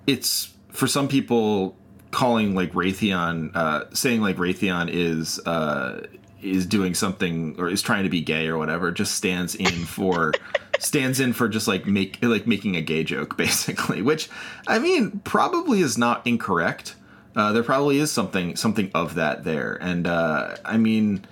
it's 0.07 0.53
for 0.69 0.87
some 0.87 1.07
people, 1.07 1.75
calling 2.11 2.55
like 2.55 2.73
Raytheon, 2.73 3.55
uh, 3.55 3.85
saying 3.93 4.21
like 4.21 4.37
Raytheon 4.37 4.89
is 4.91 5.39
uh, 5.45 6.05
is 6.41 6.65
doing 6.65 6.93
something 6.93 7.55
or 7.57 7.69
is 7.69 7.81
trying 7.81 8.03
to 8.03 8.09
be 8.09 8.21
gay 8.21 8.47
or 8.47 8.57
whatever, 8.57 8.91
just 8.91 9.15
stands 9.15 9.55
in 9.55 9.85
for 9.85 10.33
stands 10.79 11.19
in 11.19 11.33
for 11.33 11.47
just 11.47 11.67
like 11.67 11.85
make 11.85 12.19
like 12.21 12.47
making 12.47 12.75
a 12.75 12.81
gay 12.81 13.03
joke 13.03 13.37
basically, 13.37 14.01
which 14.01 14.29
I 14.67 14.79
mean 14.79 15.21
probably 15.23 15.81
is 15.81 15.97
not 15.97 16.25
incorrect. 16.25 16.95
Uh, 17.35 17.51
there 17.51 17.63
probably 17.63 17.97
is 17.97 18.11
something 18.11 18.55
something 18.55 18.91
of 18.93 19.15
that 19.15 19.43
there, 19.43 19.77
and 19.81 20.07
uh, 20.07 20.57
I 20.65 20.77
mean. 20.77 21.25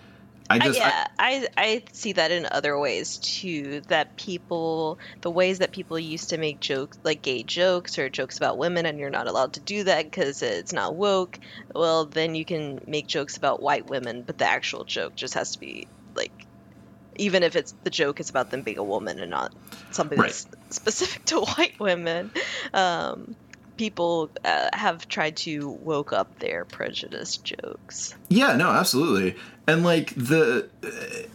I 0.50 0.60
just 0.60 0.80
yeah, 0.80 1.08
I, 1.18 1.48
I 1.56 1.84
see 1.94 2.12
that 2.12 2.30
in 2.30 2.46
other 2.52 2.78
ways 2.78 3.20
too. 3.20 3.84
That 3.88 4.18
people, 4.18 5.00
the 5.22 5.32
ways 5.32 5.60
that 5.60 5.72
people 5.72 5.98
used 5.98 6.32
to 6.32 6.38
make 6.38 6.60
jokes, 6.60 6.98
like 7.06 7.22
gay 7.22 7.44
jokes 7.44 7.98
or 7.98 8.10
jokes 8.10 8.36
about 8.36 8.58
women, 8.58 8.86
and 8.86 9.00
you're 9.00 9.10
not 9.10 9.28
allowed 9.28 9.54
to 9.54 9.62
do 9.62 9.86
that 9.86 10.04
because 10.12 10.42
it's 10.42 10.74
not 10.74 10.94
woke. 10.94 11.40
Well, 11.74 12.04
then 12.04 12.36
you 12.36 12.44
can 12.44 12.82
make 12.86 13.08
jokes 13.08 13.38
about 13.38 13.62
white 13.62 13.90
women, 13.90 14.24
but 14.24 14.40
the 14.40 14.46
actual 14.46 14.84
joke 14.84 15.16
just 15.16 15.36
has 15.36 15.52
to 15.54 15.60
be 15.62 15.88
like, 16.16 16.34
even 17.22 17.44
if 17.44 17.56
it's 17.56 17.74
the 17.84 17.90
joke 17.90 18.20
is 18.20 18.30
about 18.30 18.50
them 18.50 18.64
being 18.64 18.78
a 18.80 18.84
woman 18.84 19.20
and 19.20 19.30
not 19.32 19.54
something 19.92 20.18
Right. 20.20 20.30
that's 20.32 20.48
specific 20.76 21.24
to 21.32 21.42
white 21.42 21.80
women. 21.80 22.32
Um, 22.74 23.36
people 23.78 24.30
uh, 24.44 24.70
have 24.74 25.08
tried 25.08 25.38
to 25.38 25.70
woke 25.70 26.14
up 26.14 26.40
their 26.40 26.66
prejudice 26.66 27.38
jokes. 27.38 28.16
Yeah, 28.30 28.56
no, 28.56 28.70
absolutely. 28.70 29.36
And 29.68 29.84
like 29.84 30.14
the 30.16 30.68
uh, 30.84 31.28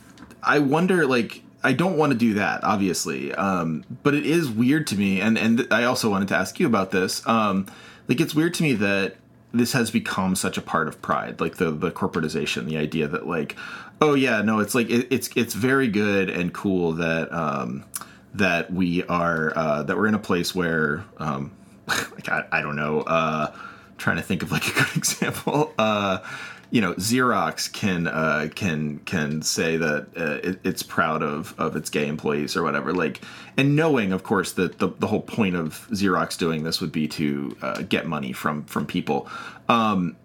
I 0.43 0.59
wonder 0.59 1.07
like 1.07 1.43
I 1.65 1.73
don't 1.73 1.97
want 1.97 2.13
to 2.13 2.19
do 2.19 2.35
that 2.35 2.63
obviously. 2.65 3.33
Um 3.35 3.85
but 4.03 4.15
it 4.15 4.27
is 4.27 4.49
weird 4.51 4.87
to 4.89 4.97
me 4.97 5.21
and 5.21 5.39
and 5.39 5.67
I 5.71 5.85
also 5.85 6.11
wanted 6.11 6.29
to 6.29 6.37
ask 6.37 6.59
you 6.61 6.67
about 6.67 6.91
this. 6.91 7.27
Um 7.27 7.67
like 8.09 8.21
it's 8.21 8.35
weird 8.35 8.55
to 8.55 8.63
me 8.63 8.75
that 8.75 9.17
this 9.53 9.73
has 9.73 9.91
become 9.91 10.37
such 10.37 10.59
a 10.59 10.63
part 10.63 10.87
of 10.87 11.01
pride 11.01 11.41
like 11.41 11.57
the 11.57 11.71
the 11.71 11.91
corporatization 11.91 12.67
the 12.67 12.77
idea 12.77 13.09
that 13.09 13.27
like 13.27 13.57
oh 14.01 14.15
yeah 14.15 14.43
no 14.43 14.61
it's 14.61 14.75
like 14.75 14.91
it, 14.91 15.07
it's 15.11 15.29
it's 15.37 15.55
very 15.55 15.89
good 15.89 16.31
and 16.31 16.53
cool 16.53 16.93
that 16.93 17.33
um 17.33 17.85
that 18.35 18.73
we 18.73 19.03
are 19.05 19.53
uh 19.57 19.83
that 19.83 19.97
we're 19.97 20.07
in 20.07 20.15
a 20.15 20.19
place 20.19 20.55
where 20.55 21.05
um 21.19 21.53
like 21.89 22.29
I, 22.29 22.45
I 22.53 22.63
don't 22.63 22.77
know 22.77 23.01
uh 23.01 23.55
trying 23.99 24.17
to 24.17 24.23
think 24.23 24.43
of 24.43 24.53
like 24.53 24.67
a 24.67 24.73
good 24.73 24.89
example. 24.97 25.73
Uh 25.79 26.19
you 26.71 26.81
know 26.81 26.95
Xerox 26.95 27.73
can 27.73 28.07
uh, 28.07 28.49
can 28.55 28.99
can 29.01 29.43
say 29.43 29.77
that 29.77 30.09
uh, 30.17 30.41
it, 30.49 30.61
it's 30.65 30.83
proud 30.83 31.23
of 31.23 31.55
of 31.59 31.77
its 31.77 31.91
gay 31.91 32.09
employees 32.09 32.57
or 32.57 32.63
whatever 32.63 32.93
like 32.93 33.21
and 33.57 33.77
knowing 33.77 34.13
of 34.13 34.25
course 34.25 34.53
that 34.53 34.79
the, 34.79 34.89
the 34.99 35.07
whole 35.07 35.23
point 35.23 35.55
of 35.55 35.87
Xerox 35.93 36.37
doing 36.37 36.65
this 36.65 36.81
would 36.81 36.93
be 36.93 37.07
to 37.09 37.57
uh, 37.63 37.83
get 37.83 38.07
money 38.07 38.33
from 38.33 38.65
from 38.65 38.87
people. 38.87 39.29
Um 39.69 40.17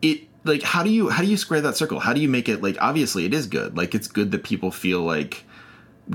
it 0.00 0.22
like 0.44 0.62
how 0.62 0.82
do 0.82 0.90
you 0.90 1.08
how 1.10 1.22
do 1.22 1.28
you 1.28 1.36
square 1.36 1.60
that 1.60 1.76
circle 1.76 2.00
how 2.00 2.12
do 2.12 2.20
you 2.20 2.28
make 2.28 2.48
it 2.48 2.62
like 2.62 2.76
obviously 2.80 3.24
it 3.24 3.34
is 3.34 3.46
good 3.46 3.76
like 3.76 3.94
it's 3.94 4.08
good 4.08 4.30
that 4.30 4.42
people 4.44 4.70
feel 4.70 5.02
like 5.02 5.44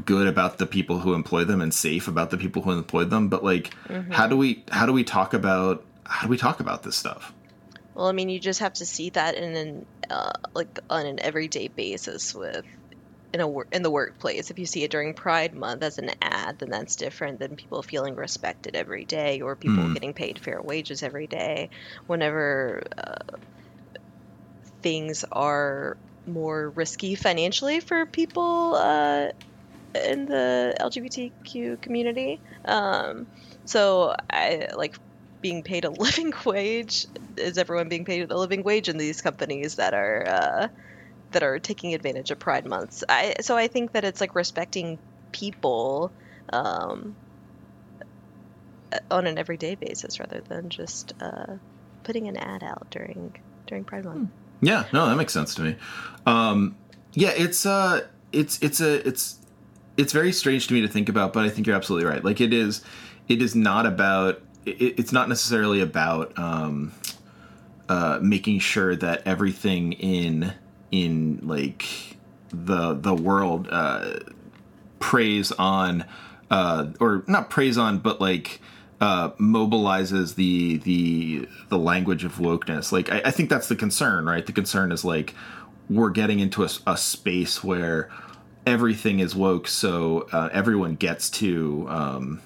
good 0.04 0.28
about 0.28 0.58
the 0.58 0.66
people 0.66 1.00
who 1.00 1.14
employ 1.14 1.44
them 1.46 1.62
and 1.62 1.74
safe 1.74 2.08
about 2.08 2.30
the 2.30 2.38
people 2.38 2.62
who 2.62 2.72
employ 2.72 3.06
them 3.06 3.30
but 3.30 3.44
like 3.44 3.74
how 4.12 4.28
do 4.28 4.36
we 4.36 4.64
how 4.72 4.86
do 4.86 4.92
we 4.92 5.04
talk 5.04 5.34
about 5.34 5.86
how 6.06 6.26
do 6.26 6.30
we 6.30 6.38
talk 6.38 6.60
about 6.60 6.84
this 6.84 6.96
stuff 6.96 7.34
Well, 7.94 8.08
I 8.08 8.12
mean, 8.12 8.28
you 8.30 8.40
just 8.42 8.60
have 8.60 8.74
to 8.74 8.86
see 8.86 9.10
that 9.12 9.36
in 9.36 9.56
an 9.56 9.86
uh, 10.10 10.34
like 10.54 10.80
on 10.90 11.06
an 11.06 11.20
everyday 11.22 11.70
basis 11.70 12.36
with 12.36 12.66
in 13.34 13.40
a 13.42 13.50
in 13.72 13.84
the 13.84 13.90
workplace. 13.92 14.52
If 14.52 14.60
you 14.60 14.66
see 14.66 14.84
it 14.84 14.92
during 14.92 15.14
Pride 15.14 15.54
Month 15.56 15.84
as 15.84 15.98
an 15.98 16.12
ad, 16.22 16.60
then 16.60 16.70
that's 16.70 16.96
different 16.98 17.40
than 17.40 17.56
people 17.56 17.82
feeling 17.84 18.16
respected 18.16 18.76
every 18.76 19.06
day 19.06 19.40
or 19.42 19.56
people 19.56 19.84
Mm. 19.84 19.94
getting 19.94 20.14
paid 20.14 20.40
fair 20.40 20.62
wages 20.62 21.04
every 21.04 21.28
day. 21.28 21.70
Whenever 22.08 22.84
uh, 22.98 23.35
things 24.86 25.26
are 25.32 25.98
more 26.28 26.70
risky 26.70 27.16
financially 27.16 27.80
for 27.80 28.06
people 28.06 28.76
uh, 28.76 29.30
in 29.96 30.28
the 30.28 30.76
LGBTQ 30.80 31.82
community. 31.82 32.40
Um, 32.66 33.26
so 33.66 34.14
I 34.32 34.68
like 34.78 34.96
being 35.42 35.64
paid 35.64 35.86
a 35.86 35.90
living 36.06 36.34
wage. 36.46 37.08
Is 37.36 37.58
everyone 37.58 37.90
being 37.90 38.06
paid 38.06 38.30
a 38.30 38.38
living 38.38 38.62
wage 38.62 38.88
in 38.88 39.00
these 39.00 39.22
companies 39.22 39.78
that 39.78 39.96
are 39.96 40.24
uh, 40.28 40.68
that 41.32 41.42
are 41.42 41.58
taking 41.58 41.96
advantage 41.96 42.30
of 42.30 42.38
Pride 42.38 42.68
months? 42.68 43.04
I 43.10 43.34
so 43.42 43.58
I 43.58 43.68
think 43.68 43.94
that 43.94 44.06
it's 44.06 44.22
like 44.22 44.36
respecting 44.36 45.00
people 45.32 46.14
um, 46.54 47.16
on 49.10 49.26
an 49.26 49.40
everyday 49.40 49.74
basis 49.74 50.20
rather 50.20 50.44
than 50.48 50.70
just 50.70 51.14
uh, 51.20 51.56
putting 52.04 52.28
an 52.28 52.38
ad 52.38 52.64
out 52.64 52.86
during 52.92 53.34
during 53.66 53.84
Pride 53.84 54.06
month. 54.06 54.30
Yeah, 54.62 54.86
no, 54.94 55.08
that 55.08 55.16
makes 55.16 55.34
sense 55.34 55.54
to 55.56 55.62
me. 55.62 55.76
Um, 56.26 56.76
yeah, 57.14 57.32
it's 57.36 57.66
uh, 57.66 58.08
it's 58.32 58.62
it's 58.62 58.82
a 58.82 59.08
it's 59.08 59.40
it's 59.98 60.12
very 60.12 60.32
strange 60.32 60.68
to 60.68 60.74
me 60.74 60.82
to 60.82 60.88
think 60.88 61.10
about, 61.10 61.34
but 61.34 61.46
I 61.46 61.50
think 61.50 61.68
you're 61.68 61.76
absolutely 61.76 62.10
right. 62.10 62.24
Like 62.24 62.42
it 62.42 62.54
is, 62.54 62.84
it 63.28 63.42
is 63.42 63.56
not 63.56 63.86
about. 63.86 64.42
It, 64.66 65.00
it's 65.00 65.12
not 65.12 65.30
necessarily 65.30 65.80
about 65.82 66.38
um, 66.38 66.92
uh, 67.88 68.20
making 68.22 68.60
sure 68.60 68.96
that 68.96 69.22
everything 69.26 69.94
in 69.94 70.54
in 70.92 71.40
like 71.44 72.18
the 72.50 72.94
the 72.94 73.14
world 73.14 73.68
uh, 73.70 74.20
preys 75.00 75.52
on 75.54 76.06
uh, 76.50 76.88
or 77.00 77.24
not 77.28 77.50
preys 77.50 77.78
on, 77.78 78.00
but 78.00 78.20
like 78.20 78.62
uh, 79.02 79.32
mobilizes 79.32 80.36
the 80.36 80.78
the 80.78 81.48
the 81.70 81.78
language 81.78 82.24
of 82.24 82.36
wokeness. 82.36 82.92
Like 82.92 83.12
I, 83.12 83.24
I 83.26 83.32
think 83.32 83.50
that's 83.50 83.68
the 83.68 83.76
concern, 83.76 84.26
right? 84.26 84.46
The 84.46 84.54
concern 84.54 84.92
is 84.92 85.04
like 85.04 85.34
we're 85.90 86.10
getting 86.10 86.40
into 86.40 86.64
a, 86.64 86.70
a 86.88 86.98
space 86.98 87.64
where 87.64 88.10
everything 88.66 89.20
is 89.20 89.36
woke, 89.36 89.68
so 89.68 90.28
uh, 90.32 90.50
everyone 90.52 90.96
gets 90.96 91.30
to 91.32 91.86
um, 91.90 92.42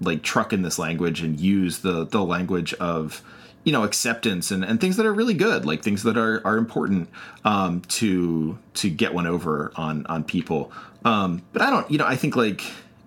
like 0.00 0.22
truck 0.22 0.52
in 0.52 0.62
this 0.62 0.78
language 0.78 1.20
and 1.20 1.38
use 1.38 1.78
the 1.78 2.04
the 2.04 2.24
language 2.24 2.74
of 2.74 3.22
you 3.64 3.72
know 3.72 3.82
acceptance 3.82 4.50
and, 4.50 4.64
and 4.64 4.80
things 4.80 4.96
that 4.96 5.06
are 5.06 5.12
really 5.12 5.34
good 5.34 5.64
like 5.64 5.82
things 5.82 6.02
that 6.02 6.16
are, 6.16 6.46
are 6.46 6.56
important 6.56 7.08
um, 7.44 7.80
to 7.82 8.58
to 8.74 8.90
get 8.90 9.14
one 9.14 9.26
over 9.26 9.72
on 9.76 10.06
on 10.06 10.22
people 10.22 10.70
um, 11.04 11.42
but 11.52 11.62
i 11.62 11.70
don't 11.70 11.90
you 11.90 11.98
know 11.98 12.06
i 12.06 12.16
think 12.16 12.36
like 12.36 12.62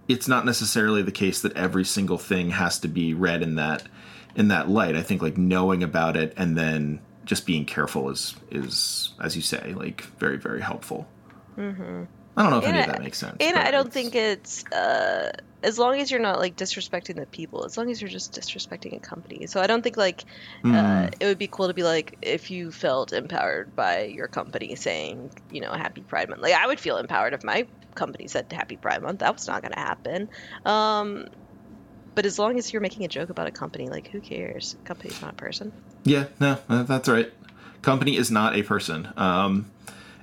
it's 0.08 0.28
not 0.28 0.46
necessarily 0.46 1.02
the 1.02 1.12
case 1.12 1.42
that 1.42 1.56
every 1.58 1.84
single 1.86 2.18
thing 2.18 2.52
has 2.52 2.80
to 2.80 2.88
be 2.88 3.14
read 3.14 3.42
in 3.42 3.56
that 3.56 3.84
in 4.36 4.48
that 4.50 4.70
light 4.70 4.96
i 4.96 5.02
think 5.02 5.22
like 5.22 5.38
knowing 5.38 5.84
about 5.84 6.16
it 6.16 6.34
and 6.38 6.58
then 6.58 7.00
just 7.26 7.46
being 7.46 7.66
careful 7.66 8.10
is 8.10 8.36
is 8.52 9.12
as 9.22 9.36
you 9.36 9.42
say 9.42 9.74
like 9.74 10.02
very 10.20 10.38
very 10.38 10.62
helpful 10.62 11.08
Mm-hmm. 11.58 12.04
i 12.38 12.44
don't 12.44 12.52
know 12.52 12.60
if 12.60 12.66
any 12.66 12.80
of 12.80 12.86
that 12.86 13.02
makes 13.02 13.18
sense 13.18 13.38
And 13.40 13.58
I 13.58 13.72
don't 13.72 13.92
think 13.92 14.14
it's 14.14 14.64
uh, 14.72 15.32
as 15.64 15.80
long 15.80 16.00
as 16.00 16.12
you're 16.12 16.20
not 16.20 16.40
like 16.40 16.56
disrespecting 16.56 17.16
the 17.16 17.26
people, 17.26 17.66
as 17.66 17.78
long 17.78 17.90
as 17.90 18.00
you're 18.02 18.10
just 18.10 18.34
disrespecting 18.34 18.96
a 18.96 19.00
company. 19.00 19.48
So 19.48 19.60
I 19.60 19.68
don't 19.68 19.82
think 19.82 19.98
like 19.98 20.24
uh, 20.64 20.68
Mm. 20.68 21.14
it 21.20 21.26
would 21.26 21.38
be 21.40 21.48
cool 21.48 21.68
to 21.68 21.74
be 21.74 21.84
like 21.84 22.18
if 22.22 22.52
you 22.52 22.72
felt 22.72 23.12
empowered 23.14 23.76
by 23.76 24.04
your 24.04 24.28
company 24.28 24.76
saying 24.76 25.32
you 25.52 25.62
know 25.62 25.72
Happy 25.72 26.02
Pride 26.02 26.30
Month. 26.30 26.42
Like 26.42 26.54
I 26.54 26.68
would 26.68 26.80
feel 26.80 26.98
empowered 26.98 27.34
if 27.34 27.44
my 27.44 27.66
company 27.96 28.28
said 28.28 28.52
Happy 28.52 28.78
Pride 28.78 29.02
Month. 29.02 29.20
That 29.20 29.34
was 29.34 29.48
not 29.48 29.62
going 29.64 29.74
to 29.74 29.80
happen. 29.80 30.30
Um, 30.66 31.26
but 32.14 32.26
as 32.26 32.40
long 32.40 32.58
as 32.58 32.72
you're 32.74 32.82
making 32.82 33.06
a 33.06 33.08
joke 33.08 33.30
about 33.30 33.48
a 33.48 33.52
company, 33.52 33.90
like 33.90 34.10
who 34.10 34.20
cares? 34.22 34.76
A 34.82 34.88
company's 34.88 35.22
not 35.22 35.34
a 35.34 35.36
person. 35.36 35.72
Yeah, 36.04 36.26
no, 36.40 36.58
uh, 36.70 36.84
that's 36.84 37.08
right. 37.10 37.32
Company 37.82 38.18
is 38.18 38.32
not 38.32 38.56
a 38.56 38.64
person. 38.64 39.08
Um, 39.18 39.72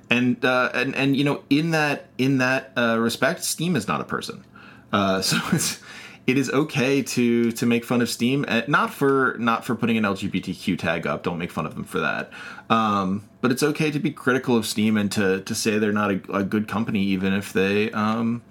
and 0.09 0.43
uh, 0.45 0.71
and 0.73 0.95
and 0.95 1.15
you 1.15 1.23
know, 1.23 1.43
in 1.49 1.71
that 1.71 2.07
in 2.17 2.37
that 2.39 2.71
uh, 2.77 2.97
respect, 2.99 3.43
Steam 3.43 3.75
is 3.75 3.87
not 3.87 4.01
a 4.01 4.03
person. 4.03 4.43
Uh, 4.91 5.21
so 5.21 5.37
it's 5.51 5.81
it 6.27 6.37
is 6.37 6.49
okay 6.49 7.01
to 7.03 7.51
to 7.51 7.65
make 7.65 7.85
fun 7.85 8.01
of 8.01 8.09
Steam, 8.09 8.45
uh, 8.47 8.61
not 8.67 8.93
for 8.93 9.35
not 9.39 9.63
for 9.65 9.75
putting 9.75 9.97
an 9.97 10.03
LGBTQ 10.03 10.77
tag 10.77 11.05
up. 11.05 11.23
Don't 11.23 11.37
make 11.37 11.51
fun 11.51 11.65
of 11.65 11.75
them 11.75 11.83
for 11.83 11.99
that. 11.99 12.31
Um, 12.69 13.29
but 13.41 13.51
it's 13.51 13.61
okay 13.61 13.91
to 13.91 13.99
be 13.99 14.11
critical 14.11 14.57
of 14.57 14.65
Steam 14.65 14.97
and 14.97 15.11
to 15.11 15.41
to 15.41 15.55
say 15.55 15.77
they're 15.77 15.91
not 15.91 16.11
a, 16.11 16.21
a 16.33 16.43
good 16.43 16.67
company, 16.67 17.03
even 17.03 17.33
if 17.33 17.53
they 17.53 17.91
um, 17.91 18.41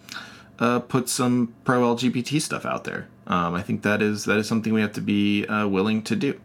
uh, 0.58 0.80
put 0.80 1.08
some 1.08 1.54
pro 1.64 1.94
LGBT 1.94 2.40
stuff 2.40 2.64
out 2.64 2.84
there. 2.84 3.08
Um, 3.26 3.54
I 3.54 3.62
think 3.62 3.82
that 3.82 4.02
is 4.02 4.24
that 4.26 4.38
is 4.38 4.46
something 4.46 4.72
we 4.72 4.80
have 4.80 4.92
to 4.92 5.00
be 5.00 5.46
uh, 5.46 5.66
willing 5.66 6.02
to 6.02 6.14
do. 6.14 6.40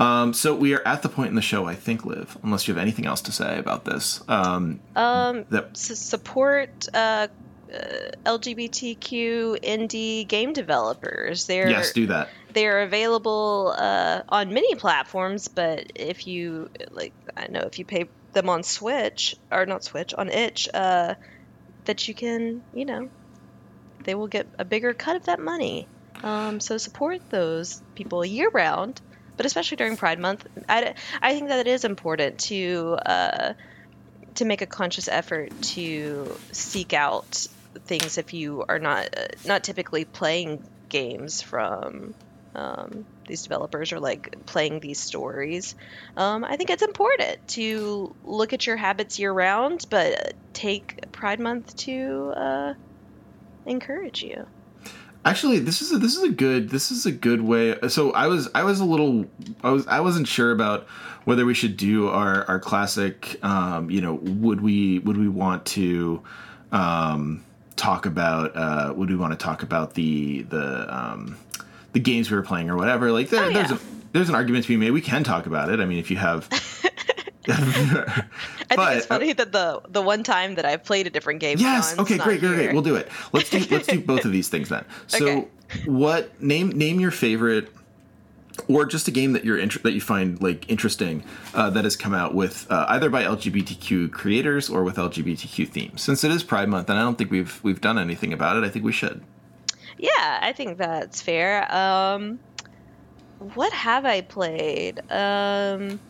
Um, 0.00 0.32
so 0.32 0.54
we 0.54 0.74
are 0.74 0.82
at 0.86 1.02
the 1.02 1.08
point 1.10 1.28
in 1.28 1.34
the 1.34 1.42
show, 1.42 1.66
I 1.66 1.74
think, 1.74 2.06
Liv, 2.06 2.36
unless 2.42 2.66
you 2.66 2.74
have 2.74 2.80
anything 2.80 3.06
else 3.06 3.20
to 3.22 3.32
say 3.32 3.58
about 3.58 3.84
this. 3.84 4.22
Um, 4.28 4.80
Um, 4.96 5.44
that 5.50 5.76
support 5.76 6.88
uh, 6.94 7.28
uh, 7.72 7.76
LGBTQ 8.24 9.60
indie 9.62 10.26
game 10.26 10.52
developers. 10.52 11.46
They're 11.46 11.68
yes, 11.68 11.92
do 11.92 12.06
that. 12.06 12.28
they're 12.54 12.82
available 12.82 13.74
uh, 13.76 14.22
on 14.28 14.52
many 14.54 14.74
platforms, 14.74 15.48
but 15.48 15.92
if 15.94 16.26
you 16.26 16.70
like, 16.90 17.12
I 17.36 17.48
know 17.48 17.60
if 17.60 17.78
you 17.78 17.84
pay 17.84 18.08
them 18.32 18.48
on 18.48 18.62
Switch 18.62 19.36
or 19.52 19.66
not 19.66 19.84
Switch 19.84 20.14
on 20.14 20.28
Itch, 20.30 20.68
uh, 20.72 21.14
that 21.84 22.08
you 22.08 22.14
can, 22.14 22.62
you 22.74 22.84
know, 22.84 23.08
they 24.04 24.14
will 24.14 24.28
get 24.28 24.46
a 24.58 24.64
bigger 24.64 24.94
cut 24.94 25.16
of 25.16 25.26
that 25.26 25.40
money. 25.40 25.86
Um, 26.22 26.60
so 26.60 26.76
support 26.78 27.20
those 27.30 27.82
people 27.94 28.24
year 28.24 28.48
round, 28.50 29.00
but 29.40 29.46
especially 29.46 29.78
during 29.78 29.96
Pride 29.96 30.18
Month. 30.18 30.46
I, 30.68 30.92
I 31.22 31.32
think 31.32 31.48
that 31.48 31.60
it 31.60 31.66
is 31.66 31.86
important 31.86 32.40
to 32.40 32.98
uh, 33.06 33.54
to 34.34 34.44
make 34.44 34.60
a 34.60 34.66
conscious 34.66 35.08
effort 35.08 35.50
to 35.62 36.36
seek 36.52 36.92
out 36.92 37.46
things 37.86 38.18
if 38.18 38.34
you 38.34 38.66
are 38.68 38.78
not 38.78 39.06
uh, 39.16 39.28
not 39.46 39.64
typically 39.64 40.04
playing 40.04 40.62
games 40.90 41.40
from 41.40 42.12
um, 42.54 43.06
these 43.26 43.42
developers 43.42 43.94
are 43.94 43.98
like 43.98 44.44
playing 44.44 44.78
these 44.80 45.00
stories. 45.00 45.74
Um, 46.18 46.44
I 46.44 46.56
think 46.56 46.68
it's 46.68 46.82
important 46.82 47.48
to 47.48 48.14
look 48.22 48.52
at 48.52 48.66
your 48.66 48.76
habits 48.76 49.18
year 49.18 49.32
round, 49.32 49.86
but 49.88 50.34
take 50.52 51.10
Pride 51.12 51.40
Month 51.40 51.74
to 51.76 52.34
uh, 52.36 52.74
encourage 53.64 54.22
you. 54.22 54.46
Actually, 55.24 55.58
this 55.58 55.82
is 55.82 55.92
a, 55.92 55.98
this 55.98 56.16
is 56.16 56.22
a 56.22 56.30
good 56.30 56.70
this 56.70 56.90
is 56.90 57.04
a 57.04 57.12
good 57.12 57.42
way. 57.42 57.76
So 57.88 58.12
I 58.12 58.26
was 58.26 58.48
I 58.54 58.64
was 58.64 58.80
a 58.80 58.84
little 58.84 59.26
I 59.62 59.70
was 59.70 59.86
I 59.86 60.00
wasn't 60.00 60.26
sure 60.26 60.50
about 60.50 60.86
whether 61.24 61.44
we 61.44 61.52
should 61.52 61.76
do 61.76 62.08
our 62.08 62.44
our 62.48 62.58
classic. 62.58 63.38
Um, 63.44 63.90
you 63.90 64.00
know, 64.00 64.14
would 64.14 64.62
we 64.62 64.98
would 65.00 65.18
we 65.18 65.28
want 65.28 65.66
to 65.66 66.22
um, 66.72 67.44
talk 67.76 68.06
about 68.06 68.56
uh, 68.56 68.94
would 68.96 69.10
we 69.10 69.16
want 69.16 69.32
to 69.32 69.38
talk 69.38 69.62
about 69.62 69.92
the 69.94 70.42
the 70.42 70.94
um, 70.94 71.36
the 71.92 72.00
games 72.00 72.30
we 72.30 72.36
were 72.36 72.42
playing 72.42 72.70
or 72.70 72.76
whatever? 72.76 73.12
Like 73.12 73.28
there, 73.28 73.44
Oh, 73.44 73.52
there's 73.52 73.70
a 73.72 73.78
there's 74.12 74.28
an 74.30 74.34
argument 74.34 74.64
to 74.64 74.68
be 74.68 74.76
made. 74.76 74.90
We 74.90 75.02
can 75.02 75.22
talk 75.22 75.44
about 75.46 75.70
it. 75.70 75.80
I 75.80 75.84
mean, 75.84 75.98
if 75.98 76.10
you 76.10 76.16
have. 76.16 76.48
I 77.56 78.14
think 78.14 78.26
it's 78.60 78.76
But- 78.76 78.96
uh, 78.96 79.00
funny 79.02 79.32
that 79.32 79.52
the 79.52 79.80
the 79.88 80.02
one 80.02 80.22
time 80.22 80.54
that 80.56 80.64
I've 80.64 80.84
played 80.84 81.06
a 81.06 81.10
different 81.10 81.40
game. 81.40 81.58
Yes. 81.58 81.98
Okay. 81.98 82.18
Great. 82.18 82.40
Great. 82.40 82.54
Great. 82.54 82.72
We'll 82.72 82.82
do 82.82 82.96
it. 82.96 83.08
Let's 83.32 83.50
do 83.50 83.58
let's 83.70 83.86
do 83.86 84.00
both 84.12 84.24
of 84.24 84.32
these 84.32 84.48
things 84.48 84.68
then. 84.68 84.84
So, 85.06 85.26
Okay. 85.26 85.48
what 85.86 86.40
name 86.42 86.70
name 86.70 86.98
your 87.00 87.10
favorite, 87.10 87.70
or 88.68 88.84
just 88.84 89.08
a 89.08 89.10
game 89.10 89.32
that 89.32 89.44
you're 89.44 89.58
inter- 89.58 89.80
that 89.82 89.92
you 89.92 90.00
find 90.00 90.40
like 90.42 90.68
interesting 90.70 91.22
uh, 91.54 91.70
that 91.70 91.84
has 91.84 91.96
come 91.96 92.14
out 92.14 92.34
with 92.34 92.66
uh, 92.70 92.86
either 92.90 93.08
by 93.10 93.22
LGBTQ 93.24 94.12
creators 94.12 94.68
or 94.68 94.82
with 94.84 94.96
LGBTQ 94.96 95.68
themes. 95.68 96.02
Since 96.02 96.24
it 96.24 96.30
is 96.30 96.42
Pride 96.42 96.68
Month, 96.68 96.90
and 96.90 96.98
I 96.98 97.02
don't 97.02 97.16
think 97.16 97.30
we've 97.30 97.60
we've 97.62 97.80
done 97.80 97.98
anything 97.98 98.32
about 98.32 98.56
it, 98.56 98.64
I 98.64 98.68
think 98.68 98.84
we 98.84 98.92
should. 98.92 99.22
Yeah, 99.98 100.38
I 100.42 100.52
think 100.52 100.78
that's 100.78 101.20
fair. 101.20 101.72
Um, 101.74 102.38
what 103.54 103.72
have 103.72 104.04
I 104.04 104.20
played? 104.22 105.00
Um, 105.10 106.00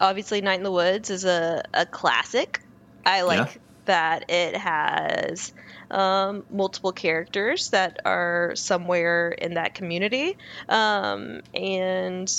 obviously, 0.00 0.40
Night 0.40 0.58
in 0.58 0.64
the 0.64 0.72
Woods 0.72 1.10
is 1.10 1.24
a, 1.24 1.62
a 1.74 1.86
classic. 1.86 2.60
I 3.04 3.22
like 3.22 3.38
Yeah. 3.38 3.60
that 3.86 4.30
it 4.30 4.56
has 4.56 5.52
um, 5.90 6.44
multiple 6.50 6.92
characters 6.92 7.70
that 7.70 7.98
are 8.04 8.52
somewhere 8.54 9.30
in 9.30 9.54
that 9.54 9.74
community, 9.74 10.36
um, 10.68 11.40
and 11.54 12.30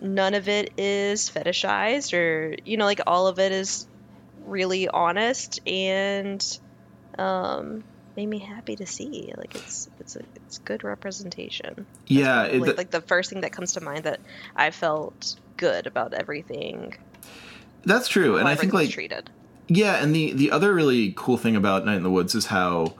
none 0.00 0.34
of 0.34 0.48
it 0.48 0.72
is 0.76 1.30
fetishized 1.30 2.12
or 2.12 2.54
you 2.64 2.76
know, 2.76 2.84
like 2.84 3.00
all 3.06 3.26
of 3.28 3.38
it 3.38 3.52
is 3.52 3.86
really 4.44 4.88
honest 4.88 5.60
and 5.66 6.44
um, 7.18 7.84
made 8.16 8.26
me 8.26 8.38
happy 8.40 8.76
to 8.76 8.86
see. 8.86 9.32
Like 9.36 9.54
it's 9.54 9.88
it's 10.00 10.16
a 10.16 10.20
it's 10.36 10.58
good 10.58 10.84
representation. 10.84 11.86
Yeah. 12.06 12.44
it- 12.44 12.60
like, 12.60 12.76
like 12.76 12.90
the 12.90 13.00
first 13.00 13.30
thing 13.30 13.42
that 13.42 13.52
comes 13.52 13.72
to 13.74 13.80
mind 13.80 14.04
that 14.04 14.20
I 14.56 14.70
felt 14.70 15.36
good 15.56 15.86
about 15.86 16.14
everything. 16.14 16.94
that's 17.84 18.08
true, 18.08 18.36
and 18.36 18.48
I 18.48 18.54
think 18.54 18.72
like 18.72 18.90
treated. 18.90 19.30
Yeah, 19.68 20.02
and 20.02 20.14
the 20.14 20.32
the 20.32 20.50
other 20.50 20.74
really 20.74 21.12
cool 21.16 21.36
thing 21.36 21.56
about 21.56 21.84
Night 21.84 21.96
in 21.96 22.02
the 22.02 22.10
Woods 22.10 22.34
is 22.34 22.46
how 22.46 22.94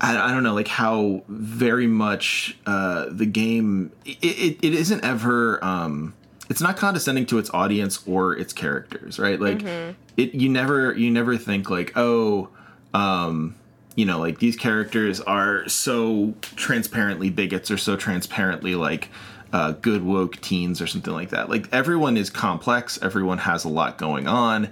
I, 0.00 0.16
I 0.16 0.30
don't 0.32 0.42
know, 0.42 0.54
like 0.54 0.68
how 0.68 1.22
very 1.28 1.86
much 1.86 2.58
uh, 2.66 3.06
the 3.10 3.26
game 3.26 3.92
it, 4.04 4.18
it, 4.22 4.58
it 4.62 4.74
isn't 4.74 5.04
ever 5.04 5.62
um, 5.64 6.14
it's 6.48 6.60
not 6.60 6.76
condescending 6.76 7.26
to 7.26 7.38
its 7.38 7.50
audience 7.50 8.06
or 8.06 8.36
its 8.36 8.52
characters, 8.52 9.18
right? 9.18 9.40
Like 9.40 9.62
it 10.16 10.34
you 10.34 10.48
never 10.48 10.92
you 10.94 11.10
never 11.10 11.36
think 11.36 11.70
like 11.70 11.92
oh 11.96 12.48
um, 12.94 13.54
you 13.94 14.04
know 14.04 14.18
like 14.18 14.38
these 14.38 14.56
characters 14.56 15.20
are 15.20 15.68
so 15.68 16.34
transparently 16.56 17.30
bigots 17.30 17.70
or 17.70 17.76
so 17.76 17.96
transparently 17.96 18.74
like 18.74 19.10
uh, 19.52 19.72
good 19.72 20.04
woke 20.04 20.36
teens 20.40 20.80
or 20.80 20.86
something 20.86 21.12
like 21.12 21.30
that. 21.30 21.48
Like 21.48 21.72
everyone 21.72 22.16
is 22.16 22.30
complex. 22.30 23.00
Everyone 23.02 23.38
has 23.38 23.64
a 23.64 23.68
lot 23.68 23.98
going 23.98 24.26
on. 24.26 24.70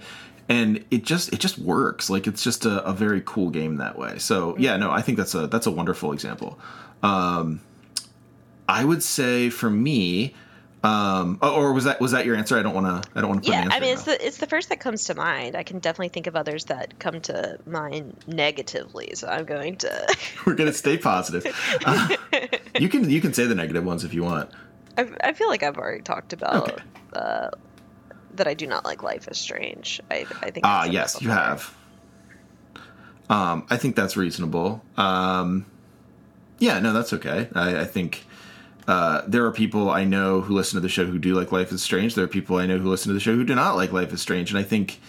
And 0.49 0.85
it 0.91 1.03
just 1.03 1.33
it 1.33 1.41
just 1.41 1.59
works. 1.59 2.09
Like 2.09 2.27
it's 2.27 2.45
just 2.45 2.67
a, 2.67 2.85
a 2.85 2.93
very 2.93 3.23
cool 3.25 3.51
game 3.51 3.77
that 3.79 3.99
way. 3.99 4.19
So 4.19 4.57
yeah 4.59 4.77
no 4.77 4.91
i 4.91 5.03
think 5.03 5.19
that's 5.19 5.35
a 5.35 5.47
that's 5.47 5.67
a 5.67 5.71
wonderful 5.71 6.13
example. 6.13 6.59
Um 7.03 7.61
i 8.69 8.85
would 8.85 9.03
say 9.03 9.51
for 9.51 9.71
me 9.71 10.35
um 10.85 11.39
oh, 11.43 11.57
or 11.57 11.73
was 11.73 11.85
that 11.85 12.01
was 12.01 12.13
that 12.13 12.27
your 12.27 12.37
answer? 12.37 12.57
I 12.57 12.63
don't 12.63 12.75
want 12.75 12.87
to 12.87 13.11
i 13.17 13.21
don't 13.21 13.31
want 13.31 13.43
to 13.43 13.51
put 13.51 13.57
Yeah, 13.57 13.69
I 13.73 13.81
mean 13.81 13.95
it's 13.95 14.05
the 14.05 14.25
it's 14.25 14.37
the 14.37 14.47
first 14.47 14.69
that 14.69 14.79
comes 14.79 15.05
to 15.07 15.17
mind. 15.17 15.57
I 15.57 15.65
can 15.65 15.81
definitely 15.81 16.11
think 16.11 16.29
of 16.29 16.37
others 16.37 16.67
that 16.67 16.97
come 17.01 17.21
to 17.23 17.59
mind 17.67 18.17
negatively, 18.29 19.13
so 19.15 19.27
I'm 19.27 19.47
going 19.47 19.77
to. 19.79 20.17
we're 20.47 20.55
gonna 20.55 20.73
stay 20.73 20.97
positive. 20.97 21.45
Uh, 21.85 22.17
you 22.79 22.89
can 22.89 23.11
you 23.11 23.21
can 23.21 23.33
say 23.33 23.47
the 23.47 23.55
negative 23.55 23.85
ones 23.85 24.05
if 24.05 24.15
you 24.15 24.23
want 24.23 24.49
I, 24.99 25.09
I 25.23 25.33
feel 25.33 25.49
like 25.49 25.63
I've 25.63 25.77
already 25.79 26.03
talked 26.03 26.33
about 26.33 26.73
Okay. 26.73 26.83
uh, 27.15 27.51
that 28.35 28.47
I 28.47 28.55
do 28.55 28.67
not 28.67 28.85
like 28.85 29.03
Life 29.03 29.29
is 29.29 29.39
Strange. 29.39 30.01
I 30.11 30.27
I 30.43 30.51
think. 30.51 30.65
Ah, 30.67 30.85
yes, 30.85 31.21
you 31.23 31.31
have. 31.31 31.75
Um, 33.29 33.67
I 33.71 33.77
think 33.77 33.97
that's 33.97 34.17
reasonable. 34.17 34.83
Um, 34.97 35.67
yeah, 36.59 36.79
no, 36.79 36.93
that's 36.93 37.13
okay. 37.13 37.49
I, 37.55 37.81
I 37.81 37.85
think 37.85 38.25
uh, 38.87 39.23
there 39.27 39.45
are 39.47 39.51
people 39.53 39.91
I 39.91 40.05
know 40.05 40.41
who 40.43 40.55
listen 40.55 40.77
to 40.77 40.81
the 40.81 40.89
show 40.89 41.05
who 41.07 41.19
do 41.19 41.35
like 41.35 41.51
Life 41.51 41.73
is 41.73 41.83
Strange. 41.83 42.15
There 42.15 42.25
are 42.25 42.29
people 42.29 42.57
I 42.57 42.67
know 42.67 42.79
who 42.79 42.89
listen 42.89 43.09
to 43.09 43.15
the 43.15 43.21
show 43.21 43.35
who 43.35 43.45
do 43.45 43.55
not 43.55 43.75
like 43.75 43.93
Life 43.93 44.13
is 44.13 44.21
Strange, 44.23 44.51
and 44.51 44.59
I 44.59 44.63
think 44.63 45.01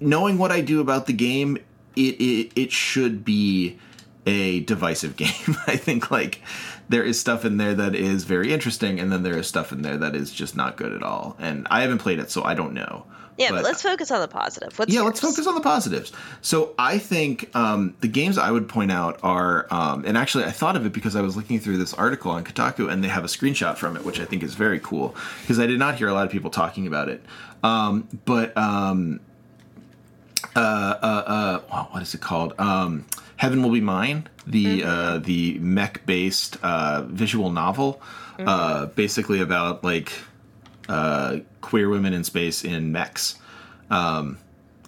knowing 0.00 0.38
what 0.38 0.52
I 0.52 0.60
do 0.60 0.80
about 0.80 1.06
the 1.06 1.12
game, 1.12 1.56
it 1.96 2.20
it, 2.20 2.52
it 2.54 2.72
should 2.72 3.24
be 3.24 3.78
a 4.26 4.60
divisive 4.60 5.16
game. 5.22 5.56
I 5.66 5.76
think 5.76 6.10
like 6.10 6.40
there 6.88 7.02
is 7.02 7.18
stuff 7.18 7.44
in 7.44 7.56
there 7.56 7.74
that 7.74 7.94
is 7.94 8.24
very 8.24 8.52
interesting, 8.52 9.00
and 9.00 9.10
then 9.12 9.22
there 9.22 9.36
is 9.36 9.46
stuff 9.46 9.72
in 9.72 9.82
there 9.82 9.96
that 9.96 10.14
is 10.14 10.30
just 10.30 10.56
not 10.56 10.76
good 10.76 10.92
at 10.92 11.02
all. 11.02 11.36
And 11.38 11.66
I 11.70 11.82
haven't 11.82 11.98
played 11.98 12.18
it, 12.18 12.30
so 12.30 12.44
I 12.44 12.54
don't 12.54 12.72
know. 12.74 13.06
Yeah, 13.38 13.50
but, 13.50 13.56
But- 13.56 13.64
let's 13.64 13.82
focus 13.82 14.10
on 14.10 14.20
the 14.20 14.28
positive. 14.28 14.78
What's 14.78 14.92
yeah, 14.92 15.02
let's 15.02 15.20
focus 15.20 15.46
on 15.46 15.54
the 15.54 15.60
positives. 15.60 16.10
So 16.40 16.74
I 16.78 16.96
think 16.98 17.54
um, 17.54 17.94
the 18.00 18.08
games 18.08 18.38
I 18.38 18.50
would 18.50 18.66
point 18.66 18.90
out 18.90 19.20
are, 19.22 19.66
um, 19.70 20.04
and 20.06 20.16
actually 20.16 20.44
I 20.44 20.50
thought 20.52 20.74
of 20.74 20.86
it 20.86 20.92
because 20.94 21.14
I 21.14 21.20
was 21.20 21.36
looking 21.36 21.60
through 21.60 21.76
this 21.76 21.92
article 21.92 22.30
on 22.30 22.44
Kotaku 22.44 22.90
and 22.90 23.04
they 23.04 23.08
have 23.08 23.24
a 23.24 23.28
screenshot 23.28 23.76
from 23.76 23.94
it, 23.94 24.04
which 24.06 24.20
I 24.20 24.24
think 24.24 24.42
is 24.42 24.54
very 24.54 24.80
cool 24.80 25.14
because 25.42 25.58
I 25.58 25.66
did 25.66 25.78
not 25.78 25.96
hear 25.96 26.08
a 26.08 26.14
lot 26.14 26.24
of 26.24 26.32
people 26.32 26.50
talking 26.50 26.86
about 26.86 27.10
it. 27.10 27.22
Um, 27.62 28.08
but 28.24 28.56
um, 28.56 29.20
uh, 30.54 30.58
uh, 30.58 31.60
uh, 31.70 31.84
what 31.86 32.02
is 32.02 32.14
it 32.14 32.22
called? 32.22 32.54
Heaven 33.36 33.62
Will 33.62 33.70
Be 33.70 33.80
Mine, 33.80 34.28
the 34.46 34.82
uh, 34.84 35.18
the 35.18 35.58
mech 35.58 36.06
based 36.06 36.56
uh, 36.62 37.02
visual 37.08 37.50
novel, 37.50 38.00
uh, 38.38 38.86
basically 38.86 39.40
about 39.40 39.84
like 39.84 40.12
uh, 40.88 41.38
queer 41.60 41.88
women 41.88 42.12
in 42.14 42.24
space 42.24 42.64
in 42.64 42.92
mechs. 42.92 43.36
Um, 43.90 44.38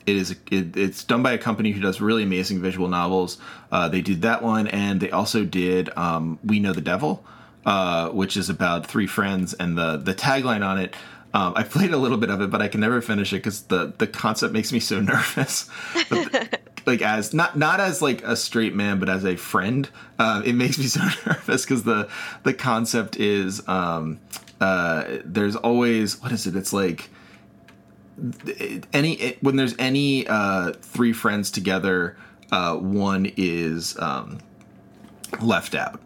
it 0.06 0.16
is 0.16 0.30
it, 0.50 0.76
it's 0.76 1.04
done 1.04 1.22
by 1.22 1.32
a 1.32 1.38
company 1.38 1.72
who 1.72 1.80
does 1.80 2.00
really 2.00 2.22
amazing 2.22 2.60
visual 2.62 2.88
novels. 2.88 3.36
Uh, 3.70 3.88
they 3.88 4.00
did 4.00 4.22
that 4.22 4.42
one, 4.42 4.66
and 4.68 5.00
they 5.00 5.10
also 5.10 5.44
did 5.44 5.90
um, 5.96 6.38
We 6.42 6.58
Know 6.60 6.72
the 6.72 6.80
Devil, 6.80 7.22
uh, 7.66 8.08
which 8.10 8.36
is 8.38 8.48
about 8.48 8.86
three 8.86 9.06
friends, 9.06 9.52
and 9.54 9.76
the 9.76 9.98
the 9.98 10.14
tagline 10.14 10.64
on 10.66 10.78
it. 10.78 10.94
Um, 11.34 11.52
I 11.54 11.62
played 11.64 11.90
a 11.92 11.98
little 11.98 12.16
bit 12.16 12.30
of 12.30 12.40
it, 12.40 12.48
but 12.50 12.62
I 12.62 12.68
can 12.68 12.80
never 12.80 13.02
finish 13.02 13.34
it 13.34 13.36
because 13.36 13.64
the 13.64 13.92
the 13.98 14.06
concept 14.06 14.54
makes 14.54 14.72
me 14.72 14.80
so 14.80 15.00
nervous. 15.02 15.68
But 16.08 16.32
the- 16.32 16.58
like 16.88 17.02
as 17.02 17.34
not 17.34 17.56
not 17.56 17.80
as 17.80 18.02
like 18.02 18.22
a 18.24 18.34
straight 18.34 18.74
man, 18.74 18.98
but 18.98 19.08
as 19.08 19.24
a 19.24 19.36
friend, 19.36 19.88
uh, 20.18 20.42
it 20.44 20.54
makes 20.54 20.78
me 20.78 20.84
so 20.86 21.00
nervous 21.26 21.64
because 21.64 21.84
the 21.84 22.08
the 22.42 22.54
concept 22.54 23.16
is 23.16 23.66
um, 23.68 24.18
uh, 24.60 25.18
there's 25.24 25.54
always 25.54 26.20
what 26.20 26.32
is 26.32 26.46
it? 26.46 26.56
It's 26.56 26.72
like 26.72 27.10
any 28.92 29.12
it, 29.14 29.42
when 29.42 29.56
there's 29.56 29.74
any 29.78 30.26
uh, 30.26 30.72
three 30.80 31.12
friends 31.12 31.50
together, 31.50 32.16
uh, 32.50 32.76
one 32.76 33.30
is 33.36 33.96
um, 34.00 34.38
left 35.40 35.74
out. 35.74 36.00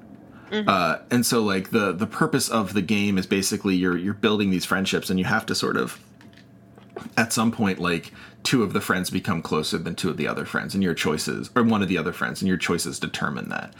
Uh, 0.52 0.98
and 1.10 1.24
so 1.24 1.42
like 1.42 1.70
the 1.70 1.92
the 1.92 2.06
purpose 2.06 2.50
of 2.50 2.74
the 2.74 2.82
game 2.82 3.16
is 3.16 3.26
basically 3.26 3.74
you're 3.74 3.96
you're 3.96 4.12
building 4.12 4.50
these 4.50 4.66
friendships 4.66 5.08
and 5.08 5.18
you 5.18 5.24
have 5.24 5.46
to 5.46 5.54
sort 5.54 5.78
of 5.78 5.98
at 7.16 7.32
some 7.32 7.50
point 7.50 7.78
like 7.78 8.12
two 8.42 8.62
of 8.62 8.72
the 8.72 8.80
friends 8.80 9.10
become 9.10 9.42
closer 9.42 9.78
than 9.78 9.94
two 9.94 10.10
of 10.10 10.16
the 10.16 10.26
other 10.26 10.44
friends 10.44 10.74
and 10.74 10.82
your 10.82 10.94
choices 10.94 11.50
or 11.54 11.62
one 11.62 11.82
of 11.82 11.88
the 11.88 11.98
other 11.98 12.12
friends 12.12 12.40
and 12.40 12.48
your 12.48 12.56
choices 12.56 12.98
determine 12.98 13.48
that. 13.48 13.72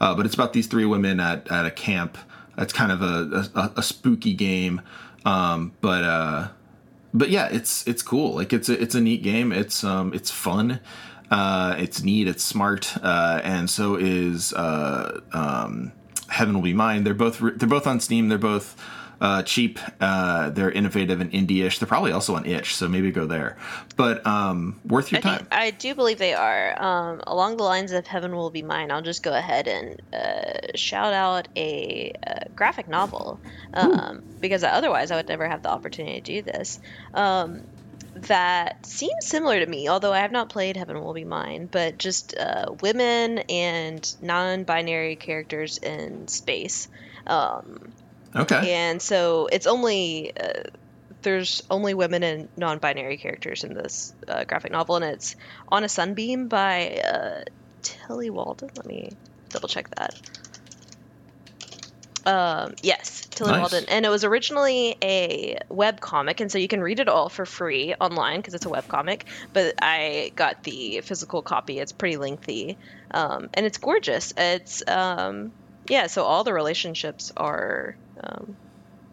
Uh, 0.00 0.14
but 0.14 0.26
it's 0.26 0.34
about 0.34 0.52
these 0.52 0.66
three 0.66 0.84
women 0.84 1.20
at, 1.20 1.50
at 1.50 1.64
a 1.64 1.70
camp. 1.70 2.18
It's 2.58 2.72
kind 2.72 2.92
of 2.92 3.00
a, 3.02 3.48
a, 3.54 3.72
a 3.76 3.82
spooky 3.82 4.34
game 4.34 4.82
um, 5.24 5.72
but 5.80 6.04
uh, 6.04 6.48
but 7.12 7.30
yeah 7.30 7.48
it's 7.48 7.86
it's 7.86 8.02
cool. 8.02 8.34
Like 8.34 8.52
it's 8.52 8.68
a, 8.68 8.80
it's 8.80 8.94
a 8.94 9.00
neat 9.00 9.22
game. 9.22 9.52
It's 9.52 9.84
um 9.84 10.12
it's 10.14 10.30
fun. 10.30 10.80
Uh, 11.30 11.76
it's 11.78 12.02
neat. 12.02 12.26
It's 12.26 12.42
smart. 12.42 12.96
Uh, 13.02 13.40
and 13.44 13.70
so 13.70 13.94
is 13.94 14.52
uh, 14.52 15.20
um, 15.32 15.92
Heaven 16.28 16.54
Will 16.54 16.62
Be 16.62 16.74
Mine. 16.74 17.04
They're 17.04 17.14
both 17.14 17.38
they're 17.38 17.68
both 17.68 17.86
on 17.86 18.00
Steam. 18.00 18.28
They're 18.28 18.38
both 18.38 18.76
uh, 19.20 19.42
cheap. 19.42 19.78
Uh, 20.00 20.50
they're 20.50 20.70
innovative 20.70 21.20
and 21.20 21.30
indie-ish. 21.32 21.78
They're 21.78 21.88
probably 21.88 22.12
also 22.12 22.34
on 22.36 22.46
itch, 22.46 22.74
so 22.74 22.88
maybe 22.88 23.10
go 23.10 23.26
there. 23.26 23.56
But 23.96 24.26
um, 24.26 24.80
worth 24.84 25.12
your 25.12 25.18
I, 25.18 25.22
time. 25.22 25.38
think, 25.38 25.48
I 25.52 25.70
do 25.70 25.94
believe 25.94 26.18
they 26.18 26.34
are. 26.34 26.82
Um, 26.82 27.22
along 27.26 27.58
the 27.58 27.64
lines 27.64 27.92
of 27.92 28.06
Heaven 28.06 28.34
Will 28.34 28.50
Be 28.50 28.62
Mine, 28.62 28.90
I'll 28.90 29.02
just 29.02 29.22
go 29.22 29.34
ahead 29.34 29.68
and 29.68 30.00
uh, 30.12 30.76
shout 30.76 31.12
out 31.12 31.48
a, 31.56 32.12
uh 32.26 32.40
graphic 32.54 32.88
novel 32.88 33.40
um, 33.74 34.22
because 34.40 34.64
otherwise 34.64 35.10
I 35.10 35.16
would 35.16 35.28
never 35.28 35.48
have 35.48 35.62
the 35.62 35.70
opportunity 35.70 36.20
to 36.20 36.42
do 36.42 36.42
this. 36.42 36.80
Um, 37.14 37.62
that 38.14 38.84
seems 38.84 39.26
similar 39.26 39.60
to 39.60 39.66
me, 39.66 39.88
although 39.88 40.12
I 40.12 40.20
have 40.20 40.32
not 40.32 40.48
played 40.48 40.76
Heaven 40.76 41.00
Will 41.00 41.14
Be 41.14 41.24
Mine, 41.24 41.68
but 41.70 41.96
just 41.98 42.36
uh, 42.36 42.74
women 42.80 43.38
and 43.38 44.14
non 44.20 44.64
binary 44.64 45.16
characters 45.16 45.78
in 45.78 46.28
space. 46.28 46.88
Um, 47.26 47.92
okay. 48.34 48.72
and 48.72 49.00
so 49.00 49.48
it's 49.50 49.66
only 49.66 50.32
uh, 50.36 50.62
there's 51.22 51.62
only 51.70 51.94
women 51.94 52.22
and 52.22 52.48
non-binary 52.56 53.16
characters 53.16 53.64
in 53.64 53.74
this 53.74 54.14
uh, 54.28 54.44
graphic 54.44 54.72
novel 54.72 54.96
and 54.96 55.04
it's 55.04 55.36
on 55.68 55.84
a 55.84 55.88
sunbeam 55.88 56.48
by 56.48 57.00
uh, 57.04 57.42
tilly 57.82 58.30
walden. 58.30 58.70
Let 58.76 58.86
me 58.86 59.10
double 59.48 59.68
check 59.68 59.88
that. 59.96 60.20
Um, 62.26 62.74
yes 62.82 63.26
tilly 63.30 63.52
Nice. 63.52 63.60
walden. 63.60 63.84
And 63.88 64.04
it 64.04 64.08
was 64.08 64.24
originally 64.24 64.96
a 65.02 65.58
web 65.68 66.00
comic 66.00 66.40
and 66.40 66.52
so 66.52 66.58
you 66.58 66.68
can 66.68 66.80
read 66.82 67.00
it 67.00 67.08
all 67.08 67.28
for 67.28 67.46
free 67.46 67.94
online 68.00 68.38
because 68.38 68.54
it's 68.54 68.66
a 68.66 68.68
web 68.68 68.86
comic 68.88 69.24
but 69.52 69.74
i 69.80 70.30
got 70.36 70.62
the 70.62 71.00
physical 71.02 71.42
copy. 71.42 71.78
It's 71.78 71.92
pretty 71.92 72.16
lengthy. 72.16 72.76
Um, 73.10 73.50
and 73.54 73.66
it's 73.66 73.78
gorgeous. 73.78 74.32
It's 74.36 74.82
um, 74.86 75.52
yeah 75.88 76.06
so 76.06 76.24
all 76.24 76.44
the 76.44 76.52
relationships 76.52 77.32
are 77.36 77.96
um, 78.22 78.56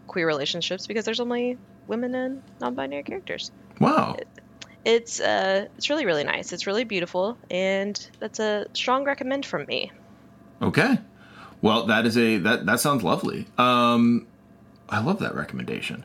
queer 0.06 0.26
relationships 0.26 0.86
because 0.86 1.04
there's 1.04 1.20
only 1.20 1.58
women 1.86 2.14
and 2.14 2.42
non-binary 2.60 3.02
characters 3.02 3.50
Wow. 3.80 4.16
it's 4.84 5.20
uh 5.20 5.66
it's 5.76 5.90
really 5.90 6.06
really 6.06 6.24
nice 6.24 6.52
it's 6.52 6.66
really 6.66 6.84
beautiful 6.84 7.38
and 7.50 7.98
that's 8.20 8.38
a 8.40 8.66
strong 8.74 9.04
recommend 9.04 9.44
from 9.46 9.64
me 9.66 9.90
Okay. 10.60 10.98
Well, 11.62 11.86
that 11.86 12.04
is 12.04 12.16
a 12.18 12.38
that 12.38 12.66
that 12.66 12.80
sounds 12.80 13.04
lovely. 13.04 13.46
Um 13.58 14.26
I 14.88 15.00
love 15.00 15.20
that 15.20 15.34
recommendation. 15.36 16.04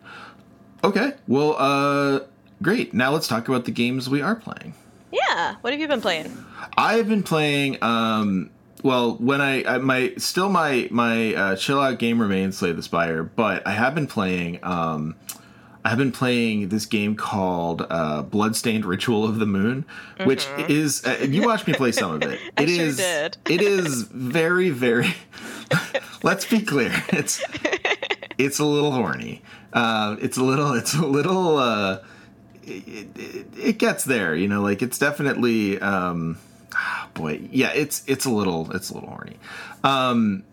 Okay. 0.84 1.14
Well, 1.28 1.56
uh 1.58 2.20
great. 2.62 2.94
Now 2.94 3.12
let's 3.12 3.28
talk 3.28 3.48
about 3.48 3.66
the 3.66 3.72
games 3.72 4.10
we 4.10 4.22
are 4.22 4.36
playing. 4.36 4.74
yeah 5.12 5.56
what 5.62 5.74
have 5.74 5.80
you 5.80 5.88
been 5.88 6.02
playing 6.02 6.32
I've 6.78 7.08
been 7.08 7.24
playing 7.24 7.78
um 7.84 8.52
well, 8.84 9.16
when 9.16 9.42
I, 9.42 9.64
I 9.64 9.78
my 9.80 10.14
still 10.18 10.50
my 10.50 10.88
my 10.92 11.34
uh, 11.34 11.56
chill 11.56 11.80
out 11.80 11.98
game 12.00 12.22
remains 12.22 12.58
Slay 12.58 12.72
the 12.74 12.84
Spire, 12.84 13.24
but 13.24 13.66
I 13.66 13.72
have 13.72 13.96
been 13.96 14.08
playing 14.08 14.60
um 14.64 15.16
I've 15.86 15.98
been 15.98 16.14
playing 16.14 16.70
this 16.70 16.86
game 16.86 17.16
called 17.18 17.86
uh, 17.90 18.22
Bloodstained 18.22 18.86
Ritual 18.86 19.26
of 19.26 19.40
the 19.40 19.46
Moon, 19.46 19.84
which 20.24 20.48
is 20.70 21.04
uh, 21.06 21.26
you 21.28 21.42
watched 21.46 21.68
me 21.68 21.74
play 21.74 21.92
some 21.92 22.12
of 22.12 22.22
it. 22.24 22.40
Mm-hmm. 22.40 22.50
I 22.58 22.64
It 22.64 22.70
sure 22.70 22.86
is- 22.86 22.98
did. 22.98 23.38
it 23.50 23.62
is 23.62 24.04
very 24.04 24.70
very. 24.70 25.14
let's 26.24 26.46
be 26.46 26.62
clear. 26.62 26.92
It's 27.10 27.44
it's 28.38 28.60
a 28.60 28.66
little 28.66 28.92
horny. 28.92 29.42
Uh, 29.74 30.16
it's 30.22 30.38
a 30.38 30.44
little. 30.44 30.74
It's 30.74 30.94
a 30.94 31.06
little. 31.06 31.58
Uh, 31.58 32.00
it, 32.64 33.08
it, 33.18 33.46
it 33.60 33.78
gets 33.78 34.06
there, 34.06 34.36
you 34.36 34.48
know. 34.48 34.62
Like 34.62 34.82
it's 34.82 34.98
definitely. 34.98 35.80
Um, 35.82 36.38
ah, 36.76 37.10
boy, 37.14 37.42
yeah. 37.52 37.72
It's 37.74 38.04
it's 38.08 38.26
a 38.26 38.30
little. 38.30 38.72
It's 38.72 38.90
a 38.90 38.94
little 38.94 39.10
horny. 39.10 39.38
Um, 39.84 40.44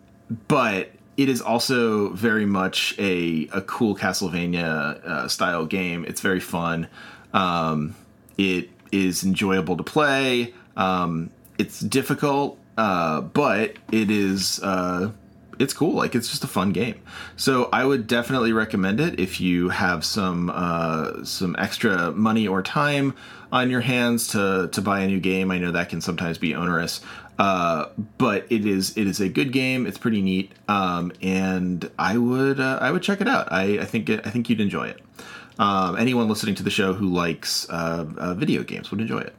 but 0.47 0.91
it 1.17 1.29
is 1.29 1.41
also 1.41 2.09
very 2.09 2.45
much 2.45 2.95
a, 2.97 3.47
a 3.53 3.61
cool 3.61 3.95
Castlevania 3.95 5.03
uh, 5.05 5.27
style 5.27 5.65
game. 5.65 6.05
It's 6.05 6.21
very 6.21 6.39
fun. 6.39 6.87
Um, 7.33 7.95
it 8.37 8.69
is 8.91 9.23
enjoyable 9.23 9.77
to 9.77 9.83
play. 9.83 10.53
Um, 10.75 11.29
it's 11.57 11.79
difficult, 11.79 12.57
uh, 12.77 13.21
but 13.21 13.75
it 13.91 14.09
is 14.09 14.59
uh, 14.63 15.11
it's 15.61 15.73
cool. 15.73 15.93
Like 15.93 16.15
it's 16.15 16.29
just 16.29 16.43
a 16.43 16.47
fun 16.47 16.71
game. 16.71 17.01
So 17.35 17.69
I 17.71 17.85
would 17.85 18.07
definitely 18.07 18.53
recommend 18.53 18.99
it 18.99 19.19
if 19.19 19.39
you 19.39 19.69
have 19.69 20.03
some 20.03 20.49
uh, 20.53 21.23
some 21.23 21.55
extra 21.57 22.11
money 22.11 22.47
or 22.47 22.63
time 22.63 23.15
on 23.51 23.69
your 23.69 23.81
hands 23.81 24.27
to 24.29 24.69
to 24.71 24.81
buy 24.81 25.01
a 25.01 25.07
new 25.07 25.19
game. 25.19 25.51
I 25.51 25.59
know 25.59 25.71
that 25.71 25.89
can 25.89 26.01
sometimes 26.01 26.37
be 26.37 26.55
onerous. 26.55 27.01
Uh, 27.39 27.89
but 28.17 28.45
it 28.51 28.65
is 28.65 28.95
it 28.97 29.07
is 29.07 29.19
a 29.19 29.29
good 29.29 29.51
game. 29.51 29.87
It's 29.87 29.97
pretty 29.97 30.21
neat, 30.21 30.51
um, 30.67 31.11
and 31.21 31.89
I 31.97 32.17
would 32.17 32.59
uh, 32.59 32.77
I 32.81 32.91
would 32.91 33.01
check 33.01 33.21
it 33.21 33.27
out. 33.27 33.51
I, 33.51 33.79
I 33.79 33.85
think 33.85 34.09
it, 34.09 34.25
I 34.25 34.29
think 34.29 34.49
you'd 34.49 34.61
enjoy 34.61 34.89
it. 34.89 35.01
Um, 35.57 35.95
anyone 35.95 36.27
listening 36.27 36.55
to 36.55 36.63
the 36.63 36.69
show 36.69 36.93
who 36.93 37.07
likes 37.07 37.69
uh, 37.69 38.05
uh, 38.17 38.33
video 38.33 38.63
games 38.63 38.91
would 38.91 39.01
enjoy 39.01 39.21
it. 39.21 39.35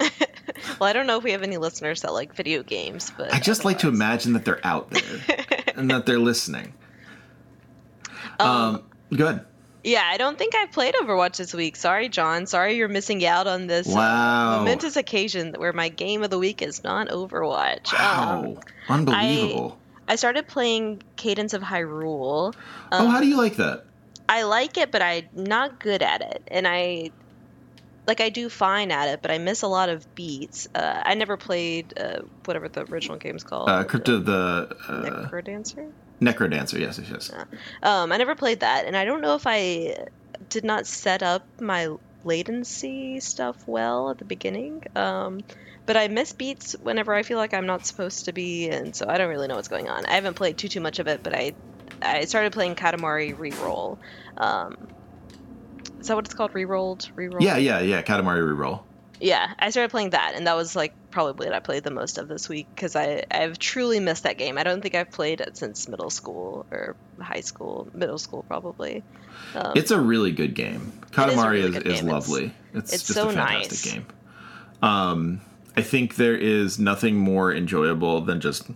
well 0.80 0.88
i 0.88 0.92
don't 0.92 1.06
know 1.06 1.18
if 1.18 1.24
we 1.24 1.32
have 1.32 1.42
any 1.42 1.56
listeners 1.56 2.02
that 2.02 2.12
like 2.12 2.34
video 2.34 2.62
games 2.62 3.12
but 3.16 3.32
I 3.34 3.38
just 3.40 3.64
like 3.64 3.78
to 3.80 3.88
imagine 3.88 4.32
that 4.34 4.44
they're 4.44 4.64
out 4.64 4.90
there 4.90 5.20
and 5.76 5.90
that 5.90 6.06
they're 6.06 6.18
listening. 6.18 6.72
Um, 8.40 8.82
good. 9.10 9.40
yeah 9.84 10.02
i 10.06 10.16
don't 10.16 10.36
think 10.36 10.54
i 10.56 10.66
played 10.66 10.94
overwatch 10.94 11.36
this 11.36 11.54
week 11.54 11.76
sorry 11.76 12.08
john 12.08 12.46
sorry 12.46 12.74
you're 12.76 12.88
missing 12.88 13.24
out 13.24 13.46
on 13.46 13.68
this 13.68 13.94
uh, 13.94 14.56
momentous 14.58 14.96
occasion 14.96 15.54
where 15.56 15.72
my 15.72 15.88
game 15.88 16.22
of 16.24 16.30
the 16.30 16.38
week 16.38 16.60
is 16.62 16.82
not 16.82 17.08
overwatch 17.08 17.92
Wow, 17.92 18.56
Um, 18.56 18.58
unbelievable. 18.88 19.78
I 20.08 20.16
started 20.16 20.46
playing 20.48 21.02
Cadence 21.16 21.54
of 21.54 21.62
Hyrule. 21.62 22.54
oh, 22.92 22.98
Um, 22.98 23.06
how 23.08 23.20
do 23.20 23.26
you 23.26 23.36
like 23.38 23.56
that? 23.56 23.84
I 24.28 24.42
like 24.42 24.76
it, 24.76 24.90
but 24.90 25.00
I'm 25.00 25.26
not 25.34 25.78
good 25.80 26.02
at 26.02 26.20
it, 26.20 26.42
and 26.48 26.66
I 26.68 27.10
like 28.06 28.20
I 28.20 28.28
do 28.28 28.48
fine 28.48 28.90
at 28.90 29.08
it, 29.08 29.22
but 29.22 29.30
I 29.30 29.38
miss 29.38 29.62
a 29.62 29.66
lot 29.66 29.88
of 29.88 30.14
beats. 30.14 30.68
Uh, 30.74 31.02
I 31.04 31.14
never 31.14 31.36
played 31.36 31.98
uh, 31.98 32.20
whatever 32.44 32.68
the 32.68 32.84
original 32.84 33.16
game's 33.16 33.44
called. 33.44 33.68
Uh, 33.68 33.84
Crypt 33.84 34.08
of 34.08 34.26
the 34.26 34.76
uh, 34.88 35.26
Necrodancer. 35.28 35.90
Necrodancer. 36.20 36.78
Yes, 36.78 36.98
yes, 36.98 37.10
yes. 37.10 37.32
Um, 37.82 38.12
I 38.12 38.16
never 38.16 38.34
played 38.34 38.60
that, 38.60 38.86
and 38.86 38.96
I 38.96 39.04
don't 39.04 39.20
know 39.20 39.34
if 39.34 39.46
I 39.46 40.06
did 40.48 40.64
not 40.64 40.86
set 40.86 41.22
up 41.22 41.46
my 41.60 41.88
latency 42.24 43.20
stuff 43.20 43.66
well 43.66 44.10
at 44.10 44.18
the 44.18 44.24
beginning. 44.24 44.84
Um, 44.94 45.40
but 45.86 45.96
I 45.96 46.08
miss 46.08 46.32
beats 46.32 46.74
whenever 46.82 47.14
I 47.14 47.22
feel 47.22 47.36
like 47.36 47.52
I'm 47.52 47.66
not 47.66 47.86
supposed 47.86 48.26
to 48.26 48.32
be, 48.32 48.68
and 48.68 48.94
so 48.96 49.06
I 49.08 49.18
don't 49.18 49.28
really 49.28 49.48
know 49.48 49.56
what's 49.56 49.68
going 49.68 49.88
on. 49.88 50.06
I 50.06 50.14
haven't 50.14 50.34
played 50.34 50.56
too 50.56 50.68
too 50.68 50.80
much 50.80 50.98
of 50.98 51.08
it, 51.08 51.22
but 51.22 51.34
I 51.34 51.54
I 52.00 52.24
started 52.24 52.52
playing 52.52 52.74
Katamari 52.74 53.36
Reroll. 53.36 53.98
Um, 54.36 54.88
is 56.00 56.08
that 56.08 56.16
what 56.16 56.24
it's 56.24 56.34
called? 56.34 56.52
Rerolled? 56.52 57.12
Reroll? 57.14 57.40
Yeah, 57.40 57.56
yeah, 57.56 57.80
yeah. 57.80 58.02
Katamari 58.02 58.40
reroll. 58.40 58.82
Yeah, 59.20 59.54
I 59.58 59.70
started 59.70 59.90
playing 59.90 60.10
that, 60.10 60.34
and 60.34 60.46
that 60.46 60.56
was 60.56 60.74
like 60.74 60.92
probably 61.10 61.46
what 61.46 61.54
I 61.54 61.60
played 61.60 61.84
the 61.84 61.90
most 61.90 62.18
of 62.18 62.28
this 62.28 62.48
week 62.48 62.66
because 62.74 62.96
I 62.96 63.24
I've 63.30 63.58
truly 63.58 64.00
missed 64.00 64.24
that 64.24 64.38
game. 64.38 64.58
I 64.58 64.64
don't 64.64 64.82
think 64.82 64.94
I've 64.94 65.10
played 65.10 65.40
it 65.40 65.56
since 65.56 65.88
middle 65.88 66.10
school 66.10 66.66
or 66.70 66.96
high 67.20 67.40
school, 67.40 67.88
middle 67.94 68.18
school 68.18 68.44
probably. 68.48 69.02
Um, 69.54 69.72
It's 69.76 69.90
a 69.92 70.00
really 70.00 70.32
good 70.32 70.54
game. 70.54 70.92
is 71.04 71.10
Katamari 71.10 71.50
really 71.52 71.68
is, 71.68 71.76
is 71.76 71.82
game. 71.82 71.92
It's- 71.92 72.02
lovely. 72.04 72.54
It's, 72.74 72.92
it's 72.92 73.02
just 73.04 73.14
so 73.14 73.28
a 73.28 73.32
fantastic 73.32 73.70
nice. 73.70 73.92
game. 73.94 74.06
Um, 74.82 75.40
I 75.76 75.82
think 75.82 76.16
there 76.16 76.36
is 76.36 76.78
nothing 76.78 77.16
more 77.16 77.54
enjoyable 77.54 78.20
than 78.20 78.40
just 78.40 78.68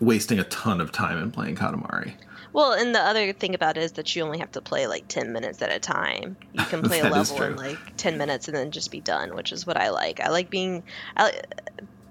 wasting 0.00 0.38
a 0.40 0.44
ton 0.44 0.80
of 0.80 0.90
time 0.92 1.18
in 1.18 1.30
playing 1.30 1.56
Katamari. 1.56 2.14
Well, 2.54 2.72
and 2.72 2.94
the 2.94 3.00
other 3.00 3.32
thing 3.32 3.54
about 3.54 3.76
it 3.76 3.82
is 3.82 3.92
that 3.92 4.14
you 4.14 4.22
only 4.22 4.38
have 4.38 4.52
to 4.52 4.62
play 4.62 4.86
like 4.86 5.08
ten 5.08 5.32
minutes 5.32 5.60
at 5.60 5.70
a 5.70 5.80
time. 5.80 6.36
You 6.52 6.64
can 6.64 6.82
play 6.88 7.00
a 7.00 7.10
level 7.10 7.42
in 7.42 7.56
like 7.56 7.78
ten 7.96 8.16
minutes 8.16 8.48
and 8.48 8.56
then 8.56 8.70
just 8.70 8.90
be 8.90 9.00
done, 9.00 9.34
which 9.34 9.52
is 9.52 9.66
what 9.66 9.76
I 9.76 9.90
like. 9.90 10.20
I 10.20 10.30
like 10.30 10.48
being, 10.48 10.84
I, 11.16 11.32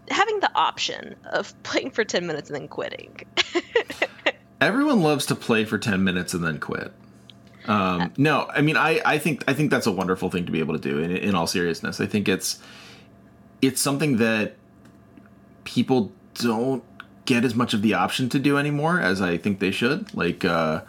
having 0.10 0.42
the 0.42 0.52
option 0.54 1.16
of 1.32 1.52
playing 1.64 1.92
for 1.92 2.04
ten 2.04 2.28
minutes 2.28 2.50
and 2.50 2.60
then 2.60 2.68
quitting. 2.68 3.22
Everyone 4.62 5.02
loves 5.02 5.26
to 5.26 5.36
play 5.36 5.66
for 5.66 5.78
10 5.78 6.06
minutes 6.06 6.34
and 6.34 6.42
then 6.42 6.58
quit. 6.58 6.94
Um, 7.66 8.14
no, 8.16 8.50
I 8.50 8.62
mean, 8.62 8.78
I, 8.78 9.02
I 9.06 9.18
think 9.18 9.44
I 9.46 9.54
think 9.54 9.72
that's 9.72 9.88
a 9.88 9.92
wonderful 9.92 10.30
thing 10.30 10.46
to 10.46 10.52
be 10.52 10.60
able 10.60 10.78
to 10.78 10.80
do. 10.80 11.00
In, 11.00 11.12
in 11.12 11.36
all 11.36 11.48
seriousness, 11.48 12.00
I 12.00 12.06
think 12.06 12.30
it's 12.30 12.60
it's 13.62 13.82
something 13.82 14.18
that 14.18 14.56
people 15.64 16.12
don't 16.36 16.84
get 17.26 17.46
as 17.46 17.56
much 17.56 17.74
of 17.74 17.82
the 17.82 17.94
option 17.94 18.30
to 18.30 18.40
do 18.40 18.58
anymore 18.58 19.00
as 19.00 19.22
I 19.22 19.38
think 19.38 19.60
they 19.60 19.72
should. 19.72 20.14
Like, 20.14 20.44
uh, 20.44 20.82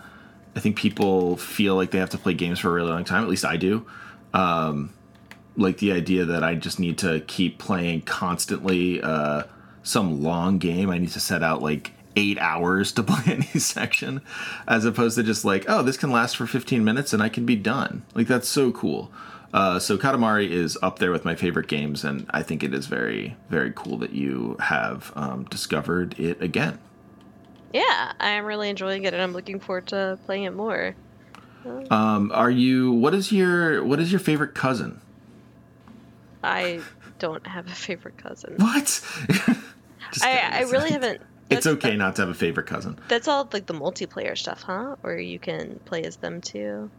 I 0.57 0.61
think 0.61 0.77
people 0.77 1.37
feel 1.37 1.77
like 1.77 1.91
they 1.91 1.99
have 1.99 2.11
to 2.11 2.19
play 2.19 2.35
games 2.35 2.59
for 2.59 2.71
a 2.71 2.73
really 2.73 2.91
long 2.91 3.05
time. 3.05 3.23
At 3.23 3.29
least 3.29 3.45
I 3.45 3.57
do. 3.57 3.87
Um, 4.33 4.93
like 5.57 5.79
the 5.79 5.93
idea 5.93 6.25
that 6.25 6.43
I 6.43 6.55
just 6.55 6.81
need 6.81 6.99
to 6.99 7.21
keep 7.21 7.59
playing 7.59 8.03
constantly 8.03 9.01
uh, 9.01 9.45
some 9.83 10.23
long 10.23 10.59
game. 10.59 10.91
I 10.91 10.99
need 10.99 11.11
to 11.11 11.21
set 11.21 11.43
out 11.43 11.63
like 11.63 11.93
eight 12.17 12.39
hours 12.39 12.93
to 12.93 13.03
play 13.05 13.35
any 13.35 13.61
section, 13.61 14.21
as 14.67 14.85
opposed 14.85 15.17
to 15.17 15.23
just 15.23 15.45
like, 15.45 15.65
oh, 15.69 15.83
this 15.83 15.97
can 15.97 16.11
last 16.11 16.37
for 16.37 16.47
15 16.47 16.85
minutes 16.85 17.13
and 17.13 17.23
I 17.23 17.29
can 17.29 17.47
be 17.47 17.57
done. 17.57 18.05
Like 18.15 18.27
that's 18.27 18.49
so 18.49 18.73
cool. 18.73 19.13
Uh, 19.55 19.79
so 19.79 19.97
Katamari 19.97 20.51
is 20.51 20.77
up 20.83 20.99
there 20.99 21.13
with 21.13 21.25
my 21.25 21.37
favorite 21.37 21.69
games, 21.69 22.03
and 22.03 22.27
I 22.31 22.43
think 22.43 22.65
it 22.65 22.75
is 22.75 22.89
very, 22.89 23.37
very 23.49 23.73
cool 23.73 23.99
that 23.99 24.13
you 24.13 24.57
have 24.59 25.13
um, 25.15 25.45
discovered 25.45 26.19
it 26.19 26.43
again. 26.43 26.81
Yeah, 27.73 28.13
I'm 28.19 28.47
really 28.47 28.69
enjoying 28.69 29.05
it, 29.05 29.15
and 29.15 29.23
I'm 29.23 29.33
looking 29.33 29.61
forward 29.61 29.87
to 29.89 30.19
playing 30.27 30.43
it 30.43 30.55
more. 30.55 30.97
Um, 31.89 32.33
are 32.35 32.51
you? 32.51 32.91
What 32.91 33.15
is 33.15 33.31
your 33.31 33.85
What 33.85 34.01
is 34.01 34.11
your 34.11 34.19
favorite 34.19 34.57
cousin? 34.57 35.01
I 36.43 36.81
don't 37.21 37.47
have 37.47 37.69
a 37.69 37.75
favorite 37.75 38.19
cousin. 38.19 38.57
What? 38.57 39.01
I. 40.21 40.51
I 40.53 40.61
really 40.63 40.91
haven't. 40.91 41.23
It's 41.49 41.67
okay 41.67 41.97
not 41.97 42.17
to 42.17 42.23
have 42.23 42.29
a 42.29 42.35
favorite 42.35 42.67
cousin. 42.67 42.99
That's 43.07 43.29
all 43.29 43.49
like 43.53 43.67
the 43.67 43.75
multiplayer 43.75 44.37
stuff, 44.37 44.63
huh? 44.63 44.97
Or 45.05 45.17
you 45.17 45.39
can 45.39 45.79
play 45.85 46.03
as 46.03 46.17
them 46.17 46.41
too. 46.41 46.91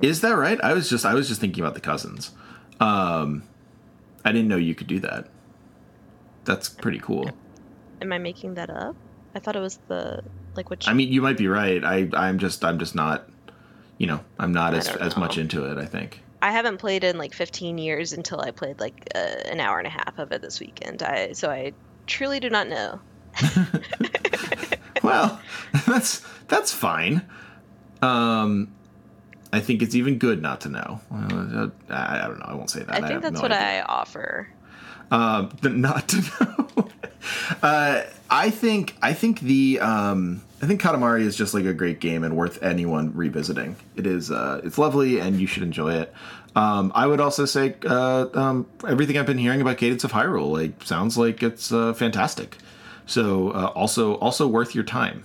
Is 0.00 0.20
that 0.20 0.32
right? 0.32 0.60
I 0.62 0.72
was 0.72 0.88
just 0.88 1.04
I 1.04 1.14
was 1.14 1.28
just 1.28 1.40
thinking 1.40 1.62
about 1.62 1.74
the 1.74 1.80
cousins. 1.80 2.32
Um, 2.80 3.44
I 4.24 4.32
didn't 4.32 4.48
know 4.48 4.56
you 4.56 4.74
could 4.74 4.86
do 4.86 5.00
that. 5.00 5.28
That's 6.44 6.68
pretty 6.68 6.98
cool. 6.98 7.30
Am 8.00 8.12
I 8.12 8.18
making 8.18 8.54
that 8.54 8.70
up? 8.70 8.96
I 9.34 9.38
thought 9.38 9.56
it 9.56 9.60
was 9.60 9.78
the 9.88 10.22
like 10.56 10.70
which. 10.70 10.88
I 10.88 10.92
mean, 10.92 11.12
you 11.12 11.22
might 11.22 11.36
be 11.36 11.48
right. 11.48 11.84
I 11.84 12.08
I'm 12.14 12.38
just 12.38 12.64
I'm 12.64 12.78
just 12.78 12.94
not, 12.94 13.28
you 13.98 14.06
know, 14.06 14.20
I'm 14.38 14.52
not 14.52 14.74
I 14.74 14.78
as 14.78 14.88
as 14.88 15.16
much 15.16 15.38
into 15.38 15.64
it. 15.64 15.78
I 15.78 15.86
think. 15.86 16.22
I 16.42 16.50
haven't 16.50 16.78
played 16.78 17.04
in 17.04 17.18
like 17.18 17.34
15 17.34 17.78
years 17.78 18.12
until 18.12 18.40
I 18.40 18.50
played 18.50 18.80
like 18.80 19.08
uh, 19.14 19.18
an 19.18 19.60
hour 19.60 19.78
and 19.78 19.86
a 19.86 19.90
half 19.90 20.18
of 20.18 20.32
it 20.32 20.42
this 20.42 20.58
weekend. 20.58 21.02
I 21.02 21.32
so 21.32 21.50
I 21.50 21.72
truly 22.06 22.40
do 22.40 22.50
not 22.50 22.68
know. 22.68 23.00
Well, 25.02 25.40
that's 25.86 26.24
that's 26.48 26.72
fine. 26.72 27.22
Um, 28.00 28.72
I 29.52 29.60
think 29.60 29.82
it's 29.82 29.94
even 29.94 30.18
good 30.18 30.40
not 30.40 30.62
to 30.62 30.68
know. 30.70 31.00
Uh, 31.12 31.68
I, 31.90 32.24
I 32.24 32.26
don't 32.26 32.38
know. 32.38 32.46
I 32.46 32.54
won't 32.54 32.70
say 32.70 32.80
that. 32.80 32.90
I 32.94 33.00
think 33.00 33.10
have 33.12 33.22
that's 33.22 33.34
no 33.34 33.42
what 33.42 33.52
idea. 33.52 33.82
I 33.82 33.82
offer. 33.82 34.48
um, 35.10 35.50
the 35.60 35.68
not 35.70 36.08
to 36.08 36.20
know. 36.76 36.88
uh, 37.62 38.02
I 38.30 38.50
think 38.50 38.96
I 39.02 39.12
think 39.12 39.40
the 39.40 39.78
um, 39.80 40.42
I 40.62 40.66
think 40.66 40.80
Katamari 40.80 41.20
is 41.22 41.36
just 41.36 41.52
like 41.54 41.64
a 41.66 41.74
great 41.74 42.00
game 42.00 42.24
and 42.24 42.36
worth 42.36 42.62
anyone 42.62 43.14
revisiting. 43.14 43.76
It 43.94 44.06
is 44.06 44.30
uh, 44.30 44.62
it's 44.64 44.78
lovely 44.78 45.18
and 45.20 45.38
you 45.38 45.46
should 45.46 45.62
enjoy 45.62 45.94
it. 45.96 46.14
Um, 46.56 46.92
I 46.94 47.06
would 47.06 47.20
also 47.20 47.44
say 47.44 47.74
uh, 47.86 48.26
um, 48.34 48.66
everything 48.86 49.16
I've 49.18 49.26
been 49.26 49.38
hearing 49.38 49.60
about 49.60 49.76
Cadence 49.78 50.04
of 50.04 50.12
Hyrule 50.12 50.50
like 50.50 50.82
sounds 50.82 51.16
like 51.18 51.42
it's 51.42 51.72
uh, 51.72 51.92
fantastic. 51.94 52.56
So 53.06 53.50
uh, 53.50 53.66
also 53.74 54.14
also 54.14 54.46
worth 54.46 54.74
your 54.74 54.84
time. 54.84 55.24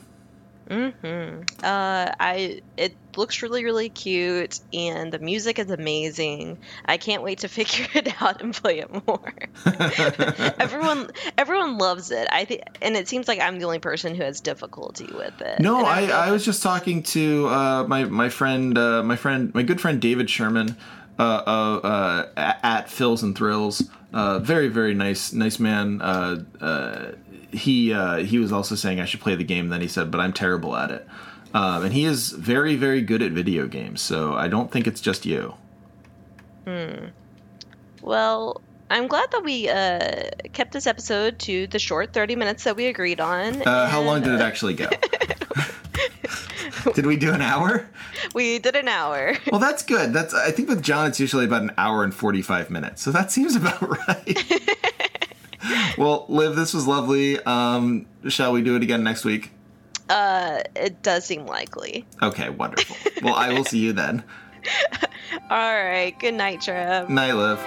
Uh, 1.64 2.12
I 2.20 2.62
it 2.78 2.96
looks 3.16 3.42
really 3.42 3.64
really 3.64 3.90
cute 3.90 4.60
and 4.74 5.12
the 5.12 5.20
music 5.20 5.60
is 5.60 5.72
amazing. 5.72 6.58
I 6.86 6.98
can't 6.98 7.24
wait 7.24 7.40
to 7.40 7.48
figure 7.58 7.88
it 7.94 8.22
out 8.22 8.42
and 8.42 8.54
play 8.54 8.80
it 8.80 9.08
more. 9.08 9.34
everyone 10.60 11.10
everyone 11.38 11.78
loves 11.78 12.12
it. 12.12 12.28
I 12.32 12.46
think, 12.46 12.62
and 12.82 12.96
it 12.96 13.08
seems 13.08 13.28
like 13.28 13.40
I'm 13.40 13.60
the 13.60 13.66
only 13.66 13.80
person 13.80 14.16
who 14.16 14.24
has 14.24 14.40
difficulty 14.42 15.06
with 15.06 15.42
it. 15.42 15.60
No, 15.60 15.78
And 15.80 15.88
I, 15.88 16.06
feel 16.08 16.16
I 16.16 16.32
was 16.32 16.46
just 16.46 16.62
talking 16.64 17.04
to 17.04 17.48
uh, 17.48 17.84
my 17.88 18.06
my 18.06 18.30
friend 18.30 18.78
uh, 18.78 19.04
my 19.04 19.16
friend 19.16 19.54
my 19.54 19.64
good 19.64 19.82
friend 19.82 20.02
David 20.02 20.30
Sherman 20.30 20.76
uh, 21.20 21.24
uh, 21.24 22.28
uh, 22.38 22.54
at- 22.64 22.88
Phils 22.88 23.24
and 23.24 23.36
Thrills. 23.36 23.90
Uh, 24.14 24.40
very 24.40 24.68
very 24.68 24.94
nice 24.94 25.34
nice 25.34 25.60
man. 25.60 26.02
Uh, 27.52 27.56
uh, 27.56 27.58
he 27.58 27.94
uh, 27.94 28.16
he 28.18 28.40
was 28.40 28.52
also 28.52 28.76
saying 28.76 29.00
I 29.00 29.06
should 29.06 29.22
play 29.22 29.36
the 29.36 29.44
game. 29.44 29.70
Then 29.70 29.82
he 29.82 29.88
said, 29.88 30.12
but 30.12 30.20
I'm 30.20 30.34
terrible 30.34 30.76
at 30.76 30.92
it. 30.92 31.08
Um, 31.54 31.86
and 31.86 31.94
he 31.94 32.06
is 32.06 32.32
very 32.32 32.76
very 32.76 33.02
good 33.02 33.22
at 33.22 33.32
video 33.32 33.68
games. 33.68 34.02
So 34.02 34.34
I 34.34 34.48
don't 34.48 34.72
think 34.72 34.88
it's 34.88 35.02
just 35.02 35.26
you. 35.26 35.56
Hmm. 36.66 37.08
Well, 38.02 38.62
I'm 38.90 39.08
glad 39.08 39.32
that 39.32 39.44
we 39.44 39.70
uh, 39.70 40.30
kept 40.54 40.72
this 40.72 40.88
episode 40.88 41.40
to 41.40 41.68
the 41.68 41.80
short 41.80 42.14
30 42.14 42.36
minutes 42.36 42.64
that 42.64 42.76
we 42.76 42.88
agreed 42.88 43.20
on. 43.20 43.62
Uh, 43.62 43.88
how 43.88 44.02
long 44.02 44.22
did 44.22 44.34
it 44.34 44.42
actually 44.42 44.76
go? 44.76 44.90
did 46.94 47.06
we 47.06 47.18
do 47.18 47.34
an 47.34 47.42
hour? 47.42 47.88
We 48.34 48.60
did 48.60 48.76
an 48.76 48.88
hour. 48.88 49.36
Well, 49.52 49.60
that's 49.60 49.84
good. 49.84 50.14
That's 50.14 50.34
I 50.34 50.52
think 50.52 50.70
with 50.70 50.82
John 50.82 51.08
it's 51.08 51.20
usually 51.20 51.46
about 51.46 51.64
an 51.64 51.72
hour 51.78 52.04
and 52.04 52.14
45 52.14 52.70
minutes. 52.70 53.02
So 53.02 53.12
that 53.12 53.32
seems 53.32 53.56
about 53.56 53.82
right. 54.08 54.54
well, 55.98 56.26
Liv, 56.30 56.56
this 56.56 56.74
was 56.74 56.88
lovely. 56.88 57.40
Um, 57.44 58.06
shall 58.28 58.52
we 58.52 58.62
do 58.62 58.76
it 58.76 58.84
again 58.84 59.04
next 59.04 59.26
week? 59.26 59.52
Uh, 60.10 60.62
it 60.76 61.02
does 61.04 61.26
seem 61.26 61.46
likely. 61.46 62.06
Okay, 62.22 62.50
wonderful. 62.50 62.96
well, 63.22 63.36
I 63.36 63.50
will 63.54 63.66
see 63.66 63.80
you 63.80 63.94
then. 63.94 64.24
All 65.50 65.84
right. 65.84 66.18
Good 66.20 66.36
night, 66.36 66.62
Trev. 66.62 67.10
Night, 67.10 67.34
Liv. 67.34 67.60